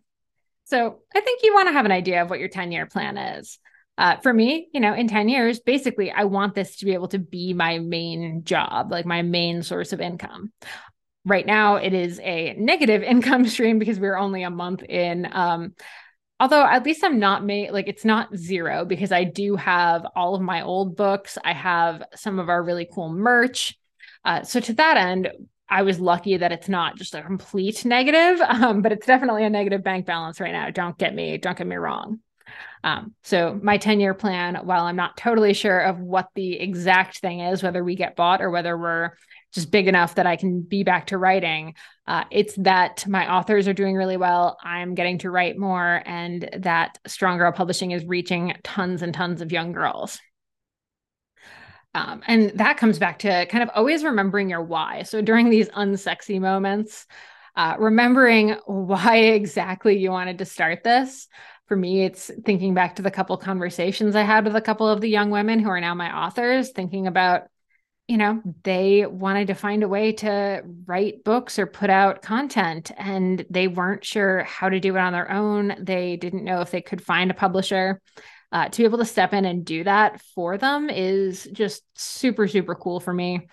So 0.64 1.02
I 1.16 1.22
think 1.22 1.42
you 1.44 1.54
want 1.54 1.68
to 1.68 1.74
have 1.74 1.86
an 1.86 1.92
idea 1.92 2.24
of 2.24 2.32
what 2.32 2.40
your 2.40 2.50
10 2.50 2.72
year 2.72 2.88
plan 2.88 3.18
is. 3.18 3.60
Uh, 3.98 4.18
for 4.18 4.34
me, 4.34 4.68
you 4.74 4.80
know, 4.80 4.94
in 4.94 5.08
10 5.08 5.30
years, 5.30 5.60
basically, 5.60 6.12
I 6.12 6.26
want 6.26 6.54
this 6.54 6.78
to 6.78 6.86
be 6.86 6.94
able 6.94 7.08
to 7.10 7.20
be 7.20 7.54
my 7.54 7.80
main 7.80 8.44
job, 8.44 8.92
like 8.92 9.06
my 9.06 9.22
main 9.22 9.64
source 9.64 9.94
of 9.94 10.02
income. 10.02 10.52
Right 11.24 11.46
now, 11.46 11.78
it 11.78 11.94
is 11.94 12.20
a 12.20 12.54
negative 12.58 13.04
income 13.04 13.48
stream 13.48 13.80
because 13.80 14.00
we're 14.00 14.18
only 14.18 14.44
a 14.44 14.50
month 14.50 14.84
in. 14.84 15.28
Um, 15.32 15.76
although 16.40 16.66
at 16.66 16.84
least 16.84 17.04
i'm 17.04 17.20
not 17.20 17.44
made 17.44 17.72
like 17.72 17.88
it's 17.88 18.06
not 18.06 18.36
zero 18.36 18.86
because 18.86 19.12
i 19.12 19.24
do 19.24 19.56
have 19.56 20.06
all 20.16 20.36
of 20.36 20.42
my 20.42 20.62
old 20.62 20.96
books 20.96 21.38
i 21.44 21.54
have 21.54 22.04
some 22.16 22.40
of 22.40 22.50
our 22.50 22.64
really 22.64 22.88
cool 22.94 23.10
merch 23.10 23.78
uh, 24.26 24.44
so 24.44 24.60
to 24.60 24.74
that 24.74 24.98
end 24.98 25.30
i 25.70 25.82
was 25.82 26.00
lucky 26.00 26.38
that 26.38 26.52
it's 26.52 26.70
not 26.70 26.98
just 26.98 27.16
a 27.16 27.22
complete 27.22 27.86
negative 27.86 28.42
um, 28.48 28.82
but 28.82 28.92
it's 28.92 29.08
definitely 29.08 29.44
a 29.44 29.50
negative 29.50 29.84
bank 29.84 30.06
balance 30.06 30.40
right 30.40 30.52
now 30.52 30.70
don't 30.70 30.98
get 30.98 31.14
me 31.16 31.38
don't 31.38 31.58
get 31.58 31.68
me 31.68 31.76
wrong 31.76 32.20
um, 32.84 33.14
so 33.24 33.60
my 33.62 33.78
10 33.78 34.00
year 34.00 34.14
plan 34.14 34.56
while 34.64 34.84
i'm 34.84 34.96
not 34.96 35.18
totally 35.18 35.54
sure 35.54 35.80
of 35.80 36.00
what 36.00 36.28
the 36.36 36.60
exact 36.60 37.20
thing 37.20 37.40
is 37.40 37.64
whether 37.64 37.84
we 37.84 37.96
get 37.96 38.16
bought 38.16 38.42
or 38.42 38.50
whether 38.50 38.78
we're 38.78 39.12
just 39.56 39.72
big 39.72 39.88
enough 39.88 40.16
that 40.16 40.28
I 40.28 40.36
can 40.36 40.62
be 40.62 40.84
back 40.84 41.08
to 41.08 41.18
writing. 41.18 41.76
Uh, 42.06 42.26
it's 42.30 42.54
that 42.58 43.08
my 43.08 43.34
authors 43.34 43.68
are 43.68 43.74
doing 43.74 43.96
really 43.96 44.18
well. 44.18 44.58
I'm 44.62 44.94
getting 44.96 45.18
to 45.20 45.32
write 45.32 45.58
more, 45.58 46.04
and 46.06 46.48
that 46.60 47.00
Strong 47.08 47.38
Girl 47.40 47.54
Publishing 47.54 47.92
is 47.92 48.06
reaching 48.06 48.54
tons 48.64 49.02
and 49.02 49.14
tons 49.14 49.42
of 49.42 49.54
young 49.54 49.72
girls. 49.72 50.20
Um, 51.96 52.22
and 52.28 52.52
that 52.56 52.76
comes 52.76 53.00
back 53.00 53.20
to 53.20 53.46
kind 53.46 53.64
of 53.64 53.70
always 53.74 54.04
remembering 54.04 54.50
your 54.50 54.62
why. 54.62 55.04
So 55.04 55.22
during 55.22 55.50
these 55.50 55.70
unsexy 55.70 56.42
moments, 56.42 57.06
uh, 57.56 57.76
remembering 57.80 58.58
why 58.66 59.16
exactly 59.16 59.98
you 59.98 60.12
wanted 60.12 60.40
to 60.40 60.46
start 60.46 60.84
this. 60.84 61.30
For 61.68 61.76
me, 61.76 62.04
it's 62.04 62.30
thinking 62.46 62.74
back 62.74 62.96
to 62.98 63.02
the 63.02 63.12
couple 63.12 63.36
conversations 63.38 64.16
I 64.16 64.22
had 64.22 64.46
with 64.46 64.56
a 64.56 64.62
couple 64.62 64.88
of 64.88 65.02
the 65.02 65.10
young 65.10 65.32
women 65.32 65.60
who 65.60 65.70
are 65.70 65.82
now 65.82 65.96
my 65.96 66.16
authors, 66.16 66.72
thinking 66.72 67.08
about 67.08 67.48
you 68.08 68.18
know, 68.18 68.42
they 68.64 69.06
wanted 69.06 69.48
to 69.48 69.56
find 69.56 69.82
a 69.82 69.88
way 69.88 70.12
to 70.12 70.62
write 70.86 71.24
books 71.24 71.58
or 71.58 71.66
put 71.66 71.90
out 71.90 72.22
content 72.22 72.92
and 72.98 73.44
they 73.50 73.68
weren't 73.68 74.06
sure 74.06 74.44
how 74.44 74.70
to 74.70 74.80
do 74.80 74.96
it 74.96 75.00
on 75.00 75.14
their 75.14 75.32
own. 75.32 75.76
They 75.80 76.16
didn't 76.16 76.44
know 76.44 76.62
if 76.62 76.70
they 76.70 76.82
could 76.82 77.04
find 77.04 77.32
a 77.32 77.36
publisher. 77.36 78.00
Uh, 78.52 78.70
to 78.70 78.78
be 78.78 78.84
able 78.84 79.00
to 79.00 79.06
step 79.06 79.34
in 79.34 79.44
and 79.44 79.66
do 79.66 79.84
that 79.84 80.22
for 80.22 80.58
them 80.58 80.90
is 80.90 81.50
just 81.52 81.84
super, 81.96 82.48
super 82.48 82.76
cool 82.76 83.00
for 83.00 83.12
me. 83.12 83.48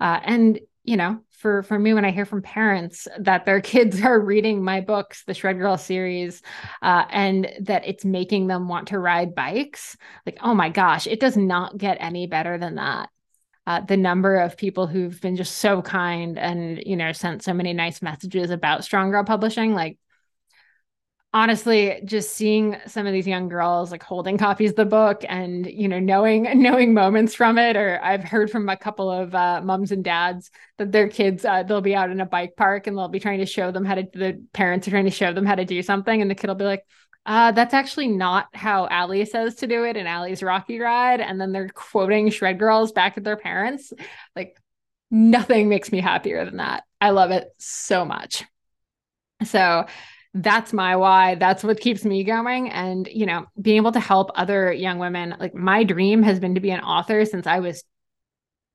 Uh, 0.00 0.18
and, 0.24 0.60
you 0.84 0.96
know, 0.96 1.20
for, 1.30 1.62
for 1.62 1.78
me, 1.78 1.94
when 1.94 2.04
I 2.04 2.10
hear 2.10 2.24
from 2.24 2.42
parents 2.42 3.06
that 3.18 3.44
their 3.44 3.60
kids 3.72 4.02
are 4.02 4.20
reading 4.20 4.62
my 4.62 4.80
books, 4.80 5.24
the 5.24 5.34
Shred 5.34 5.58
Girl 5.58 5.76
series, 5.76 6.42
uh, 6.82 7.04
and 7.10 7.50
that 7.60 7.86
it's 7.86 8.04
making 8.04 8.46
them 8.46 8.68
want 8.68 8.88
to 8.88 8.98
ride 8.98 9.34
bikes, 9.34 9.96
like, 10.26 10.38
oh 10.42 10.54
my 10.54 10.68
gosh, 10.68 11.06
it 11.06 11.20
does 11.20 11.36
not 11.36 11.78
get 11.78 11.98
any 12.00 12.26
better 12.26 12.58
than 12.58 12.76
that. 12.76 13.08
Uh, 13.66 13.80
the 13.80 13.96
number 13.96 14.36
of 14.36 14.56
people 14.56 14.86
who've 14.86 15.20
been 15.20 15.36
just 15.36 15.58
so 15.58 15.82
kind 15.82 16.38
and 16.38 16.82
you 16.84 16.96
know 16.96 17.12
sent 17.12 17.42
so 17.42 17.52
many 17.52 17.72
nice 17.72 18.00
messages 18.00 18.50
about 18.50 18.82
strong 18.82 19.10
girl 19.10 19.22
publishing 19.22 19.74
like 19.74 19.98
honestly 21.32 22.00
just 22.04 22.34
seeing 22.34 22.76
some 22.86 23.06
of 23.06 23.12
these 23.12 23.26
young 23.26 23.48
girls 23.48 23.92
like 23.92 24.02
holding 24.02 24.36
copies 24.36 24.70
of 24.70 24.76
the 24.76 24.84
book 24.84 25.24
and 25.28 25.64
you 25.66 25.86
know 25.86 26.00
knowing 26.00 26.42
knowing 26.60 26.92
moments 26.92 27.34
from 27.34 27.56
it 27.56 27.76
or 27.76 28.00
i've 28.02 28.24
heard 28.24 28.50
from 28.50 28.68
a 28.68 28.76
couple 28.76 29.08
of 29.08 29.32
uh, 29.34 29.60
moms 29.62 29.92
and 29.92 30.02
dads 30.02 30.50
that 30.78 30.90
their 30.90 31.08
kids 31.08 31.44
uh, 31.44 31.62
they'll 31.62 31.80
be 31.80 31.94
out 31.94 32.10
in 32.10 32.20
a 32.20 32.26
bike 32.26 32.56
park 32.56 32.86
and 32.86 32.98
they'll 32.98 33.08
be 33.08 33.20
trying 33.20 33.38
to 33.38 33.46
show 33.46 33.70
them 33.70 33.84
how 33.84 33.94
to 33.94 34.08
the 34.12 34.44
parents 34.52 34.88
are 34.88 34.90
trying 34.90 35.04
to 35.04 35.10
show 35.10 35.32
them 35.32 35.46
how 35.46 35.54
to 35.54 35.64
do 35.64 35.82
something 35.82 36.20
and 36.20 36.28
the 36.28 36.34
kid 36.34 36.48
will 36.48 36.56
be 36.56 36.64
like 36.64 36.84
uh, 37.26 37.52
that's 37.52 37.74
actually 37.74 38.08
not 38.08 38.48
how 38.54 38.88
Allie 38.88 39.24
says 39.26 39.56
to 39.56 39.66
do 39.66 39.84
it 39.84 39.96
in 39.96 40.06
Allie's 40.06 40.42
Rocky 40.42 40.78
Ride. 40.78 41.20
And 41.20 41.40
then 41.40 41.52
they're 41.52 41.68
quoting 41.68 42.30
Shred 42.30 42.58
Girls 42.58 42.92
back 42.92 43.18
at 43.18 43.24
their 43.24 43.36
parents. 43.36 43.92
Like, 44.34 44.56
nothing 45.10 45.68
makes 45.68 45.92
me 45.92 46.00
happier 46.00 46.44
than 46.44 46.56
that. 46.56 46.84
I 47.00 47.10
love 47.10 47.30
it 47.30 47.48
so 47.58 48.06
much. 48.06 48.44
So, 49.44 49.86
that's 50.34 50.72
my 50.72 50.96
why. 50.96 51.34
That's 51.34 51.64
what 51.64 51.80
keeps 51.80 52.04
me 52.04 52.22
going. 52.24 52.70
And, 52.70 53.08
you 53.12 53.26
know, 53.26 53.46
being 53.60 53.78
able 53.78 53.92
to 53.92 54.00
help 54.00 54.30
other 54.34 54.72
young 54.72 54.98
women, 54.98 55.34
like 55.40 55.54
my 55.54 55.84
dream 55.84 56.22
has 56.22 56.38
been 56.38 56.54
to 56.54 56.60
be 56.60 56.70
an 56.70 56.80
author 56.80 57.24
since 57.24 57.46
I 57.46 57.58
was 57.58 57.82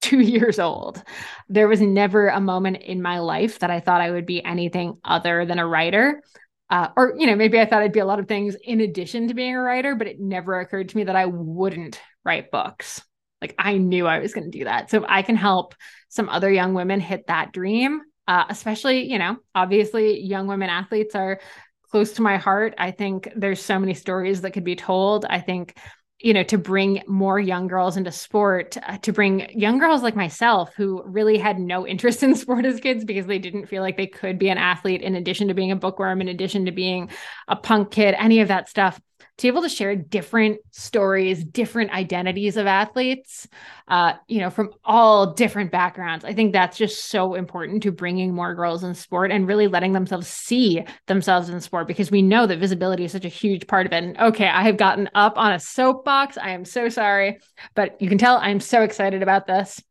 two 0.01 0.19
years 0.21 0.59
old. 0.59 1.01
There 1.47 1.67
was 1.67 1.81
never 1.81 2.27
a 2.27 2.41
moment 2.41 2.77
in 2.77 3.01
my 3.01 3.19
life 3.19 3.59
that 3.59 3.71
I 3.71 3.79
thought 3.79 4.01
I 4.01 4.11
would 4.11 4.25
be 4.25 4.43
anything 4.43 4.97
other 5.03 5.45
than 5.45 5.59
a 5.59 5.67
writer 5.67 6.21
uh, 6.69 6.89
or 6.95 7.13
you 7.17 7.27
know 7.27 7.35
maybe 7.35 7.59
i 7.59 7.65
thought 7.65 7.81
i'd 7.81 7.91
be 7.91 7.99
a 7.99 8.05
lot 8.05 8.19
of 8.19 8.27
things 8.27 8.55
in 8.63 8.81
addition 8.81 9.27
to 9.27 9.33
being 9.33 9.55
a 9.55 9.61
writer 9.61 9.95
but 9.95 10.07
it 10.07 10.19
never 10.19 10.59
occurred 10.59 10.89
to 10.89 10.97
me 10.97 11.03
that 11.03 11.15
i 11.15 11.25
wouldn't 11.25 12.01
write 12.23 12.51
books 12.51 13.01
like 13.41 13.53
i 13.57 13.77
knew 13.77 14.07
i 14.07 14.19
was 14.19 14.33
going 14.33 14.49
to 14.49 14.57
do 14.57 14.65
that 14.65 14.89
so 14.89 14.97
if 14.97 15.03
i 15.07 15.21
can 15.21 15.35
help 15.35 15.75
some 16.09 16.29
other 16.29 16.51
young 16.51 16.73
women 16.73 16.99
hit 16.99 17.27
that 17.27 17.51
dream 17.51 18.01
uh, 18.27 18.45
especially 18.49 19.11
you 19.11 19.19
know 19.19 19.37
obviously 19.53 20.19
young 20.21 20.47
women 20.47 20.69
athletes 20.69 21.15
are 21.15 21.39
close 21.89 22.13
to 22.13 22.21
my 22.21 22.37
heart. 22.37 22.73
I 22.77 22.91
think 22.91 23.29
there's 23.35 23.61
so 23.61 23.79
many 23.79 23.93
stories 23.93 24.41
that 24.41 24.51
could 24.51 24.63
be 24.63 24.75
told. 24.75 25.25
I 25.25 25.39
think 25.39 25.77
you 26.19 26.33
know 26.33 26.43
to 26.43 26.57
bring 26.57 27.03
more 27.07 27.39
young 27.39 27.67
girls 27.67 27.97
into 27.97 28.11
sport 28.11 28.77
uh, 28.87 28.97
to 28.99 29.11
bring 29.11 29.49
young 29.57 29.79
girls 29.79 30.01
like 30.01 30.15
myself 30.15 30.73
who 30.75 31.03
really 31.05 31.37
had 31.37 31.59
no 31.59 31.85
interest 31.93 32.23
in 32.23 32.35
sport 32.35 32.65
as 32.65 32.79
kids 32.79 33.03
because 33.03 33.25
they 33.27 33.39
didn't 33.39 33.67
feel 33.67 33.81
like 33.81 33.97
they 33.97 34.07
could 34.07 34.39
be 34.39 34.49
an 34.49 34.57
athlete 34.57 35.01
in 35.01 35.15
addition 35.15 35.47
to 35.47 35.53
being 35.53 35.71
a 35.71 35.75
bookworm 35.75 36.21
in 36.21 36.27
addition 36.27 36.65
to 36.65 36.71
being 36.71 37.09
a 37.47 37.55
punk 37.55 37.91
kid 37.91 38.15
any 38.17 38.39
of 38.39 38.47
that 38.47 38.69
stuff 38.69 38.99
to 39.37 39.41
be 39.41 39.47
able 39.49 39.61
to 39.63 39.69
share 39.69 39.95
different 39.95 40.59
stories, 40.71 41.43
different 41.43 41.91
identities 41.91 42.55
of 42.55 42.67
athletes, 42.67 43.47
uh, 43.89 44.13
you 44.27 44.39
know, 44.39 44.49
from 44.49 44.69
all 44.85 45.33
different 45.33 45.71
backgrounds. 45.71 46.23
I 46.23 46.33
think 46.33 46.53
that's 46.53 46.77
just 46.77 47.05
so 47.05 47.33
important 47.33 47.83
to 47.83 47.91
bringing 47.91 48.33
more 48.33 48.55
girls 48.55 48.83
in 48.83 48.93
sport 48.95 49.31
and 49.31 49.47
really 49.47 49.67
letting 49.67 49.91
themselves 49.91 50.27
see 50.27 50.83
themselves 51.07 51.49
in 51.49 51.59
sport 51.59 51.87
because 51.87 52.11
we 52.11 52.21
know 52.21 52.47
that 52.47 52.59
visibility 52.59 53.03
is 53.03 53.11
such 53.11 53.25
a 53.25 53.29
huge 53.29 53.67
part 53.67 53.85
of 53.85 53.91
it. 53.91 54.03
And 54.03 54.17
okay, 54.17 54.47
I 54.47 54.63
have 54.63 54.77
gotten 54.77 55.09
up 55.13 55.37
on 55.37 55.51
a 55.51 55.59
soapbox. 55.59 56.37
I 56.37 56.51
am 56.51 56.63
so 56.63 56.87
sorry, 56.87 57.39
but 57.73 58.01
you 58.01 58.07
can 58.07 58.17
tell 58.17 58.37
I'm 58.37 58.61
so 58.61 58.83
excited 58.83 59.21
about 59.21 59.47
this. 59.47 59.83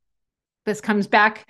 This 0.65 0.81
comes 0.81 1.07
back 1.07 1.47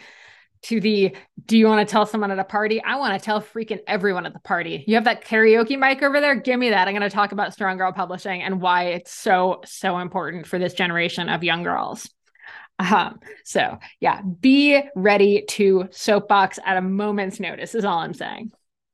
to 0.64 0.80
the 0.80 1.16
do 1.46 1.58
you 1.58 1.66
want 1.66 1.86
to 1.86 1.90
tell 1.90 2.06
someone 2.06 2.30
at 2.30 2.38
a 2.38 2.44
party? 2.44 2.82
I 2.82 2.96
want 2.96 3.18
to 3.18 3.24
tell 3.24 3.40
freaking 3.40 3.80
everyone 3.86 4.26
at 4.26 4.32
the 4.32 4.40
party. 4.40 4.84
You 4.86 4.94
have 4.94 5.04
that 5.04 5.24
karaoke 5.24 5.78
mic 5.78 6.02
over 6.02 6.20
there? 6.20 6.34
Give 6.34 6.58
me 6.58 6.70
that. 6.70 6.88
I'm 6.88 6.94
going 6.94 7.08
to 7.08 7.14
talk 7.14 7.32
about 7.32 7.52
Strong 7.52 7.78
Girl 7.78 7.92
Publishing 7.92 8.42
and 8.42 8.60
why 8.60 8.84
it's 8.84 9.12
so, 9.12 9.60
so 9.64 9.98
important 9.98 10.46
for 10.46 10.58
this 10.58 10.74
generation 10.74 11.28
of 11.28 11.44
young 11.44 11.62
girls. 11.62 12.10
Um, 12.78 13.20
so 13.44 13.78
yeah, 14.00 14.20
be 14.22 14.80
ready 14.96 15.44
to 15.50 15.88
soapbox 15.90 16.58
at 16.64 16.76
a 16.76 16.82
moment's 16.82 17.38
notice, 17.38 17.74
is 17.74 17.84
all 17.84 17.98
I'm 17.98 18.14
saying. 18.14 18.50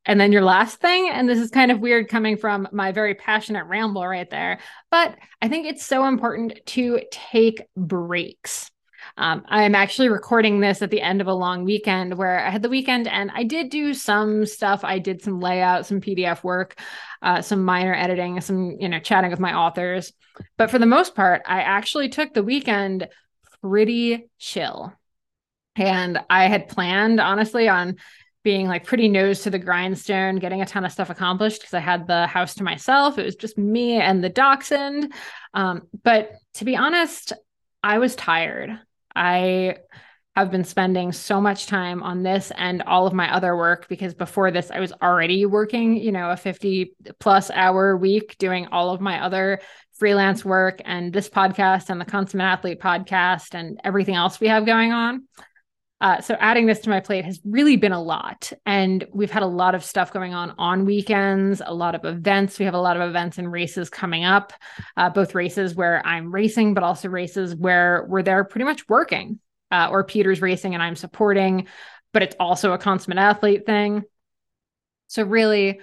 And 0.06 0.20
then 0.20 0.32
your 0.32 0.42
last 0.42 0.80
thing, 0.80 1.08
and 1.10 1.28
this 1.28 1.38
is 1.38 1.50
kind 1.50 1.70
of 1.70 1.80
weird 1.80 2.08
coming 2.08 2.36
from 2.36 2.68
my 2.72 2.92
very 2.92 3.14
passionate 3.14 3.66
ramble 3.66 4.06
right 4.06 4.28
there, 4.28 4.58
but 4.90 5.14
I 5.40 5.48
think 5.48 5.66
it's 5.66 5.84
so 5.86 6.06
important 6.06 6.58
to 6.66 7.00
take 7.10 7.62
breaks. 7.76 8.70
Um, 9.16 9.44
I'm 9.48 9.74
actually 9.74 10.08
recording 10.08 10.60
this 10.60 10.82
at 10.82 10.90
the 10.90 11.00
end 11.00 11.20
of 11.20 11.26
a 11.26 11.34
long 11.34 11.64
weekend 11.64 12.16
where 12.16 12.44
I 12.44 12.50
had 12.50 12.62
the 12.62 12.68
weekend 12.68 13.08
and 13.08 13.30
I 13.34 13.44
did 13.44 13.70
do 13.70 13.94
some 13.94 14.46
stuff. 14.46 14.84
I 14.84 14.98
did 14.98 15.22
some 15.22 15.40
layout, 15.40 15.86
some 15.86 16.00
PDF 16.00 16.42
work, 16.42 16.78
uh, 17.22 17.42
some 17.42 17.64
minor 17.64 17.94
editing, 17.94 18.40
some, 18.40 18.76
you 18.78 18.88
know, 18.88 19.00
chatting 19.00 19.30
with 19.30 19.40
my 19.40 19.54
authors. 19.54 20.12
But 20.56 20.70
for 20.70 20.78
the 20.78 20.86
most 20.86 21.14
part, 21.14 21.42
I 21.46 21.60
actually 21.62 22.08
took 22.08 22.32
the 22.32 22.42
weekend 22.42 23.08
pretty 23.62 24.30
chill. 24.38 24.92
And 25.76 26.18
I 26.28 26.48
had 26.48 26.68
planned, 26.68 27.20
honestly, 27.20 27.68
on 27.68 27.96
being 28.42 28.66
like 28.66 28.84
pretty 28.84 29.08
nose 29.08 29.42
to 29.42 29.50
the 29.50 29.58
grindstone, 29.58 30.36
getting 30.36 30.62
a 30.62 30.66
ton 30.66 30.84
of 30.84 30.92
stuff 30.92 31.10
accomplished 31.10 31.60
because 31.60 31.74
I 31.74 31.80
had 31.80 32.06
the 32.06 32.26
house 32.26 32.54
to 32.54 32.64
myself. 32.64 33.18
It 33.18 33.24
was 33.24 33.36
just 33.36 33.58
me 33.58 34.00
and 34.00 34.24
the 34.24 34.30
dachshund. 34.30 35.12
Um, 35.52 35.82
but 36.02 36.32
to 36.54 36.64
be 36.64 36.76
honest, 36.76 37.32
I 37.82 37.98
was 37.98 38.16
tired. 38.16 38.78
I 39.20 39.76
have 40.34 40.50
been 40.50 40.64
spending 40.64 41.12
so 41.12 41.40
much 41.40 41.66
time 41.66 42.02
on 42.02 42.22
this 42.22 42.50
and 42.56 42.80
all 42.82 43.06
of 43.06 43.12
my 43.12 43.30
other 43.34 43.54
work 43.54 43.86
because 43.88 44.14
before 44.14 44.50
this, 44.50 44.70
I 44.70 44.80
was 44.80 44.94
already 45.02 45.44
working, 45.44 45.96
you 45.96 46.10
know, 46.10 46.30
a 46.30 46.36
50 46.38 46.96
plus 47.18 47.50
hour 47.50 47.96
week 47.98 48.38
doing 48.38 48.68
all 48.68 48.90
of 48.90 49.02
my 49.02 49.22
other 49.22 49.60
freelance 49.98 50.42
work 50.42 50.80
and 50.86 51.12
this 51.12 51.28
podcast 51.28 51.90
and 51.90 52.00
the 52.00 52.06
Consummate 52.06 52.46
Athlete 52.46 52.80
podcast 52.80 53.54
and 53.54 53.78
everything 53.84 54.14
else 54.14 54.40
we 54.40 54.48
have 54.48 54.64
going 54.64 54.92
on. 54.92 55.24
Uh, 56.00 56.20
so 56.20 56.34
adding 56.40 56.64
this 56.64 56.80
to 56.80 56.88
my 56.88 57.00
plate 57.00 57.24
has 57.24 57.40
really 57.44 57.76
been 57.76 57.92
a 57.92 58.02
lot. 58.02 58.52
And 58.64 59.06
we've 59.12 59.30
had 59.30 59.42
a 59.42 59.46
lot 59.46 59.74
of 59.74 59.84
stuff 59.84 60.12
going 60.12 60.32
on 60.32 60.54
on 60.56 60.86
weekends, 60.86 61.60
a 61.64 61.74
lot 61.74 61.94
of 61.94 62.04
events. 62.04 62.58
We 62.58 62.64
have 62.64 62.74
a 62.74 62.80
lot 62.80 62.96
of 62.96 63.08
events 63.08 63.36
and 63.36 63.52
races 63.52 63.90
coming 63.90 64.24
up, 64.24 64.52
uh, 64.96 65.10
both 65.10 65.34
races 65.34 65.74
where 65.74 66.04
I'm 66.06 66.32
racing, 66.32 66.72
but 66.74 66.82
also 66.82 67.08
races 67.08 67.54
where 67.54 68.06
we're 68.08 68.22
there 68.22 68.44
pretty 68.44 68.64
much 68.64 68.88
working, 68.88 69.40
uh, 69.70 69.88
or 69.90 70.04
Peter's 70.04 70.40
racing 70.40 70.74
and 70.74 70.82
I'm 70.82 70.96
supporting, 70.96 71.66
but 72.12 72.22
it's 72.22 72.36
also 72.40 72.72
a 72.72 72.78
consummate 72.78 73.18
athlete 73.18 73.66
thing. 73.66 74.04
So 75.08 75.24
really, 75.24 75.80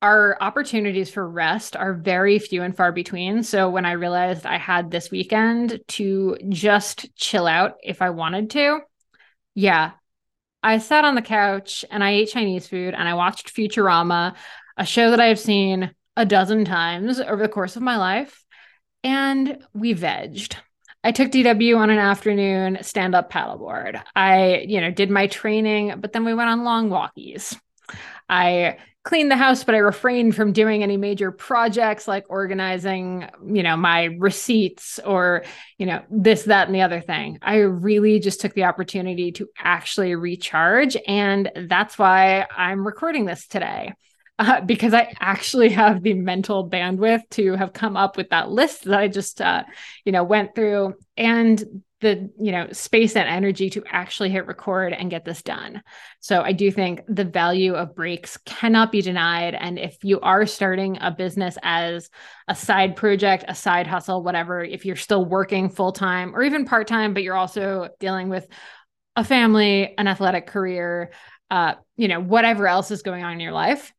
our 0.00 0.36
opportunities 0.40 1.10
for 1.10 1.28
rest 1.28 1.76
are 1.76 1.94
very 1.94 2.38
few 2.38 2.62
and 2.62 2.76
far 2.76 2.92
between. 2.92 3.42
So 3.42 3.70
when 3.70 3.86
I 3.86 3.92
realized 3.92 4.46
I 4.46 4.58
had 4.58 4.90
this 4.90 5.10
weekend 5.10 5.80
to 5.88 6.36
just 6.48 7.14
chill 7.16 7.46
out 7.46 7.76
if 7.82 8.02
I 8.02 8.10
wanted 8.10 8.50
to, 8.50 8.80
yeah. 9.54 9.92
I 10.62 10.78
sat 10.78 11.04
on 11.04 11.14
the 11.14 11.22
couch 11.22 11.84
and 11.90 12.02
I 12.02 12.12
ate 12.12 12.30
Chinese 12.30 12.66
food 12.66 12.94
and 12.94 13.08
I 13.08 13.14
watched 13.14 13.54
Futurama, 13.54 14.34
a 14.76 14.86
show 14.86 15.10
that 15.10 15.20
I 15.20 15.26
have 15.26 15.38
seen 15.38 15.94
a 16.16 16.24
dozen 16.24 16.64
times 16.64 17.20
over 17.20 17.42
the 17.42 17.48
course 17.48 17.76
of 17.76 17.82
my 17.82 17.96
life. 17.96 18.42
And 19.02 19.62
we 19.74 19.94
vegged. 19.94 20.56
I 21.02 21.12
took 21.12 21.30
DW 21.30 21.76
on 21.76 21.90
an 21.90 21.98
afternoon 21.98 22.78
stand 22.80 23.14
up 23.14 23.30
paddleboard. 23.30 24.02
I, 24.16 24.64
you 24.66 24.80
know, 24.80 24.90
did 24.90 25.10
my 25.10 25.26
training, 25.26 25.94
but 26.00 26.14
then 26.14 26.24
we 26.24 26.32
went 26.32 26.48
on 26.48 26.64
long 26.64 26.88
walkies. 26.88 27.58
I 28.28 28.78
cleaned 29.04 29.30
the 29.30 29.36
house, 29.36 29.64
but 29.64 29.74
I 29.74 29.78
refrained 29.78 30.34
from 30.34 30.52
doing 30.52 30.82
any 30.82 30.96
major 30.96 31.30
projects 31.30 32.08
like 32.08 32.24
organizing, 32.30 33.28
you 33.46 33.62
know, 33.62 33.76
my 33.76 34.04
receipts 34.18 34.98
or, 34.98 35.44
you 35.76 35.84
know, 35.84 36.02
this, 36.10 36.44
that, 36.44 36.68
and 36.68 36.74
the 36.74 36.80
other 36.80 37.02
thing. 37.02 37.38
I 37.42 37.56
really 37.58 38.18
just 38.18 38.40
took 38.40 38.54
the 38.54 38.64
opportunity 38.64 39.30
to 39.32 39.48
actually 39.58 40.14
recharge. 40.14 40.96
And 41.06 41.50
that's 41.68 41.98
why 41.98 42.46
I'm 42.56 42.86
recording 42.86 43.26
this 43.26 43.46
today. 43.46 43.92
Uh, 44.36 44.60
because 44.62 44.92
I 44.92 45.14
actually 45.20 45.68
have 45.68 46.02
the 46.02 46.14
mental 46.14 46.68
bandwidth 46.68 47.28
to 47.30 47.52
have 47.52 47.72
come 47.72 47.96
up 47.96 48.16
with 48.16 48.30
that 48.30 48.50
list 48.50 48.84
that 48.84 48.98
I 48.98 49.06
just, 49.06 49.40
uh, 49.40 49.62
you 50.04 50.10
know, 50.10 50.24
went 50.24 50.56
through. 50.56 50.94
And 51.16 51.62
the 52.04 52.30
you 52.38 52.52
know 52.52 52.68
space 52.70 53.16
and 53.16 53.26
energy 53.26 53.70
to 53.70 53.82
actually 53.90 54.28
hit 54.28 54.46
record 54.46 54.92
and 54.92 55.10
get 55.10 55.24
this 55.24 55.42
done. 55.42 55.82
So 56.20 56.42
i 56.42 56.52
do 56.52 56.70
think 56.70 57.00
the 57.08 57.24
value 57.24 57.74
of 57.74 57.94
breaks 57.96 58.36
cannot 58.44 58.92
be 58.92 59.00
denied. 59.00 59.54
And 59.54 59.78
if 59.78 60.04
you 60.04 60.20
are 60.20 60.44
starting 60.44 60.98
a 61.00 61.10
business 61.10 61.56
as 61.62 62.10
a 62.46 62.54
side 62.54 62.94
project 62.94 63.46
a 63.48 63.54
side 63.54 63.86
hustle 63.86 64.22
whatever 64.22 64.62
if 64.62 64.84
you're 64.84 64.96
still 64.96 65.24
working 65.24 65.70
full 65.70 65.92
time 65.92 66.36
or 66.36 66.42
even 66.42 66.66
part 66.66 66.86
time 66.86 67.14
but 67.14 67.22
you're 67.22 67.34
also 67.34 67.88
dealing 68.00 68.28
with 68.28 68.46
a 69.16 69.24
family 69.24 69.94
an 69.96 70.06
athletic 70.06 70.46
career 70.46 71.10
uh 71.50 71.72
you 71.96 72.08
know 72.08 72.20
whatever 72.20 72.68
else 72.68 72.90
is 72.90 73.00
going 73.00 73.24
on 73.24 73.32
in 73.32 73.40
your 73.40 73.52
life 73.52 73.93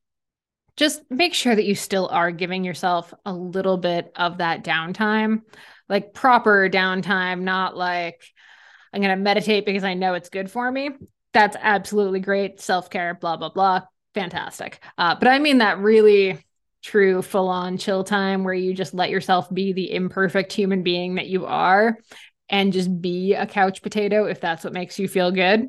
just 0.78 1.02
make 1.10 1.34
sure 1.34 1.56
that 1.56 1.66
you 1.66 1.76
still 1.76 2.10
are 2.12 2.32
giving 2.32 2.64
yourself 2.64 3.14
a 3.26 3.34
little 3.34 3.78
bit 3.78 4.12
of 4.16 4.40
that 4.40 4.64
downtime 4.64 5.42
like 5.90 6.14
proper 6.14 6.70
downtime, 6.70 7.42
not 7.42 7.78
like 7.78 8.24
I'm 8.94 9.02
going 9.02 9.16
to 9.16 9.22
meditate 9.22 9.66
because 9.66 9.84
I 9.84 9.94
know 9.94 10.14
it's 10.14 10.30
good 10.30 10.50
for 10.50 10.72
me. 10.72 10.90
That's 11.34 11.58
absolutely 11.60 12.22
great. 12.22 12.62
Self 12.62 12.90
care, 12.90 13.14
blah, 13.14 13.38
blah, 13.38 13.50
blah. 13.50 13.82
Fantastic. 14.14 14.80
Uh, 14.98 15.16
but 15.16 15.28
I 15.28 15.40
mean 15.40 15.60
that 15.60 15.80
really 15.80 16.40
true 16.82 17.22
full 17.22 17.50
on 17.50 17.78
chill 17.78 18.04
time 18.04 18.44
where 18.44 18.54
you 18.54 18.74
just 18.74 18.94
let 18.94 19.10
yourself 19.10 19.52
be 19.54 19.74
the 19.74 19.92
imperfect 19.92 20.54
human 20.54 20.84
being 20.84 21.16
that 21.16 21.28
you 21.28 21.46
are 21.46 21.98
and 22.48 22.72
just 22.72 23.02
be 23.02 23.34
a 23.34 23.48
couch 23.48 23.82
potato 23.82 24.26
if 24.26 24.40
that's 24.40 24.64
what 24.64 24.72
makes 24.72 25.00
you 25.00 25.08
feel 25.08 25.32
good. 25.32 25.68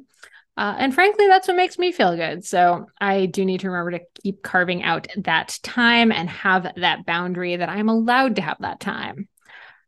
Uh, 0.57 0.75
and 0.79 0.95
frankly, 0.95 1.27
that's 1.27 1.49
what 1.49 1.57
makes 1.57 1.79
me 1.79 1.93
feel 1.93 2.17
good. 2.17 2.45
So 2.45 2.87
I 2.99 3.27
do 3.27 3.45
need 3.45 3.61
to 3.61 3.71
remember 3.71 3.99
to 3.99 4.05
keep 4.23 4.43
carving 4.43 4.83
out 4.83 5.07
that 5.17 5.59
time 5.63 6.11
and 6.11 6.31
have 6.31 6.67
that 6.77 7.05
boundary 7.05 7.57
that 7.57 7.69
I'm 7.69 7.91
allowed 7.91 8.37
to 8.37 8.43
have 8.43 8.57
that 8.61 8.81
time 8.81 9.29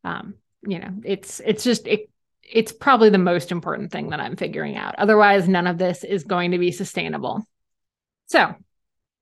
um, 0.05 0.35
you 0.67 0.79
know, 0.79 0.91
it's 1.05 1.41
it's 1.41 1.65
just 1.65 1.87
it 1.87 2.11
it's 2.43 2.73
probably 2.73 3.11
the 3.11 3.19
most 3.19 3.53
important 3.53 3.93
thing 3.93 4.11
that 4.11 4.21
I'm 4.21 4.37
figuring 4.37 4.77
out. 4.77 4.95
Otherwise, 4.99 5.49
none 5.49 5.67
of 5.67 5.79
this 5.79 6.05
is 6.05 6.25
going 6.25 6.53
to 6.53 6.59
be 6.59 6.73
sustainable. 6.73 7.47
So 8.27 8.55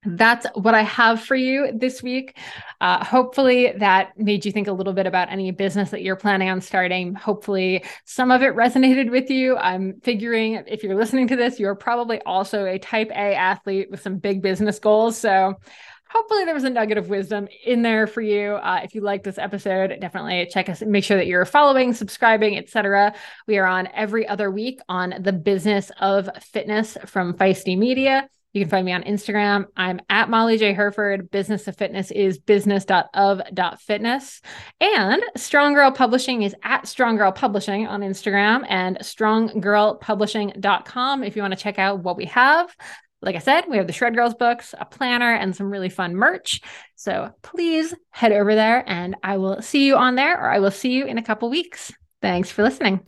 that's 0.05 0.47
what 0.55 0.75
I 0.75 0.83
have 0.83 1.23
for 1.23 1.35
you 1.35 1.73
this 1.75 2.03
week. 2.03 2.39
Uh, 2.81 3.05
hopefully, 3.05 3.73
that 3.79 4.19
made 4.19 4.45
you 4.45 4.53
think 4.53 4.69
a 4.69 4.73
little 4.73 4.93
bit 4.93 5.07
about 5.07 5.31
any 5.31 5.51
business 5.51 5.91
that 5.91 6.03
you're 6.03 6.17
planning 6.17 6.49
on 6.49 6.61
starting. 6.61 7.15
Hopefully, 7.15 7.85
some 8.05 8.31
of 8.31 8.43
it 8.43 8.55
resonated 8.55 9.11
with 9.11 9.31
you. 9.31 9.57
I'm 9.57 10.01
figuring 10.03 10.63
if 10.67 10.83
you're 10.83 10.95
listening 10.95 11.29
to 11.29 11.37
this, 11.37 11.59
you're 11.59 11.75
probably 11.75 12.21
also 12.23 12.67
a 12.67 12.79
type 12.79 13.11
A 13.11 13.35
athlete 13.35 13.91
with 13.91 14.01
some 14.01 14.19
big 14.19 14.43
business 14.43 14.79
goals. 14.79 15.19
So, 15.19 15.57
hopefully 16.09 16.45
there 16.45 16.55
was 16.55 16.65
a 16.65 16.71
nugget 16.71 16.99
of 16.99 17.09
wisdom 17.09 17.49
in 17.65 17.83
there 17.83 18.07
for 18.07 18.21
you 18.21 18.53
uh, 18.55 18.81
if 18.85 18.95
you 18.95 19.01
like 19.01 19.25
this 19.25 19.39
episode 19.39 19.93
definitely 20.01 20.49
check 20.51 20.69
us 20.69 20.81
make 20.83 21.03
sure 21.03 21.17
that 21.17 21.27
you're 21.27 21.45
following 21.45 21.93
subscribing 21.93 22.57
etc 22.57 23.13
we 23.49 23.59
are 23.59 23.67
on 23.67 23.89
every 23.93 24.27
other 24.27 24.49
week 24.49 24.81
on 24.89 25.15
the 25.19 25.33
business 25.33 25.91
of 26.01 26.31
fitness 26.41 26.97
from 27.07 27.35
feisty 27.35 27.77
media 27.77 28.29
you 28.57 28.63
can 28.63 28.71
find 28.71 28.87
me 28.87 28.93
on 28.93 29.03
Instagram. 29.03 29.67
I'm 29.77 30.01
at 30.09 30.31
Molly 30.31 30.57
J. 30.57 30.73
Hurford. 30.73 31.31
Business 31.31 31.69
of 31.69 31.77
Fitness 31.77 32.11
is 32.11 32.39
business.of.fitness. 32.39 34.41
And 34.81 35.23
Strong 35.37 35.75
Girl 35.75 35.91
Publishing 35.91 36.41
is 36.43 36.57
at 36.63 36.89
Strong 36.89 37.19
Girl 37.19 37.33
Publishing 37.33 37.87
on 37.87 38.01
Instagram 38.01 38.65
and 38.69 38.97
stronggirlpublishing.com 39.01 41.23
if 41.23 41.37
you 41.37 41.43
want 41.43 41.53
to 41.53 41.61
check 41.61 41.79
out 41.79 42.01
what 42.01 42.17
we 42.17 42.25
have 42.25 42.75
like 43.23 43.35
I 43.35 43.41
said, 43.41 43.65
we 43.69 43.79
have 43.79 43.87
the 43.87 43.95
Shred 43.95 44.15
Girls 44.15 44.35
books, 44.35 44.75
a 44.79 44.85
planner, 44.85 45.33
and 45.33 45.57
some 45.57 45.71
really 45.71 45.89
fun 45.89 46.15
merch. 46.15 46.61
So 46.95 47.33
please 47.43 47.95
head 48.11 48.31
over 48.31 48.55
there 48.55 48.85
and 48.87 49.17
I 49.23 49.39
will 49.39 49.63
see 49.63 49.87
you 49.87 49.97
on 49.97 50.17
there 50.17 50.39
or 50.39 50.51
I 50.51 50.59
will 50.59 50.71
see 50.71 50.93
you 50.93 51.07
in 51.07 51.17
a 51.19 51.23
couple 51.23 51.49
weeks. 51.51 51.95
Thanks 52.21 52.51
for 52.51 52.63
listening. 52.63 53.01